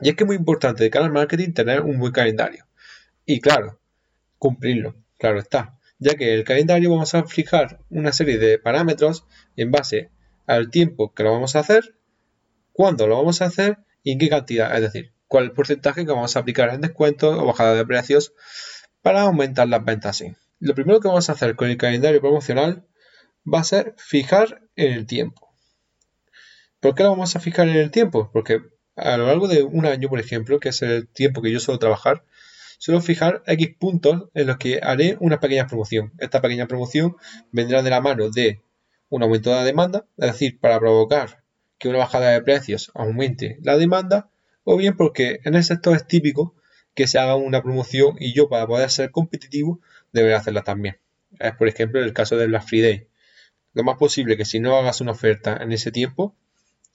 Y 0.00 0.10
es 0.10 0.14
que 0.14 0.24
es 0.24 0.26
muy 0.26 0.36
importante 0.36 0.84
de 0.84 0.90
cara 0.90 1.06
al 1.06 1.12
marketing 1.12 1.52
tener 1.52 1.80
un 1.80 1.98
buen 1.98 2.12
calendario. 2.12 2.66
Y 3.24 3.40
claro, 3.40 3.80
cumplirlo, 4.38 4.94
claro 5.18 5.38
está. 5.38 5.78
Ya 5.98 6.14
que 6.14 6.34
el 6.34 6.44
calendario 6.44 6.90
vamos 6.90 7.14
a 7.14 7.24
fijar 7.24 7.80
una 7.90 8.12
serie 8.12 8.38
de 8.38 8.58
parámetros 8.58 9.24
en 9.56 9.70
base 9.70 10.10
al 10.48 10.70
tiempo 10.70 11.12
que 11.14 11.22
lo 11.22 11.30
vamos 11.30 11.54
a 11.54 11.60
hacer, 11.60 11.94
cuándo 12.72 13.06
lo 13.06 13.16
vamos 13.16 13.42
a 13.42 13.44
hacer 13.44 13.78
y 14.02 14.12
en 14.12 14.18
qué 14.18 14.28
cantidad. 14.28 14.74
Es 14.74 14.80
decir, 14.80 15.12
cuál 15.28 15.44
es 15.44 15.50
el 15.50 15.54
porcentaje 15.54 16.04
que 16.04 16.12
vamos 16.12 16.34
a 16.34 16.40
aplicar 16.40 16.70
en 16.70 16.80
descuentos 16.80 17.38
o 17.38 17.46
bajada 17.46 17.74
de 17.74 17.86
precios 17.86 18.32
para 19.02 19.22
aumentar 19.22 19.68
las 19.68 19.84
ventas 19.84 20.20
así. 20.20 20.34
Lo 20.58 20.74
primero 20.74 21.00
que 21.00 21.08
vamos 21.08 21.28
a 21.28 21.32
hacer 21.32 21.54
con 21.54 21.68
el 21.68 21.76
calendario 21.76 22.20
promocional 22.20 22.86
va 23.46 23.60
a 23.60 23.64
ser 23.64 23.94
fijar 23.98 24.62
en 24.74 24.92
el 24.92 25.06
tiempo. 25.06 25.54
¿Por 26.80 26.94
qué 26.94 27.02
lo 27.02 27.10
vamos 27.10 27.36
a 27.36 27.40
fijar 27.40 27.68
en 27.68 27.76
el 27.76 27.90
tiempo? 27.90 28.30
Porque 28.32 28.62
a 28.96 29.16
lo 29.18 29.26
largo 29.26 29.48
de 29.48 29.62
un 29.62 29.84
año, 29.84 30.08
por 30.08 30.18
ejemplo, 30.18 30.58
que 30.58 30.70
es 30.70 30.80
el 30.80 31.08
tiempo 31.08 31.42
que 31.42 31.52
yo 31.52 31.60
suelo 31.60 31.78
trabajar, 31.78 32.24
suelo 32.78 33.02
fijar 33.02 33.42
X 33.46 33.76
puntos 33.78 34.30
en 34.32 34.46
los 34.46 34.56
que 34.56 34.80
haré 34.82 35.18
una 35.20 35.40
pequeña 35.40 35.66
promoción. 35.66 36.12
Esta 36.18 36.40
pequeña 36.40 36.66
promoción 36.66 37.16
vendrá 37.52 37.82
de 37.82 37.90
la 37.90 38.00
mano 38.00 38.30
de 38.30 38.62
un 39.08 39.22
aumento 39.22 39.50
de 39.50 39.56
la 39.56 39.64
demanda, 39.64 40.06
es 40.16 40.32
decir, 40.32 40.58
para 40.60 40.78
provocar 40.78 41.42
que 41.78 41.88
una 41.88 41.98
bajada 41.98 42.30
de 42.30 42.42
precios 42.42 42.90
aumente 42.94 43.58
la 43.62 43.76
demanda, 43.76 44.30
o 44.64 44.76
bien 44.76 44.96
porque 44.96 45.40
en 45.44 45.54
el 45.54 45.64
sector 45.64 45.96
es 45.96 46.06
típico 46.06 46.54
que 46.94 47.06
se 47.06 47.18
haga 47.18 47.36
una 47.36 47.62
promoción 47.62 48.16
y 48.18 48.34
yo 48.34 48.48
para 48.48 48.66
poder 48.66 48.90
ser 48.90 49.10
competitivo 49.10 49.80
debería 50.12 50.38
hacerla 50.38 50.62
también. 50.62 50.98
Es 51.38 51.54
por 51.54 51.68
ejemplo 51.68 52.02
el 52.02 52.12
caso 52.12 52.36
del 52.36 52.48
Black 52.48 52.66
Friday. 52.66 53.06
Lo 53.72 53.84
más 53.84 53.96
posible 53.96 54.36
que 54.36 54.44
si 54.44 54.60
no 54.60 54.76
hagas 54.76 55.00
una 55.00 55.12
oferta 55.12 55.56
en 55.60 55.72
ese 55.72 55.92
tiempo, 55.92 56.34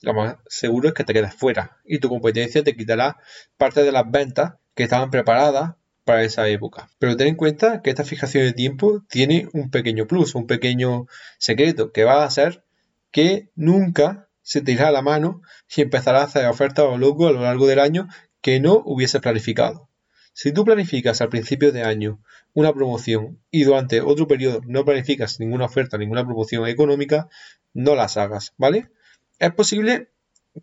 lo 0.02 0.12
más 0.12 0.36
seguro 0.46 0.88
es 0.88 0.94
que 0.94 1.04
te 1.04 1.14
quedes 1.14 1.34
fuera 1.34 1.78
y 1.84 1.98
tu 1.98 2.08
competencia 2.08 2.62
te 2.62 2.76
quitará 2.76 3.16
parte 3.56 3.82
de 3.82 3.92
las 3.92 4.10
ventas 4.10 4.54
que 4.74 4.82
estaban 4.82 5.10
preparadas 5.10 5.76
para 6.04 6.22
esa 6.22 6.48
época. 6.48 6.88
Pero 6.98 7.16
ten 7.16 7.28
en 7.28 7.36
cuenta 7.36 7.82
que 7.82 7.90
esta 7.90 8.04
fijación 8.04 8.44
de 8.44 8.52
tiempo 8.52 9.02
tiene 9.08 9.48
un 9.52 9.70
pequeño 9.70 10.06
plus, 10.06 10.34
un 10.34 10.46
pequeño 10.46 11.06
secreto, 11.38 11.92
que 11.92 12.04
va 12.04 12.24
a 12.24 12.30
ser 12.30 12.64
que 13.10 13.50
nunca 13.54 14.28
se 14.42 14.60
te 14.60 14.72
irá 14.72 14.90
la 14.90 15.02
mano 15.02 15.42
y 15.74 15.82
empezarás 15.82 16.22
a 16.22 16.24
hacer 16.24 16.46
ofertas 16.46 16.84
o 16.84 16.98
loco 16.98 17.28
a 17.28 17.32
lo 17.32 17.42
largo 17.42 17.66
del 17.66 17.80
año 17.80 18.08
que 18.40 18.60
no 18.60 18.82
hubieses 18.84 19.20
planificado. 19.20 19.88
Si 20.34 20.52
tú 20.52 20.64
planificas 20.64 21.20
al 21.20 21.28
principio 21.28 21.72
de 21.72 21.84
año 21.84 22.20
una 22.52 22.72
promoción 22.72 23.40
y 23.50 23.64
durante 23.64 24.00
otro 24.00 24.26
periodo 24.28 24.60
no 24.66 24.84
planificas 24.84 25.40
ninguna 25.40 25.64
oferta, 25.64 25.96
ninguna 25.96 26.24
promoción 26.24 26.66
económica, 26.66 27.28
no 27.72 27.94
las 27.94 28.16
hagas, 28.16 28.52
¿vale? 28.58 28.90
Es 29.38 29.52
posible 29.52 30.10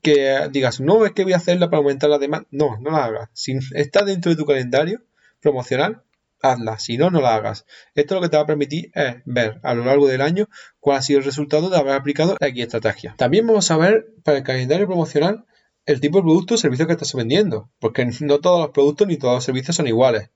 que 0.01 0.49
digas, 0.51 0.79
no, 0.79 1.05
es 1.05 1.13
que 1.13 1.23
voy 1.23 1.33
a 1.33 1.37
hacerla 1.37 1.69
para 1.69 1.79
aumentar 1.79 2.09
la 2.09 2.19
demanda. 2.19 2.47
No, 2.51 2.77
no 2.79 2.91
la 2.91 3.05
hagas. 3.05 3.29
Si 3.33 3.57
está 3.73 4.03
dentro 4.03 4.31
de 4.31 4.37
tu 4.37 4.45
calendario 4.45 5.01
promocional, 5.41 6.03
hazla. 6.41 6.79
Si 6.79 6.97
no, 6.97 7.09
no 7.09 7.21
la 7.21 7.35
hagas. 7.35 7.65
Esto 7.95 8.15
lo 8.15 8.21
que 8.21 8.29
te 8.29 8.37
va 8.37 8.43
a 8.43 8.47
permitir 8.47 8.91
es 8.93 9.17
ver 9.25 9.59
a 9.63 9.73
lo 9.73 9.85
largo 9.85 10.07
del 10.07 10.21
año 10.21 10.47
cuál 10.79 10.97
ha 10.97 11.01
sido 11.01 11.19
el 11.19 11.25
resultado 11.25 11.69
de 11.69 11.77
haber 11.77 11.93
aplicado 11.93 12.37
X 12.39 12.63
estrategia. 12.63 13.15
También 13.17 13.47
vamos 13.47 13.69
a 13.71 13.77
ver 13.77 14.07
para 14.23 14.39
el 14.39 14.43
calendario 14.43 14.87
promocional 14.87 15.45
el 15.85 15.99
tipo 15.99 16.17
de 16.19 16.23
producto 16.23 16.55
o 16.55 16.57
servicio 16.57 16.87
que 16.87 16.93
estás 16.93 17.13
vendiendo. 17.13 17.69
Porque 17.79 18.09
no 18.21 18.39
todos 18.39 18.59
los 18.59 18.71
productos 18.71 19.07
ni 19.07 19.17
todos 19.17 19.35
los 19.35 19.43
servicios 19.43 19.75
son 19.75 19.87
iguales. 19.87 20.29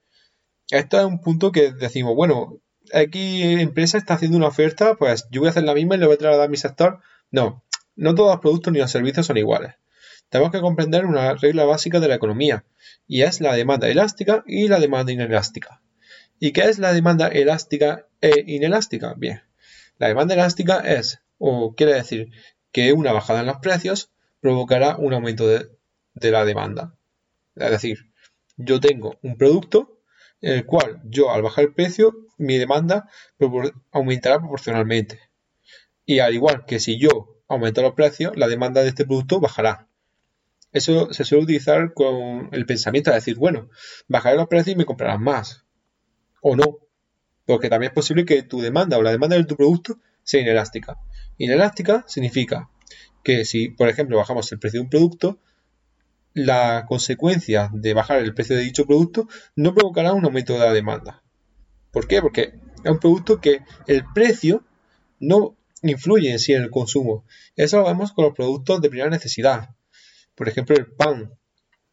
Esto 0.70 0.98
es 0.98 1.06
un 1.06 1.20
punto 1.20 1.52
que 1.52 1.72
decimos, 1.72 2.14
bueno, 2.16 2.60
X 2.90 3.60
empresa 3.60 3.98
está 3.98 4.14
haciendo 4.14 4.36
una 4.36 4.48
oferta, 4.48 4.94
pues 4.96 5.26
yo 5.30 5.40
voy 5.40 5.48
a 5.48 5.50
hacer 5.50 5.64
la 5.64 5.74
misma 5.74 5.94
y 5.94 5.98
le 5.98 6.06
voy 6.06 6.14
a 6.14 6.18
trasladar 6.18 6.46
a 6.46 6.50
mi 6.50 6.56
sector. 6.56 7.00
No, 7.30 7.64
no 7.94 8.14
todos 8.14 8.30
los 8.30 8.40
productos 8.40 8.72
ni 8.72 8.78
los 8.78 8.90
servicios 8.90 9.26
son 9.26 9.36
iguales. 9.36 9.74
Tenemos 10.28 10.52
que 10.52 10.60
comprender 10.60 11.06
una 11.06 11.34
regla 11.34 11.64
básica 11.64 12.00
de 12.00 12.08
la 12.08 12.16
economía, 12.16 12.64
y 13.06 13.22
es 13.22 13.40
la 13.40 13.54
demanda 13.54 13.88
elástica 13.88 14.42
y 14.46 14.68
la 14.68 14.80
demanda 14.80 15.12
inelástica. 15.12 15.82
¿Y 16.38 16.52
qué 16.52 16.62
es 16.62 16.78
la 16.78 16.92
demanda 16.92 17.28
elástica 17.28 18.06
e 18.20 18.44
inelástica? 18.46 19.14
Bien, 19.16 19.42
la 19.98 20.08
demanda 20.08 20.34
elástica 20.34 20.78
es, 20.80 21.20
o 21.38 21.74
quiere 21.74 21.94
decir, 21.94 22.30
que 22.72 22.92
una 22.92 23.12
bajada 23.12 23.40
en 23.40 23.46
los 23.46 23.58
precios 23.58 24.10
provocará 24.40 24.96
un 24.96 25.14
aumento 25.14 25.48
de, 25.48 25.70
de 26.14 26.30
la 26.30 26.44
demanda. 26.44 26.94
Es 27.54 27.70
decir, 27.70 28.12
yo 28.56 28.80
tengo 28.80 29.18
un 29.22 29.36
producto 29.36 30.00
en 30.40 30.52
el 30.52 30.66
cual 30.66 31.00
yo 31.04 31.30
al 31.30 31.42
bajar 31.42 31.64
el 31.64 31.74
precio, 31.74 32.14
mi 32.36 32.58
demanda 32.58 33.08
aumentará 33.90 34.38
proporcionalmente. 34.38 35.20
Y 36.04 36.18
al 36.18 36.34
igual 36.34 36.64
que 36.66 36.80
si 36.80 36.98
yo 36.98 37.42
aumenta 37.48 37.82
los 37.82 37.94
precios, 37.94 38.36
la 38.36 38.46
demanda 38.46 38.82
de 38.82 38.88
este 38.88 39.06
producto 39.06 39.40
bajará. 39.40 39.88
Eso 40.76 41.10
se 41.10 41.24
suele 41.24 41.44
utilizar 41.44 41.94
con 41.94 42.50
el 42.52 42.66
pensamiento 42.66 43.08
de 43.08 43.16
decir, 43.16 43.36
bueno, 43.36 43.70
bajaré 44.08 44.36
los 44.36 44.46
precios 44.46 44.74
y 44.74 44.76
me 44.76 44.84
comprarán 44.84 45.22
más. 45.22 45.64
O 46.42 46.54
no. 46.54 46.80
Porque 47.46 47.70
también 47.70 47.92
es 47.92 47.94
posible 47.94 48.26
que 48.26 48.42
tu 48.42 48.60
demanda 48.60 48.98
o 48.98 49.02
la 49.02 49.10
demanda 49.10 49.36
de 49.36 49.44
tu 49.44 49.56
producto 49.56 49.98
sea 50.22 50.42
inelástica. 50.42 50.98
Inelástica 51.38 52.04
significa 52.06 52.68
que 53.24 53.46
si, 53.46 53.70
por 53.70 53.88
ejemplo, 53.88 54.18
bajamos 54.18 54.52
el 54.52 54.58
precio 54.58 54.80
de 54.80 54.84
un 54.84 54.90
producto, 54.90 55.38
la 56.34 56.84
consecuencia 56.86 57.70
de 57.72 57.94
bajar 57.94 58.18
el 58.18 58.34
precio 58.34 58.54
de 58.54 58.62
dicho 58.62 58.84
producto 58.84 59.28
no 59.54 59.74
provocará 59.74 60.12
un 60.12 60.26
aumento 60.26 60.52
de 60.52 60.58
la 60.58 60.74
demanda. 60.74 61.22
¿Por 61.90 62.06
qué? 62.06 62.20
Porque 62.20 62.52
es 62.84 62.90
un 62.90 62.98
producto 62.98 63.40
que 63.40 63.62
el 63.86 64.04
precio 64.12 64.62
no 65.20 65.56
influye 65.80 66.32
en 66.32 66.38
sí 66.38 66.52
en 66.52 66.64
el 66.64 66.70
consumo. 66.70 67.24
Eso 67.56 67.78
lo 67.78 67.86
vemos 67.86 68.12
con 68.12 68.26
los 68.26 68.34
productos 68.34 68.82
de 68.82 68.90
primera 68.90 69.08
necesidad. 69.08 69.70
Por 70.36 70.48
ejemplo, 70.48 70.76
el 70.76 70.86
pan 70.86 71.32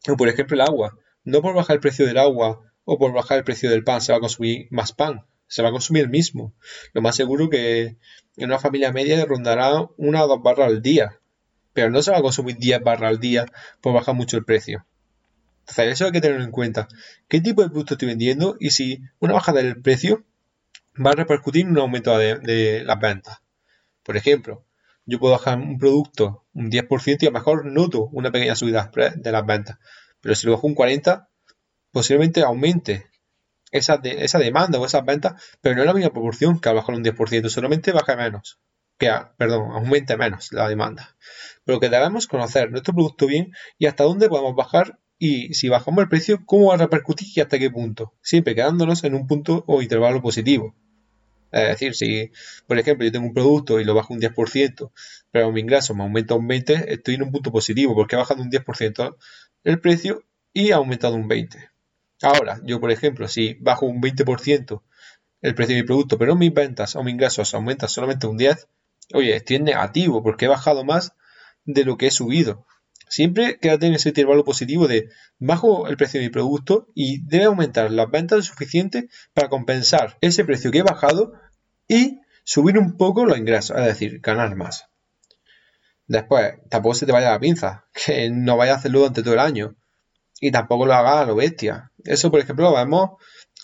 o 0.08 0.16
por 0.16 0.28
ejemplo 0.28 0.54
el 0.54 0.60
agua. 0.60 0.98
No 1.24 1.40
por 1.40 1.54
bajar 1.54 1.74
el 1.76 1.80
precio 1.80 2.06
del 2.06 2.18
agua 2.18 2.60
o 2.84 2.98
por 2.98 3.12
bajar 3.12 3.38
el 3.38 3.44
precio 3.44 3.70
del 3.70 3.84
pan 3.84 4.00
se 4.00 4.12
va 4.12 4.18
a 4.18 4.20
consumir 4.20 4.68
más 4.70 4.92
pan, 4.92 5.24
se 5.46 5.62
va 5.62 5.70
a 5.70 5.72
consumir 5.72 6.04
el 6.04 6.10
mismo. 6.10 6.54
Lo 6.92 7.00
más 7.00 7.16
seguro 7.16 7.48
que 7.48 7.96
en 8.36 8.44
una 8.46 8.58
familia 8.58 8.92
media 8.92 9.24
rondará 9.24 9.88
una 9.96 10.24
o 10.24 10.28
dos 10.28 10.42
barras 10.42 10.68
al 10.68 10.82
día, 10.82 11.18
pero 11.72 11.90
no 11.90 12.02
se 12.02 12.10
va 12.10 12.18
a 12.18 12.22
consumir 12.22 12.56
10 12.58 12.82
barras 12.82 13.10
al 13.10 13.20
día 13.20 13.46
por 13.80 13.94
bajar 13.94 14.14
mucho 14.14 14.36
el 14.36 14.44
precio. 14.44 14.86
Entonces 15.60 15.92
eso 15.92 16.04
hay 16.04 16.12
que 16.12 16.20
tenerlo 16.20 16.44
en 16.44 16.50
cuenta. 16.50 16.88
¿Qué 17.26 17.40
tipo 17.40 17.62
de 17.62 17.70
producto 17.70 17.94
estoy 17.94 18.08
vendiendo? 18.08 18.56
Y 18.60 18.70
si 18.70 19.00
una 19.18 19.32
bajada 19.32 19.62
del 19.62 19.80
precio 19.80 20.24
va 20.94 21.10
a 21.10 21.14
repercutir 21.14 21.62
en 21.62 21.72
un 21.72 21.78
aumento 21.78 22.16
de, 22.18 22.38
de 22.38 22.84
las 22.84 23.00
ventas. 23.00 23.38
Por 24.02 24.16
ejemplo, 24.18 24.64
yo 25.06 25.18
puedo 25.18 25.32
bajar 25.32 25.58
un 25.58 25.78
producto 25.78 26.44
un 26.54 26.70
10% 26.70 27.22
y 27.22 27.26
a 27.26 27.30
lo 27.30 27.38
mejor 27.38 27.66
noto 27.66 28.08
una 28.12 28.30
pequeña 28.30 28.54
subida 28.54 28.90
de 29.16 29.32
las 29.32 29.46
ventas. 29.46 29.78
Pero 30.20 30.34
si 30.34 30.46
lo 30.46 30.52
bajo 30.52 30.66
un 30.66 30.74
40%, 30.74 31.28
posiblemente 31.90 32.42
aumente 32.42 33.10
esa, 33.70 34.00
esa 34.02 34.38
demanda 34.38 34.78
o 34.78 34.86
esas 34.86 35.04
ventas, 35.04 35.34
pero 35.60 35.74
no 35.74 35.82
es 35.82 35.86
la 35.86 35.94
misma 35.94 36.12
proporción 36.12 36.60
que 36.60 36.68
al 36.68 36.76
bajar 36.76 36.94
un 36.94 37.04
10%, 37.04 37.48
solamente 37.48 37.92
baja 37.92 38.16
menos. 38.16 38.58
Que, 38.98 39.10
perdón, 39.36 39.72
aumente 39.72 40.16
menos 40.16 40.52
la 40.52 40.68
demanda. 40.68 41.16
Pero 41.64 41.80
que 41.80 41.88
debemos 41.88 42.26
conocer 42.26 42.70
nuestro 42.70 42.94
producto 42.94 43.26
bien 43.26 43.52
y 43.78 43.86
hasta 43.86 44.04
dónde 44.04 44.28
podemos 44.28 44.54
bajar 44.54 45.00
y 45.18 45.54
si 45.54 45.68
bajamos 45.68 46.02
el 46.02 46.08
precio, 46.08 46.44
cómo 46.44 46.68
va 46.68 46.74
a 46.74 46.78
repercutir 46.78 47.28
y 47.34 47.40
hasta 47.40 47.58
qué 47.58 47.70
punto. 47.70 48.14
Siempre 48.22 48.54
quedándonos 48.54 49.04
en 49.04 49.14
un 49.14 49.26
punto 49.26 49.64
o 49.66 49.82
intervalo 49.82 50.22
positivo. 50.22 50.74
Es 51.54 51.68
decir, 51.68 51.94
si, 51.94 52.32
por 52.66 52.78
ejemplo, 52.80 53.06
yo 53.06 53.12
tengo 53.12 53.26
un 53.26 53.32
producto 53.32 53.78
y 53.78 53.84
lo 53.84 53.94
bajo 53.94 54.12
un 54.12 54.20
10%, 54.20 54.90
pero 55.30 55.52
mi 55.52 55.60
ingreso 55.60 55.94
me 55.94 56.02
aumenta 56.02 56.34
un 56.34 56.48
20%, 56.48 56.84
estoy 56.88 57.14
en 57.14 57.22
un 57.22 57.30
punto 57.30 57.52
positivo 57.52 57.94
porque 57.94 58.16
ha 58.16 58.18
bajado 58.18 58.42
un 58.42 58.50
10% 58.50 59.16
el 59.62 59.80
precio 59.80 60.24
y 60.52 60.72
ha 60.72 60.76
aumentado 60.76 61.14
un 61.14 61.28
20%. 61.28 61.70
Ahora, 62.22 62.60
yo, 62.64 62.80
por 62.80 62.90
ejemplo, 62.90 63.28
si 63.28 63.54
bajo 63.54 63.86
un 63.86 64.02
20% 64.02 64.82
el 65.42 65.54
precio 65.54 65.76
de 65.76 65.82
mi 65.82 65.86
producto, 65.86 66.18
pero 66.18 66.34
mis 66.34 66.52
ventas 66.52 66.96
o 66.96 67.04
mis 67.04 67.14
ingresos 67.14 67.54
aumentan 67.54 67.88
solamente 67.88 68.26
un 68.26 68.36
10%, 68.36 68.66
oye, 69.12 69.36
estoy 69.36 69.56
en 69.56 69.64
negativo 69.64 70.24
porque 70.24 70.46
he 70.46 70.48
bajado 70.48 70.84
más 70.84 71.12
de 71.64 71.84
lo 71.84 71.96
que 71.96 72.08
he 72.08 72.10
subido. 72.10 72.66
Siempre 73.08 73.58
quédate 73.60 73.86
en 73.86 73.94
ese 73.94 74.08
intervalo 74.08 74.44
positivo 74.44 74.88
de 74.88 75.08
bajo 75.38 75.86
el 75.86 75.96
precio 75.96 76.18
de 76.18 76.26
mi 76.26 76.32
producto 76.32 76.88
y 76.96 77.24
debe 77.24 77.44
aumentar 77.44 77.92
las 77.92 78.10
ventas 78.10 78.38
lo 78.38 78.42
suficiente 78.42 79.08
para 79.34 79.48
compensar 79.48 80.18
ese 80.20 80.44
precio 80.44 80.72
que 80.72 80.78
he 80.78 80.82
bajado 80.82 81.32
y 81.88 82.20
subir 82.44 82.78
un 82.78 82.96
poco 82.96 83.24
los 83.24 83.38
ingresos, 83.38 83.76
es 83.78 83.84
decir, 83.84 84.20
ganar 84.20 84.54
más. 84.56 84.86
Después, 86.06 86.54
tampoco 86.68 86.94
se 86.94 87.06
te 87.06 87.12
vaya 87.12 87.30
la 87.30 87.40
pinza, 87.40 87.86
que 88.06 88.30
no 88.30 88.56
vaya 88.56 88.72
a 88.72 88.76
hacerlo 88.76 89.00
durante 89.00 89.22
todo 89.22 89.34
el 89.34 89.40
año. 89.40 89.76
Y 90.40 90.50
tampoco 90.50 90.84
lo 90.84 90.94
hagas 90.94 91.22
a 91.22 91.26
lo 91.26 91.36
bestia. 91.36 91.92
Eso, 92.04 92.30
por 92.30 92.40
ejemplo, 92.40 92.70
lo 92.70 92.76
vemos 92.76 93.12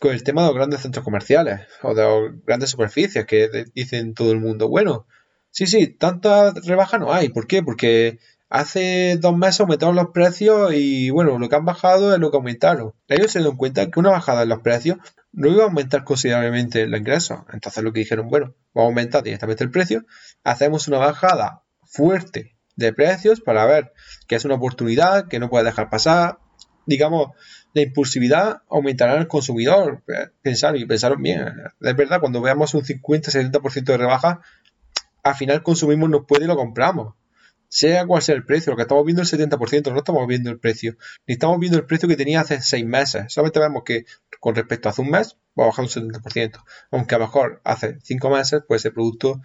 con 0.00 0.12
el 0.12 0.22
tema 0.22 0.42
de 0.42 0.48
los 0.48 0.56
grandes 0.56 0.80
centros 0.80 1.04
comerciales 1.04 1.60
o 1.82 1.94
de 1.94 2.02
las 2.02 2.44
grandes 2.46 2.70
superficies 2.70 3.26
que 3.26 3.66
dicen 3.74 4.14
todo 4.14 4.32
el 4.32 4.40
mundo, 4.40 4.68
bueno, 4.68 5.06
sí, 5.50 5.66
sí, 5.66 5.88
tanta 5.88 6.52
rebaja 6.52 6.98
no 6.98 7.12
hay. 7.12 7.28
¿Por 7.28 7.46
qué? 7.46 7.62
Porque 7.62 8.18
hace 8.48 9.18
dos 9.20 9.36
meses 9.36 9.60
aumentaron 9.60 9.96
los 9.96 10.08
precios 10.08 10.72
y 10.72 11.10
bueno, 11.10 11.38
lo 11.38 11.48
que 11.48 11.56
han 11.56 11.66
bajado 11.66 12.14
es 12.14 12.18
lo 12.18 12.30
que 12.30 12.38
aumentaron. 12.38 12.94
Ellos 13.08 13.30
se 13.30 13.42
dan 13.42 13.56
cuenta 13.56 13.90
que 13.90 14.00
una 14.00 14.10
bajada 14.10 14.44
en 14.44 14.48
los 14.48 14.60
precios 14.60 14.98
no 15.32 15.48
iba 15.48 15.62
a 15.62 15.66
aumentar 15.66 16.04
considerablemente 16.04 16.82
el 16.82 16.94
ingreso. 16.94 17.46
Entonces 17.52 17.82
lo 17.82 17.92
que 17.92 18.00
dijeron, 18.00 18.28
bueno, 18.28 18.54
vamos 18.74 18.88
a 18.88 18.90
aumentar 18.90 19.22
directamente 19.22 19.64
el 19.64 19.70
precio, 19.70 20.04
hacemos 20.44 20.88
una 20.88 20.98
bajada 20.98 21.62
fuerte 21.84 22.56
de 22.76 22.92
precios 22.92 23.40
para 23.40 23.66
ver 23.66 23.92
que 24.26 24.36
es 24.36 24.44
una 24.44 24.54
oportunidad 24.54 25.28
que 25.28 25.38
no 25.38 25.50
puede 25.50 25.64
dejar 25.64 25.90
pasar. 25.90 26.38
Digamos, 26.86 27.30
la 27.74 27.82
impulsividad 27.82 28.62
aumentará 28.68 29.14
en 29.14 29.20
el 29.20 29.28
consumidor. 29.28 30.02
Pensar 30.42 30.76
y 30.76 30.86
pensaron 30.86 31.22
bien. 31.22 31.54
Es 31.80 31.96
verdad, 31.96 32.20
cuando 32.20 32.40
veamos 32.40 32.74
un 32.74 32.82
50-70% 32.82 33.84
de 33.84 33.96
rebaja, 33.96 34.40
al 35.22 35.34
final 35.34 35.62
consumimos 35.62 36.08
nos 36.08 36.26
puede 36.26 36.44
y 36.44 36.48
lo 36.48 36.56
compramos 36.56 37.14
sea 37.70 38.04
cual 38.04 38.20
sea 38.20 38.34
el 38.34 38.44
precio, 38.44 38.72
lo 38.72 38.76
que 38.76 38.82
estamos 38.82 39.04
viendo 39.04 39.22
es 39.22 39.32
el 39.32 39.48
70%, 39.48 39.92
no 39.92 39.98
estamos 39.98 40.26
viendo 40.26 40.50
el 40.50 40.58
precio, 40.58 40.96
ni 41.26 41.34
estamos 41.34 41.58
viendo 41.60 41.78
el 41.78 41.86
precio 41.86 42.08
que 42.08 42.16
tenía 42.16 42.40
hace 42.40 42.60
6 42.60 42.84
meses, 42.84 43.32
solamente 43.32 43.60
vemos 43.60 43.84
que 43.84 44.06
con 44.40 44.56
respecto 44.56 44.88
a 44.88 44.90
hace 44.90 45.02
un 45.02 45.10
mes 45.10 45.36
va 45.58 45.64
a 45.64 45.66
bajar 45.68 45.84
un 45.84 45.88
70%, 45.88 46.62
aunque 46.90 47.14
a 47.14 47.18
lo 47.18 47.26
mejor 47.26 47.60
hace 47.64 47.98
5 48.02 48.28
meses 48.28 48.62
pues 48.66 48.82
ese 48.82 48.90
producto 48.90 49.40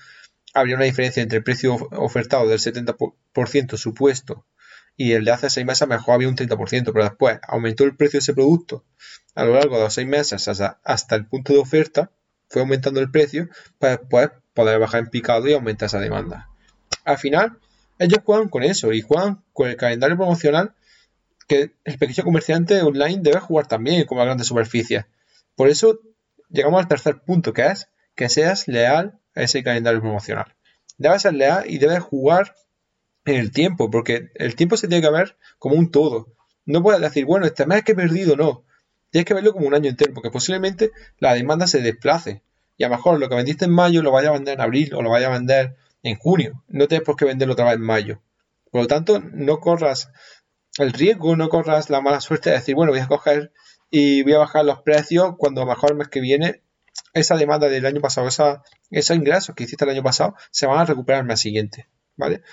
habría 0.56 0.76
una 0.76 0.86
diferencia 0.86 1.22
entre 1.22 1.38
el 1.38 1.44
precio 1.44 1.76
ofertado 1.92 2.48
del 2.48 2.58
70% 2.58 3.78
supuesto 3.78 4.48
y 4.98 5.12
el 5.12 5.24
de 5.24 5.32
hace 5.32 5.52
6 5.52 5.64
meses 5.64 5.88
mejor 5.88 6.16
había 6.16 6.28
un 6.28 6.36
30%, 6.36 6.58
pero 6.92 7.04
después 7.04 7.38
aumentó 7.48 7.84
el 7.84 7.96
precio 7.96 8.18
de 8.18 8.22
ese 8.22 8.34
producto 8.34 8.84
a 9.36 9.46
lo 9.46 9.54
largo 9.54 9.78
de 9.78 9.84
los 9.84 9.94
6 9.94 10.08
meses 10.08 10.48
hasta, 10.48 10.80
hasta 10.84 11.16
el 11.16 11.28
punto 11.28 11.54
de 11.54 11.60
oferta, 11.60 12.12
fue 12.50 12.64
aumentando 12.64 13.02
el 13.02 13.12
precio 13.12 13.50
para 13.78 13.98
después 13.98 14.32
poder 14.56 14.80
bajar 14.80 15.02
en 15.02 15.10
picado 15.12 15.48
y 15.48 15.54
aumentar 15.54 15.88
esa 15.88 16.00
demanda. 16.00 16.50
Al 17.04 17.20
final, 17.20 17.60
ellos 18.00 18.20
juegan 18.26 18.50
con 18.50 18.64
eso 18.64 18.92
y 18.94 19.02
juegan 19.02 19.44
con 19.54 19.70
el 19.70 19.78
calendario 19.78 20.18
promocional 20.18 20.74
que 21.48 21.72
el 21.84 21.98
pequeño 21.98 22.24
comerciante 22.24 22.82
online 22.82 23.20
debe 23.22 23.40
jugar 23.40 23.68
también 23.68 24.06
como 24.06 24.20
las 24.20 24.28
grandes 24.28 24.48
superficies. 24.48 25.06
Por 25.56 25.70
eso 25.70 26.00
llegamos 26.50 26.82
al 26.82 26.88
tercer 26.88 27.22
punto, 27.22 27.54
que 27.54 27.68
es 27.68 27.90
que 28.16 28.30
seas 28.30 28.68
leal 28.68 29.20
a 29.36 29.44
ese 29.44 29.64
calendario 29.64 30.02
promocional. 30.02 30.56
Debes 30.98 31.22
ser 31.22 31.34
leal 31.34 31.66
y 31.68 31.78
debes 31.78 32.00
jugar 32.00 32.56
en 33.26 33.36
el 33.36 33.52
tiempo, 33.52 33.90
porque 33.90 34.30
el 34.36 34.56
tiempo 34.56 34.78
se 34.78 34.88
tiene 34.88 35.06
que 35.06 35.12
ver 35.12 35.38
como 35.60 35.76
un 35.76 35.92
todo. 35.92 36.34
No 36.66 36.82
puedes 36.82 37.02
decir, 37.02 37.26
bueno, 37.26 37.46
este 37.46 37.66
mes 37.66 37.84
que 37.84 37.92
he 37.92 37.96
perdido, 37.96 38.36
no. 38.36 38.64
Tienes 39.10 39.26
que 39.26 39.34
verlo 39.34 39.54
como 39.54 39.68
un 39.68 39.76
año 39.76 39.90
entero, 39.90 40.14
porque 40.14 40.32
posiblemente 40.32 40.92
la 41.20 41.34
demanda 41.34 41.68
se 41.68 41.82
desplace. 41.82 42.42
Y 42.78 42.84
a 42.84 42.90
lo 42.90 42.96
mejor 42.96 43.20
lo 43.20 43.30
que 43.30 43.36
vendiste 43.36 43.66
en 43.66 43.72
mayo 43.72 44.02
lo 44.02 44.12
vaya 44.12 44.30
a 44.30 44.34
vender 44.34 44.56
en 44.56 44.62
abril 44.62 44.94
o 44.94 45.02
lo 45.02 45.10
vaya 45.10 45.28
a 45.28 45.32
vender 45.32 45.76
en 46.06 46.16
junio. 46.18 46.64
No 46.68 46.88
tienes 46.88 47.06
por 47.06 47.16
qué 47.16 47.26
venderlo 47.26 47.54
otra 47.54 47.66
vez 47.66 47.76
en 47.76 47.82
mayo. 47.82 48.22
Por 48.72 48.82
lo 48.82 48.88
tanto, 48.88 49.20
no 49.20 49.60
corras 49.60 50.12
el 50.78 50.94
riesgo, 50.94 51.36
no 51.36 51.50
corras 51.50 51.90
la 51.90 52.02
mala 52.02 52.22
suerte 52.22 52.50
de 52.50 52.58
decir, 52.58 52.76
bueno, 52.76 52.92
voy 52.92 53.02
a 53.02 53.08
coger 53.08 53.52
y 53.90 54.24
voy 54.24 54.34
a 54.34 54.40
bajar 54.40 54.66
los 54.66 54.82
precios 54.82 55.36
cuando 55.38 55.62
a 55.62 55.66
lo 55.66 55.72
mejor 55.72 55.92
el 55.92 55.98
mes 55.98 56.10
que 56.10 56.22
viene 56.22 56.62
esa 57.14 57.36
demanda 57.36 57.68
del 57.70 57.86
año 57.86 58.02
pasado, 58.02 58.28
esa, 58.28 58.64
esos 58.92 59.18
ingresos 59.18 59.56
que 59.56 59.64
hiciste 59.64 59.84
el 59.86 59.92
año 59.92 60.04
pasado, 60.04 60.36
se 60.52 60.68
van 60.68 60.80
a 60.80 60.86
recuperar 60.86 61.22
el 61.22 61.28
mes 61.28 61.40
siguiente. 61.40 61.88
¿Vale? 62.18 62.44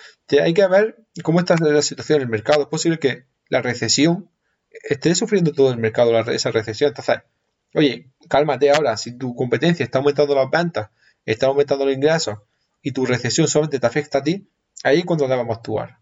hay 0.42 0.54
que 0.54 0.66
ver 0.66 0.96
cómo 1.22 1.38
está 1.38 1.54
la 1.56 1.82
situación 1.82 2.16
en 2.16 2.22
el 2.22 2.28
mercado. 2.28 2.62
Es 2.62 2.68
posible 2.68 2.98
que 2.98 3.26
la 3.48 3.62
recesión 3.62 4.28
esté 4.70 5.14
sufriendo 5.14 5.52
todo 5.52 5.70
el 5.70 5.78
mercado, 5.78 6.18
esa 6.18 6.50
recesión. 6.50 6.88
Entonces, 6.88 7.18
oye, 7.74 8.10
cálmate 8.28 8.70
ahora. 8.70 8.96
Si 8.96 9.16
tu 9.16 9.36
competencia 9.36 9.84
está 9.84 9.98
aumentando 9.98 10.34
las 10.34 10.50
ventas, 10.50 10.90
está 11.26 11.46
aumentando 11.46 11.84
los 11.84 11.94
ingresos 11.94 12.38
y 12.82 12.92
tu 12.92 13.06
recesión 13.06 13.48
solamente 13.48 13.78
te 13.78 13.86
afecta 13.86 14.18
a 14.18 14.22
ti, 14.22 14.48
ahí 14.82 15.00
es 15.00 15.04
cuando 15.04 15.28
debemos 15.28 15.56
actuar. 15.56 15.98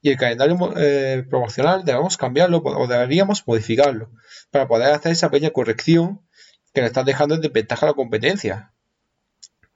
Y 0.00 0.10
el 0.10 0.16
calendario 0.16 0.56
eh, 0.76 1.24
promocional 1.28 1.84
debemos 1.84 2.16
cambiarlo 2.16 2.58
o 2.58 2.86
deberíamos 2.86 3.46
modificarlo 3.46 4.10
para 4.50 4.66
poder 4.66 4.92
hacer 4.92 5.12
esa 5.12 5.30
pequeña 5.30 5.50
corrección 5.50 6.20
que 6.72 6.80
le 6.80 6.88
están 6.88 7.04
dejando 7.04 7.34
en 7.34 7.40
desventaja 7.40 7.86
a 7.86 7.90
la 7.90 7.94
competencia. 7.94 8.72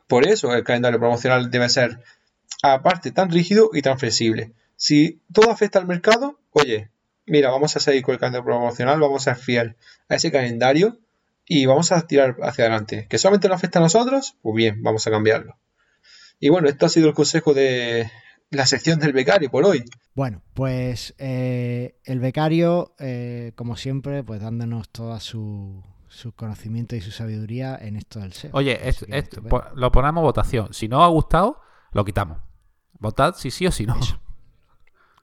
Por 0.06 0.26
eso 0.26 0.52
el 0.54 0.64
calendario 0.64 0.98
promocional 0.98 1.50
debe 1.50 1.68
ser, 1.68 2.00
aparte, 2.62 3.10
tan 3.12 3.30
rígido 3.30 3.70
y 3.72 3.82
tan 3.82 3.98
flexible. 3.98 4.52
Si 4.76 5.20
todo 5.32 5.50
afecta 5.50 5.78
al 5.78 5.86
mercado, 5.86 6.38
oye, 6.50 6.90
mira, 7.26 7.50
vamos 7.50 7.76
a 7.76 7.80
seguir 7.80 8.02
con 8.02 8.14
el 8.14 8.20
calendario 8.20 8.44
promocional, 8.44 9.00
vamos 9.00 9.26
a 9.26 9.34
ser 9.34 9.42
fiel 9.42 9.76
a 10.08 10.16
ese 10.16 10.30
calendario 10.30 10.98
y 11.44 11.66
vamos 11.66 11.92
a 11.92 12.06
tirar 12.06 12.36
hacia 12.42 12.64
adelante. 12.64 13.06
¿Que 13.08 13.18
solamente 13.18 13.48
nos 13.48 13.56
afecta 13.56 13.78
a 13.78 13.82
nosotros? 13.82 14.36
Pues 14.42 14.56
bien, 14.56 14.82
vamos 14.82 15.06
a 15.06 15.10
cambiarlo. 15.10 15.56
Y 16.38 16.48
bueno, 16.48 16.68
esto 16.68 16.86
ha 16.86 16.88
sido 16.88 17.08
el 17.08 17.14
consejo 17.14 17.54
de 17.54 18.10
la 18.50 18.66
sección 18.66 18.98
del 19.00 19.12
becario 19.12 19.50
por 19.50 19.64
hoy. 19.64 19.84
Bueno, 20.14 20.42
pues 20.54 21.14
eh, 21.18 21.98
el 22.04 22.20
becario, 22.20 22.94
eh, 22.98 23.52
como 23.54 23.76
siempre, 23.76 24.22
pues 24.22 24.40
dándonos 24.40 24.88
toda 24.88 25.20
su, 25.20 25.82
su 26.08 26.32
conocimiento 26.32 26.96
y 26.96 27.00
su 27.00 27.10
sabiduría 27.10 27.76
en 27.76 27.96
esto 27.96 28.20
del 28.20 28.32
SEO. 28.32 28.50
Oye, 28.54 28.78
lo 29.74 29.92
ponemos 29.92 30.22
votación. 30.22 30.72
Si 30.72 30.88
no 30.88 30.98
os 30.98 31.04
ha 31.04 31.08
gustado, 31.08 31.60
lo 31.92 32.04
quitamos. 32.04 32.38
Votad 32.98 33.34
si 33.36 33.50
sí 33.50 33.66
o 33.66 33.72
si 33.72 33.86
no. 33.86 33.96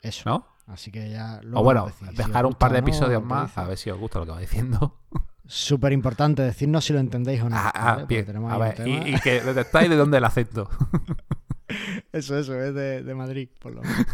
Eso. 0.02 0.22
¿No? 0.26 0.48
Así 0.66 0.90
que 0.90 1.10
ya 1.10 1.42
O 1.52 1.62
bueno, 1.62 1.90
dejar 2.12 2.46
un 2.46 2.54
par 2.54 2.72
de 2.72 2.78
episodios 2.78 3.22
más 3.22 3.58
a 3.58 3.64
ver 3.64 3.76
si 3.76 3.90
os 3.90 3.98
gusta 3.98 4.18
lo 4.18 4.24
que 4.24 4.32
va 4.32 4.40
diciendo. 4.40 4.98
Súper 5.46 5.92
importante 5.92 6.42
decirnos 6.42 6.84
si 6.84 6.92
lo 6.92 7.00
entendéis 7.00 7.42
o 7.42 7.50
no. 7.50 7.56
Ah, 7.56 7.72
ah 7.74 8.04
bien. 8.08 8.26
A 8.48 8.58
ver, 8.58 8.86
y, 8.86 9.18
que 9.20 9.40
detectáis 9.42 9.90
de 9.90 9.96
dónde 9.96 10.18
el 10.18 10.24
acento. 10.24 10.70
eso, 12.12 12.38
eso, 12.38 12.58
es 12.60 12.74
de, 12.74 13.02
de 13.02 13.14
Madrid, 13.14 13.48
por 13.60 13.74
lo 13.74 13.82
menos. 13.82 14.06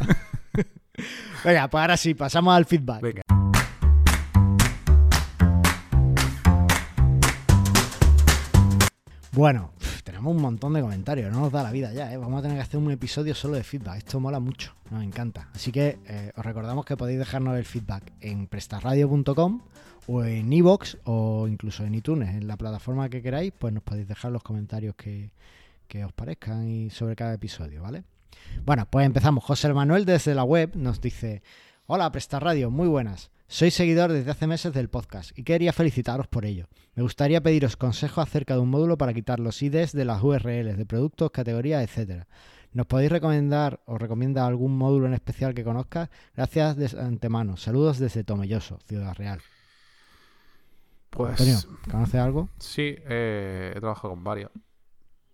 Venga, 1.45 1.68
pues 1.68 1.81
ahora 1.81 1.97
sí, 1.97 2.14
pasamos 2.14 2.55
al 2.55 2.66
feedback. 2.66 3.01
Venga. 3.01 3.22
Bueno, 9.33 9.72
tenemos 10.11 10.34
un 10.34 10.42
montón 10.42 10.72
de 10.72 10.80
comentarios, 10.80 11.32
no 11.32 11.38
nos 11.38 11.52
da 11.52 11.62
la 11.62 11.70
vida 11.70 11.92
ya, 11.92 12.12
¿eh? 12.12 12.16
vamos 12.16 12.40
a 12.40 12.42
tener 12.42 12.56
que 12.56 12.62
hacer 12.62 12.80
un 12.80 12.90
episodio 12.90 13.32
solo 13.32 13.54
de 13.54 13.62
feedback, 13.62 13.98
esto 13.98 14.18
mola 14.18 14.40
mucho, 14.40 14.74
nos 14.90 15.04
encanta. 15.04 15.48
Así 15.54 15.70
que 15.70 16.00
eh, 16.04 16.32
os 16.36 16.44
recordamos 16.44 16.84
que 16.84 16.96
podéis 16.96 17.20
dejarnos 17.20 17.56
el 17.56 17.64
feedback 17.64 18.12
en 18.20 18.48
prestarradio.com 18.48 19.61
o 20.08 20.24
en 20.24 20.52
iVoox 20.52 20.96
o 21.04 21.46
incluso 21.46 21.84
en 21.84 21.94
iTunes, 21.94 22.30
en 22.30 22.48
la 22.48 22.56
plataforma 22.56 23.08
que 23.08 23.22
queráis, 23.22 23.52
pues 23.56 23.72
nos 23.72 23.84
podéis 23.84 24.08
dejar 24.08 24.32
los 24.32 24.42
comentarios 24.42 24.96
que, 24.96 25.30
os 26.04 26.12
parezcan 26.12 26.68
y 26.68 26.90
sobre 26.90 27.14
cada 27.14 27.34
episodio, 27.34 27.82
¿vale? 27.82 28.02
Bueno, 28.64 28.88
pues 28.90 29.06
empezamos. 29.06 29.44
José 29.44 29.72
Manuel 29.72 30.04
desde 30.04 30.34
la 30.34 30.42
web 30.42 30.72
nos 30.74 31.00
dice, 31.00 31.42
hola 31.86 32.11
Prestarradio, 32.11 32.72
muy 32.72 32.88
buenas. 32.88 33.30
Soy 33.51 33.72
seguidor 33.72 34.12
desde 34.12 34.30
hace 34.30 34.46
meses 34.46 34.72
del 34.72 34.88
podcast 34.88 35.36
y 35.36 35.42
quería 35.42 35.72
felicitaros 35.72 36.28
por 36.28 36.44
ello. 36.44 36.68
Me 36.94 37.03
gustaría 37.03 37.42
pediros 37.42 37.76
consejo 37.76 38.20
acerca 38.20 38.55
de 38.55 38.61
un 38.61 38.70
módulo 38.70 38.96
para 38.96 39.12
quitar 39.12 39.40
los 39.40 39.61
IDs 39.61 39.90
de 39.90 40.05
las 40.05 40.22
URLs 40.22 40.78
de 40.78 40.86
productos, 40.86 41.32
categorías, 41.32 41.82
etcétera. 41.82 42.28
¿Nos 42.72 42.86
podéis 42.86 43.11
recomendar 43.11 43.80
o 43.86 43.98
recomienda 43.98 44.46
algún 44.46 44.78
módulo 44.78 45.09
en 45.09 45.14
especial 45.14 45.53
que 45.53 45.64
conozcas? 45.64 46.11
Gracias 46.36 46.76
de 46.76 47.01
antemano. 47.01 47.57
Saludos 47.57 47.98
desde 47.98 48.22
Tomelloso, 48.22 48.78
Ciudad 48.86 49.16
Real. 49.16 49.40
Pues. 51.11 51.32
Antonio, 51.32 51.59
¿conoces 51.90 52.20
algo? 52.20 52.51
Sí, 52.61 52.94
eh, 52.98 53.72
he 53.74 53.80
trabajado 53.80 54.11
con 54.11 54.22
varios. 54.22 54.53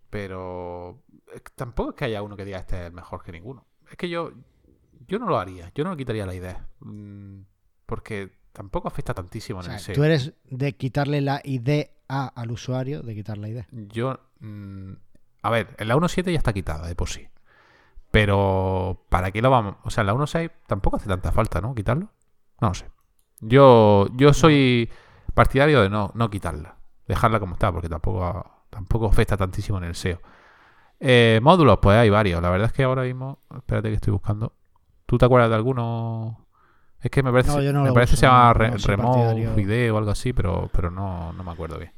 Pero 0.09 1.03
tampoco 1.55 1.91
es 1.91 1.97
que 1.97 2.07
haya 2.07 2.23
uno 2.23 2.35
que 2.35 2.47
diga 2.47 2.61
este 2.61 2.87
es 2.87 2.93
mejor 2.95 3.23
que 3.23 3.33
ninguno. 3.33 3.67
Es 3.91 3.97
que 3.99 4.09
yo, 4.09 4.33
yo 5.07 5.19
no 5.19 5.27
lo 5.27 5.39
haría. 5.39 5.71
Yo 5.75 5.85
no 5.85 5.91
le 5.91 5.99
quitaría 5.99 6.25
la 6.25 6.35
idea. 6.35 6.67
Mm, 6.81 7.43
porque 7.87 8.33
tampoco 8.53 8.89
afecta 8.89 9.15
tantísimo 9.15 9.63
en 9.63 9.73
el 9.73 9.81
SEO. 9.81 9.95
Tú 9.95 10.05
eres 10.05 10.35
de 10.45 10.75
quitarle 10.75 11.21
la 11.21 11.41
ID 11.45 11.87
al 12.09 12.51
usuario, 12.51 13.03
de 13.03 13.15
quitar 13.15 13.39
la 13.39 13.49
ID. 13.49 13.63
Yo. 13.71 14.19
Mm, 14.41 14.93
a 15.43 15.51
ver, 15.51 15.75
en 15.79 15.89
la 15.89 15.97
1.7 15.97 16.33
ya 16.33 16.39
está 16.39 16.53
quitada 16.53 16.87
de 16.87 16.95
por 16.95 17.09
sí. 17.09 17.29
Pero, 18.11 19.05
¿para 19.09 19.31
qué 19.31 19.43
lo 19.43 19.51
vamos? 19.51 19.77
O 19.85 19.91
sea, 19.91 20.03
en 20.03 20.07
la 20.09 20.15
1.6 20.15 20.51
tampoco 20.67 20.97
hace 20.97 21.09
tanta 21.09 21.33
falta, 21.33 21.61
¿no? 21.61 21.75
Quitarlo. 21.75 22.11
No 22.61 22.69
lo 22.69 22.75
sé. 22.75 22.87
Yo, 23.41 24.09
yo 24.15 24.33
soy 24.33 24.91
partidario 25.35 25.83
de 25.83 25.91
no, 25.91 26.11
no 26.15 26.31
quitarla. 26.31 26.77
Dejarla 27.07 27.39
como 27.39 27.55
está, 27.55 27.71
porque 27.73 27.89
tampoco, 27.89 28.65
tampoco 28.71 29.07
afecta 29.07 29.37
tantísimo 29.37 29.79
en 29.79 29.85
el 29.85 29.95
SEO. 29.95 30.21
Eh, 30.99 31.41
módulos, 31.43 31.79
pues 31.81 31.97
hay 31.97 32.09
varios. 32.09 32.41
La 32.41 32.51
verdad 32.51 32.69
es 32.69 32.73
que 32.73 32.85
ahora 32.85 33.03
mismo. 33.03 33.41
Espérate 33.55 33.89
que 33.91 33.97
estoy 33.97 34.13
buscando. 34.13 34.55
¿Tú 35.05 35.19
te 35.19 35.27
acuerdas 35.27 35.51
de 35.51 35.57
alguno 35.57 36.46
es 37.07 37.11
que 37.11 37.23
me 37.23 37.33
parece, 37.33 37.51
me 37.73 37.93
parece 37.93 38.13
que 38.13 38.17
se 38.17 38.27
llama 38.27 38.53
Remove 38.53 39.91
o 39.91 39.99
algo 39.99 40.11
así, 40.11 40.33
pero, 40.33 40.71
pero 40.73 40.91
no, 40.91 41.33
no 41.33 41.45
me 41.45 41.51
acuerdo 41.51 41.79
bien. 41.79 41.93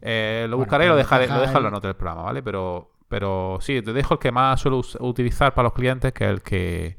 Eh, 0.00 0.46
lo 0.48 0.58
buscaré 0.58 0.84
y 0.86 0.88
lo 0.88 0.96
dejaré, 0.96 1.26
lo 1.26 1.40
dejo 1.40 1.56
en 1.56 1.64
la 1.64 1.70
nota 1.70 1.88
del 1.88 1.96
programa, 1.96 2.22
¿vale? 2.22 2.42
Pero, 2.42 2.92
pero 3.08 3.58
sí, 3.60 3.82
te 3.82 3.92
dejo 3.92 4.14
el 4.14 4.20
que 4.20 4.30
más 4.30 4.60
suelo 4.60 4.82
utilizar 5.00 5.54
para 5.54 5.64
los 5.64 5.72
clientes, 5.72 6.12
que 6.12 6.24
es 6.24 6.30
el 6.30 6.42
que, 6.42 6.98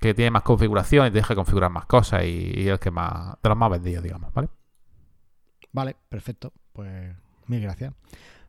que 0.00 0.14
tiene 0.14 0.30
más 0.30 0.42
configuración 0.42 1.06
y 1.06 1.10
te 1.10 1.18
deja 1.18 1.34
configurar 1.34 1.70
más 1.70 1.86
cosas 1.86 2.24
y, 2.24 2.68
el 2.68 2.78
que 2.78 2.90
más, 2.90 3.36
de 3.42 3.48
los 3.48 3.58
más 3.58 3.70
vendidos, 3.70 4.02
digamos, 4.02 4.32
¿vale? 4.32 4.48
Vale, 5.72 5.96
perfecto. 6.08 6.52
Pues 6.72 7.14
mil 7.46 7.60
gracias. 7.60 7.92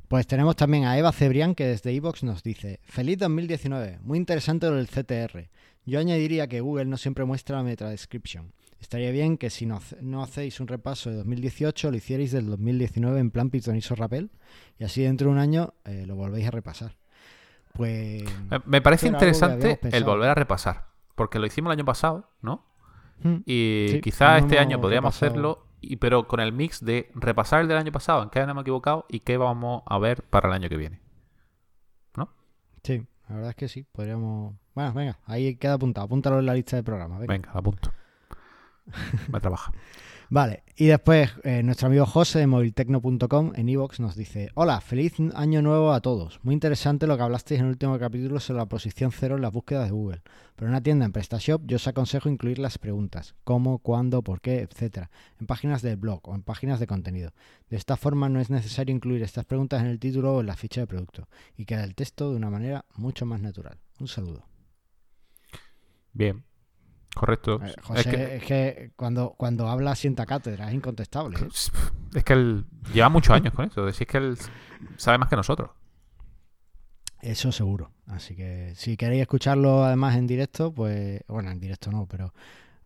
Pues 0.07 0.25
tenemos 0.25 0.55
también 0.55 0.85
a 0.85 0.97
Eva 0.97 1.11
Cebrián 1.11 1.53
que 1.53 1.65
desde 1.65 1.91
Evox 1.93 2.23
nos 2.23 2.41
dice: 2.41 2.79
Feliz 2.83 3.17
2019, 3.17 3.99
muy 4.01 4.17
interesante 4.17 4.69
lo 4.69 4.75
del 4.75 4.87
CTR. 4.87 5.49
Yo 5.87 5.99
añadiría 5.99 6.47
que 6.47 6.59
Google 6.59 6.85
no 6.85 6.97
siempre 6.97 7.23
muestra 7.23 7.55
la 7.55 7.63
meta 7.63 7.89
description. 7.89 8.51
Estaría 8.81 9.09
bien 9.09 9.37
que 9.37 9.49
si 9.49 9.65
no, 9.65 9.79
no, 10.01 10.21
hacéis 10.21 10.59
un 10.59 10.67
repaso 10.67 11.09
de 11.09 11.15
2018, 11.15 11.89
lo 11.89 11.95
hicierais 11.95 12.33
del 12.33 12.45
2019 12.47 13.17
en 13.21 13.31
plan 13.31 13.49
pitoniso 13.49 13.95
Rappel 13.95 14.29
y 14.77 14.83
así 14.83 15.01
dentro 15.01 15.29
de 15.29 15.33
un 15.33 15.39
año 15.39 15.73
eh, 15.85 16.03
lo 16.05 16.15
volvéis 16.15 16.45
a 16.45 16.51
repasar. 16.51 16.97
Pues. 17.71 18.25
Me 18.65 18.81
parece 18.81 19.07
interesante 19.07 19.79
el 19.81 20.03
volver 20.03 20.29
a 20.29 20.35
repasar, 20.35 20.87
porque 21.15 21.39
lo 21.39 21.45
hicimos 21.45 21.71
el 21.71 21.79
año 21.79 21.85
pasado, 21.85 22.29
¿no? 22.41 22.65
Hmm. 23.23 23.37
Y 23.45 24.01
quizá 24.01 24.37
este 24.37 24.59
año 24.59 24.81
podríamos 24.81 25.15
hacerlo, 25.15 25.67
y, 25.79 25.95
pero 25.95 26.27
con 26.27 26.41
el 26.41 26.51
mix 26.51 26.83
de 26.83 27.09
repasar 27.15 27.61
el 27.61 27.69
del 27.69 27.77
año 27.77 27.93
pasado, 27.93 28.23
en 28.23 28.29
qué 28.29 28.41
año 28.41 28.53
me 28.53 28.59
he 28.59 28.63
equivocado 28.63 29.05
y 29.07 29.21
qué 29.21 29.37
vamos 29.37 29.83
a 29.85 29.97
ver 29.99 30.23
para 30.23 30.49
el 30.49 30.53
año 30.53 30.67
que 30.67 30.75
viene. 30.75 30.99
¿No? 32.17 32.29
Sí, 32.83 33.05
la 33.29 33.35
verdad 33.35 33.51
es 33.51 33.55
que 33.55 33.69
sí, 33.69 33.85
podríamos 33.93 34.55
bueno, 34.77 34.93
venga, 34.93 35.19
ahí 35.25 35.55
queda 35.55 35.73
apuntado. 35.73 36.05
Apúntalo 36.05 36.37
en 36.37 36.45
la 36.45 36.53
lista 36.53 36.75
de 36.75 36.83
programas. 36.83 37.19
Venga, 37.21 37.33
venga 37.33 37.51
apunto. 37.51 37.91
Me 39.31 39.39
trabaja. 39.39 39.71
Vale, 40.29 40.61
y 40.75 40.85
después 40.85 41.31
eh, 41.43 41.63
nuestro 41.63 41.87
amigo 41.87 42.05
José 42.05 42.37
de 42.37 42.45
moviltecno.com 42.45 43.53
en 43.55 43.69
iVoox 43.69 43.99
nos 43.99 44.15
dice: 44.15 44.49
Hola, 44.53 44.79
feliz 44.79 45.15
año 45.33 45.63
nuevo 45.63 45.93
a 45.93 46.01
todos. 46.01 46.39
Muy 46.43 46.53
interesante 46.53 47.07
lo 47.07 47.17
que 47.17 47.23
hablasteis 47.23 47.59
en 47.59 47.65
el 47.65 47.71
último 47.71 47.97
capítulo 47.97 48.39
sobre 48.39 48.59
la 48.59 48.67
posición 48.67 49.11
cero 49.11 49.37
en 49.37 49.41
las 49.41 49.51
búsquedas 49.51 49.85
de 49.85 49.93
Google. 49.93 50.21
Pero 50.55 50.67
en 50.67 50.73
una 50.73 50.83
tienda 50.83 51.05
en 51.05 51.11
PrestaShop 51.11 51.63
yo 51.65 51.77
os 51.77 51.87
aconsejo 51.87 52.29
incluir 52.29 52.59
las 52.59 52.77
preguntas: 52.77 53.33
cómo, 53.43 53.79
cuándo, 53.79 54.21
por 54.21 54.41
qué, 54.41 54.59
etcétera, 54.59 55.09
en 55.39 55.47
páginas 55.47 55.81
del 55.81 55.97
blog 55.97 56.19
o 56.29 56.35
en 56.35 56.43
páginas 56.43 56.79
de 56.79 56.85
contenido. 56.85 57.31
De 57.71 57.77
esta 57.77 57.97
forma 57.97 58.29
no 58.29 58.39
es 58.39 58.51
necesario 58.51 58.93
incluir 58.93 59.23
estas 59.23 59.45
preguntas 59.45 59.81
en 59.81 59.87
el 59.87 59.97
título 59.97 60.35
o 60.35 60.41
en 60.41 60.45
la 60.45 60.55
ficha 60.55 60.81
de 60.81 60.87
producto 60.87 61.27
y 61.55 61.65
queda 61.65 61.83
el 61.83 61.95
texto 61.95 62.29
de 62.29 62.37
una 62.37 62.51
manera 62.51 62.85
mucho 62.93 63.25
más 63.25 63.41
natural. 63.41 63.79
Un 63.99 64.07
saludo. 64.07 64.56
Bien. 66.17 66.43
Correcto. 67.13 67.59
Eh, 67.63 67.75
José, 67.83 68.35
es 68.37 68.43
que, 68.43 68.91
cuando, 68.95 69.35
cuando 69.37 69.67
habla 69.67 69.95
sienta 69.95 70.25
cátedra, 70.25 70.67
es 70.67 70.73
incontestable. 70.73 71.37
¿eh? 71.37 71.47
Es 72.15 72.23
que 72.23 72.33
él 72.33 72.65
lleva 72.93 73.09
muchos 73.09 73.35
años 73.35 73.53
con 73.53 73.65
eso. 73.65 73.87
Es 73.87 73.97
que 73.97 74.17
él 74.17 74.37
sabe 74.97 75.19
más 75.19 75.29
que 75.29 75.35
nosotros. 75.35 75.69
Eso 77.21 77.51
seguro. 77.51 77.91
Así 78.07 78.35
que 78.35 78.73
si 78.75 78.97
queréis 78.97 79.21
escucharlo 79.21 79.83
además 79.83 80.15
en 80.15 80.27
directo, 80.27 80.71
pues 80.73 81.21
bueno, 81.27 81.51
en 81.51 81.59
directo 81.59 81.91
no, 81.91 82.07
pero 82.07 82.33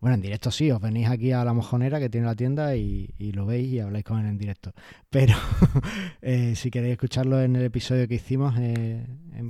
bueno, 0.02 0.16
en 0.16 0.20
directo 0.20 0.50
sí, 0.50 0.68
os 0.72 0.80
venís 0.80 1.08
aquí 1.08 1.30
a 1.30 1.44
la 1.44 1.52
mojonera 1.52 2.00
que 2.00 2.10
tiene 2.10 2.26
la 2.26 2.34
tienda 2.34 2.74
y, 2.74 3.14
lo 3.32 3.46
veis 3.46 3.72
y 3.72 3.78
habláis 3.78 4.04
con 4.04 4.18
él 4.18 4.26
en 4.26 4.36
directo. 4.36 4.72
Pero 5.08 5.36
eh, 6.22 6.56
si 6.56 6.72
queréis 6.72 6.94
escucharlo 6.94 7.40
en 7.40 7.54
el 7.54 7.62
episodio 7.62 8.08
que 8.08 8.16
hicimos 8.16 8.56
eh, 8.58 9.06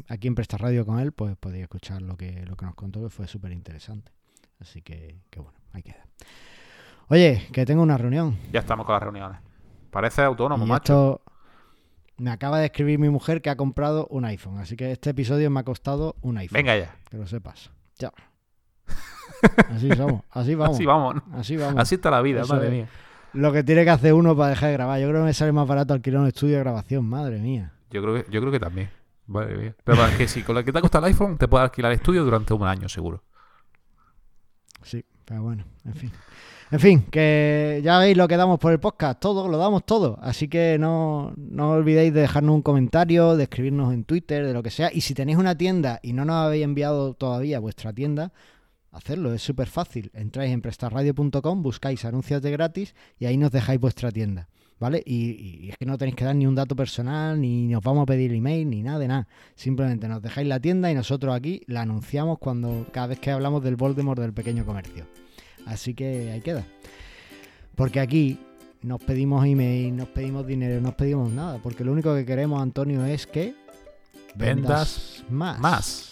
aquí 0.09 0.29
en 0.29 0.35
Presta 0.35 0.59
Radio 0.59 0.85
con 0.85 1.01
él, 1.01 1.13
pues 1.13 1.39
podéis 1.39 1.63
escuchar 1.63 2.03
lo 2.03 2.19
que, 2.19 2.45
lo 2.45 2.55
que 2.55 2.67
nos 2.67 2.75
contó, 2.75 3.03
que 3.03 3.09
fue 3.09 3.27
súper 3.27 3.51
interesante. 3.51 4.13
Así 4.61 4.83
que, 4.83 5.23
que 5.31 5.41
bueno, 5.41 5.59
ahí 5.73 5.83
queda. 5.83 6.07
Oye, 7.09 7.49
que 7.51 7.65
tengo 7.65 7.83
una 7.83 7.97
reunión. 7.97 8.37
Ya 8.53 8.61
estamos 8.61 8.85
con 8.85 8.93
las 8.93 9.03
reuniones. 9.03 9.39
Parece 9.91 10.21
autónomo, 10.21 10.67
macho. 10.67 11.23
Me 12.19 12.31
acaba 12.31 12.59
de 12.59 12.67
escribir 12.67 12.99
mi 12.99 13.09
mujer 13.09 13.41
que 13.41 13.49
ha 13.49 13.57
comprado 13.57 14.07
un 14.11 14.27
iPhone, 14.27 14.59
así 14.59 14.77
que 14.77 14.93
este 14.93 15.09
episodio 15.09 15.51
me 15.51 15.61
ha 15.61 15.65
costado 15.65 16.17
un 16.21 16.37
iPhone. 16.37 16.57
Venga 16.57 16.77
ya. 16.77 16.95
Que 17.09 17.17
lo 17.17 17.27
sepas. 17.27 17.71
Ya. 17.99 18.13
Así 19.71 19.91
somos, 19.91 20.23
así 20.31 20.55
vamos. 20.55 20.77
Así 20.77 20.87
vamos. 20.87 21.15
Así 21.35 21.57
vamos. 21.57 21.81
Así 21.81 21.95
está 21.97 22.11
la 22.11 22.23
vida, 22.23 22.45
madre 22.45 22.71
mía. 22.71 22.89
Lo 23.33 23.53
que 23.53 23.65
tiene 23.65 23.85
que 23.85 23.91
hacer 23.91 24.13
uno 24.13 24.37
para 24.37 24.51
dejar 24.51 24.69
de 24.69 24.73
grabar. 24.75 25.01
Yo 25.01 25.09
creo 25.09 25.21
que 25.21 25.27
me 25.27 25.35
sale 25.35 25.53
más 25.53 25.67
barato 25.67 25.95
alquilar 25.95 26.21
un 26.21 26.29
estudio 26.29 26.57
de 26.57 26.61
grabación, 26.61 27.05
madre 27.05 27.39
mía. 27.39 27.73
Yo 27.91 28.03
creo 28.03 28.15
que, 28.15 28.31
yo 28.31 28.41
creo 28.41 28.53
que 28.53 28.61
también. 28.61 28.91
Madre 29.27 29.57
mía. 29.57 29.75
Pero 29.85 30.07
es 30.07 30.17
que 30.17 30.29
si 30.29 30.43
con 30.43 30.55
lo 30.55 30.65
que 30.65 30.73
te 30.73 30.79
ha 30.79 30.83
costado 30.83 31.07
el 31.07 31.13
iPhone, 31.13 31.39
te 31.39 31.49
puedes 31.49 31.65
alquilar 31.65 31.93
el 31.93 31.97
estudio 31.97 32.25
durante 32.25 32.53
un 32.53 32.65
año, 32.65 32.89
seguro. 32.89 33.23
Sí, 34.83 35.05
pero 35.25 35.43
bueno, 35.43 35.65
en 35.85 35.95
fin. 35.95 36.13
En 36.73 36.81
fin, 36.81 37.03
que 37.11 37.83
ya 37.85 37.99
veis 37.99 38.17
lo 38.17 38.27
que 38.27 38.37
damos 38.39 38.59
por 38.59 38.73
el 38.73 38.81
podcast, 38.81 39.21
todo, 39.21 39.47
lo 39.47 39.59
damos 39.59 39.85
todo. 39.85 40.19
Así 40.23 40.49
que 40.49 40.79
no, 40.79 41.35
no 41.37 41.73
olvidéis 41.73 42.15
de 42.15 42.23
dejarnos 42.23 42.55
un 42.55 42.63
comentario, 42.63 43.37
de 43.37 43.43
escribirnos 43.43 43.93
en 43.93 44.05
Twitter, 44.05 44.47
de 44.47 44.55
lo 44.55 44.63
que 44.63 44.71
sea. 44.71 44.91
Y 44.91 45.03
si 45.03 45.13
tenéis 45.13 45.37
una 45.37 45.55
tienda 45.55 46.01
y 46.03 46.15
no 46.15 46.25
nos 46.25 46.37
habéis 46.37 46.65
enviado 46.65 47.13
todavía 47.13 47.61
vuestra 47.61 47.93
tienda, 47.93 48.33
hacerlo, 48.93 49.35
es 49.35 49.43
súper 49.43 49.69
fácil. 49.69 50.11
Entráis 50.15 50.53
en 50.53 50.61
prestarradio.com, 50.61 51.63
buscáis 51.63 52.05
anuncios 52.05 52.41
de 52.43 52.51
gratis 52.51 52.95
y 53.19 53.27
ahí 53.27 53.37
nos 53.37 53.51
dejáis 53.51 53.81
vuestra 53.81 54.11
tienda. 54.13 54.49
¿Vale? 54.79 55.01
Y, 55.07 55.69
es 55.71 55.77
que 55.79 55.87
no 55.87 55.97
tenéis 55.97 56.17
que 56.17 56.25
dar 56.25 56.35
ni 56.35 56.45
un 56.45 56.57
dato 56.57 56.75
personal, 56.75 57.41
ni 57.41 57.69
nos 57.69 57.85
vamos 57.85 58.03
a 58.03 58.07
pedir 58.07 58.33
email, 58.33 58.69
ni 58.69 58.83
nada 58.83 58.99
de 58.99 59.07
nada. 59.07 59.29
Simplemente 59.55 60.09
nos 60.09 60.21
dejáis 60.21 60.49
la 60.49 60.59
tienda 60.59 60.91
y 60.91 60.95
nosotros 60.95 61.35
aquí 61.35 61.63
la 61.67 61.83
anunciamos 61.83 62.39
cuando 62.39 62.87
cada 62.93 63.07
vez 63.07 63.21
que 63.21 63.31
hablamos 63.31 63.63
del 63.63 63.77
Voldemort 63.77 64.21
del 64.21 64.33
pequeño 64.33 64.67
comercio. 64.67 65.07
Así 65.67 65.95
que 65.95 66.33
ahí 66.33 66.41
queda. 66.41 66.65
Porque 67.77 68.01
aquí 68.01 68.41
nos 68.83 69.01
pedimos 69.01 69.47
email, 69.47 69.95
nos 69.95 70.09
pedimos 70.09 70.45
dinero, 70.47 70.77
no 70.77 70.89
nos 70.89 70.95
pedimos 70.97 71.31
nada. 71.33 71.59
Porque 71.63 71.85
lo 71.85 71.93
único 71.93 72.13
que 72.17 72.27
queremos, 72.27 72.61
Antonio, 72.61 73.05
es 73.05 73.29
que 73.29 73.55
vendas, 74.35 75.25
más. 75.31 75.61
más. 75.61 76.12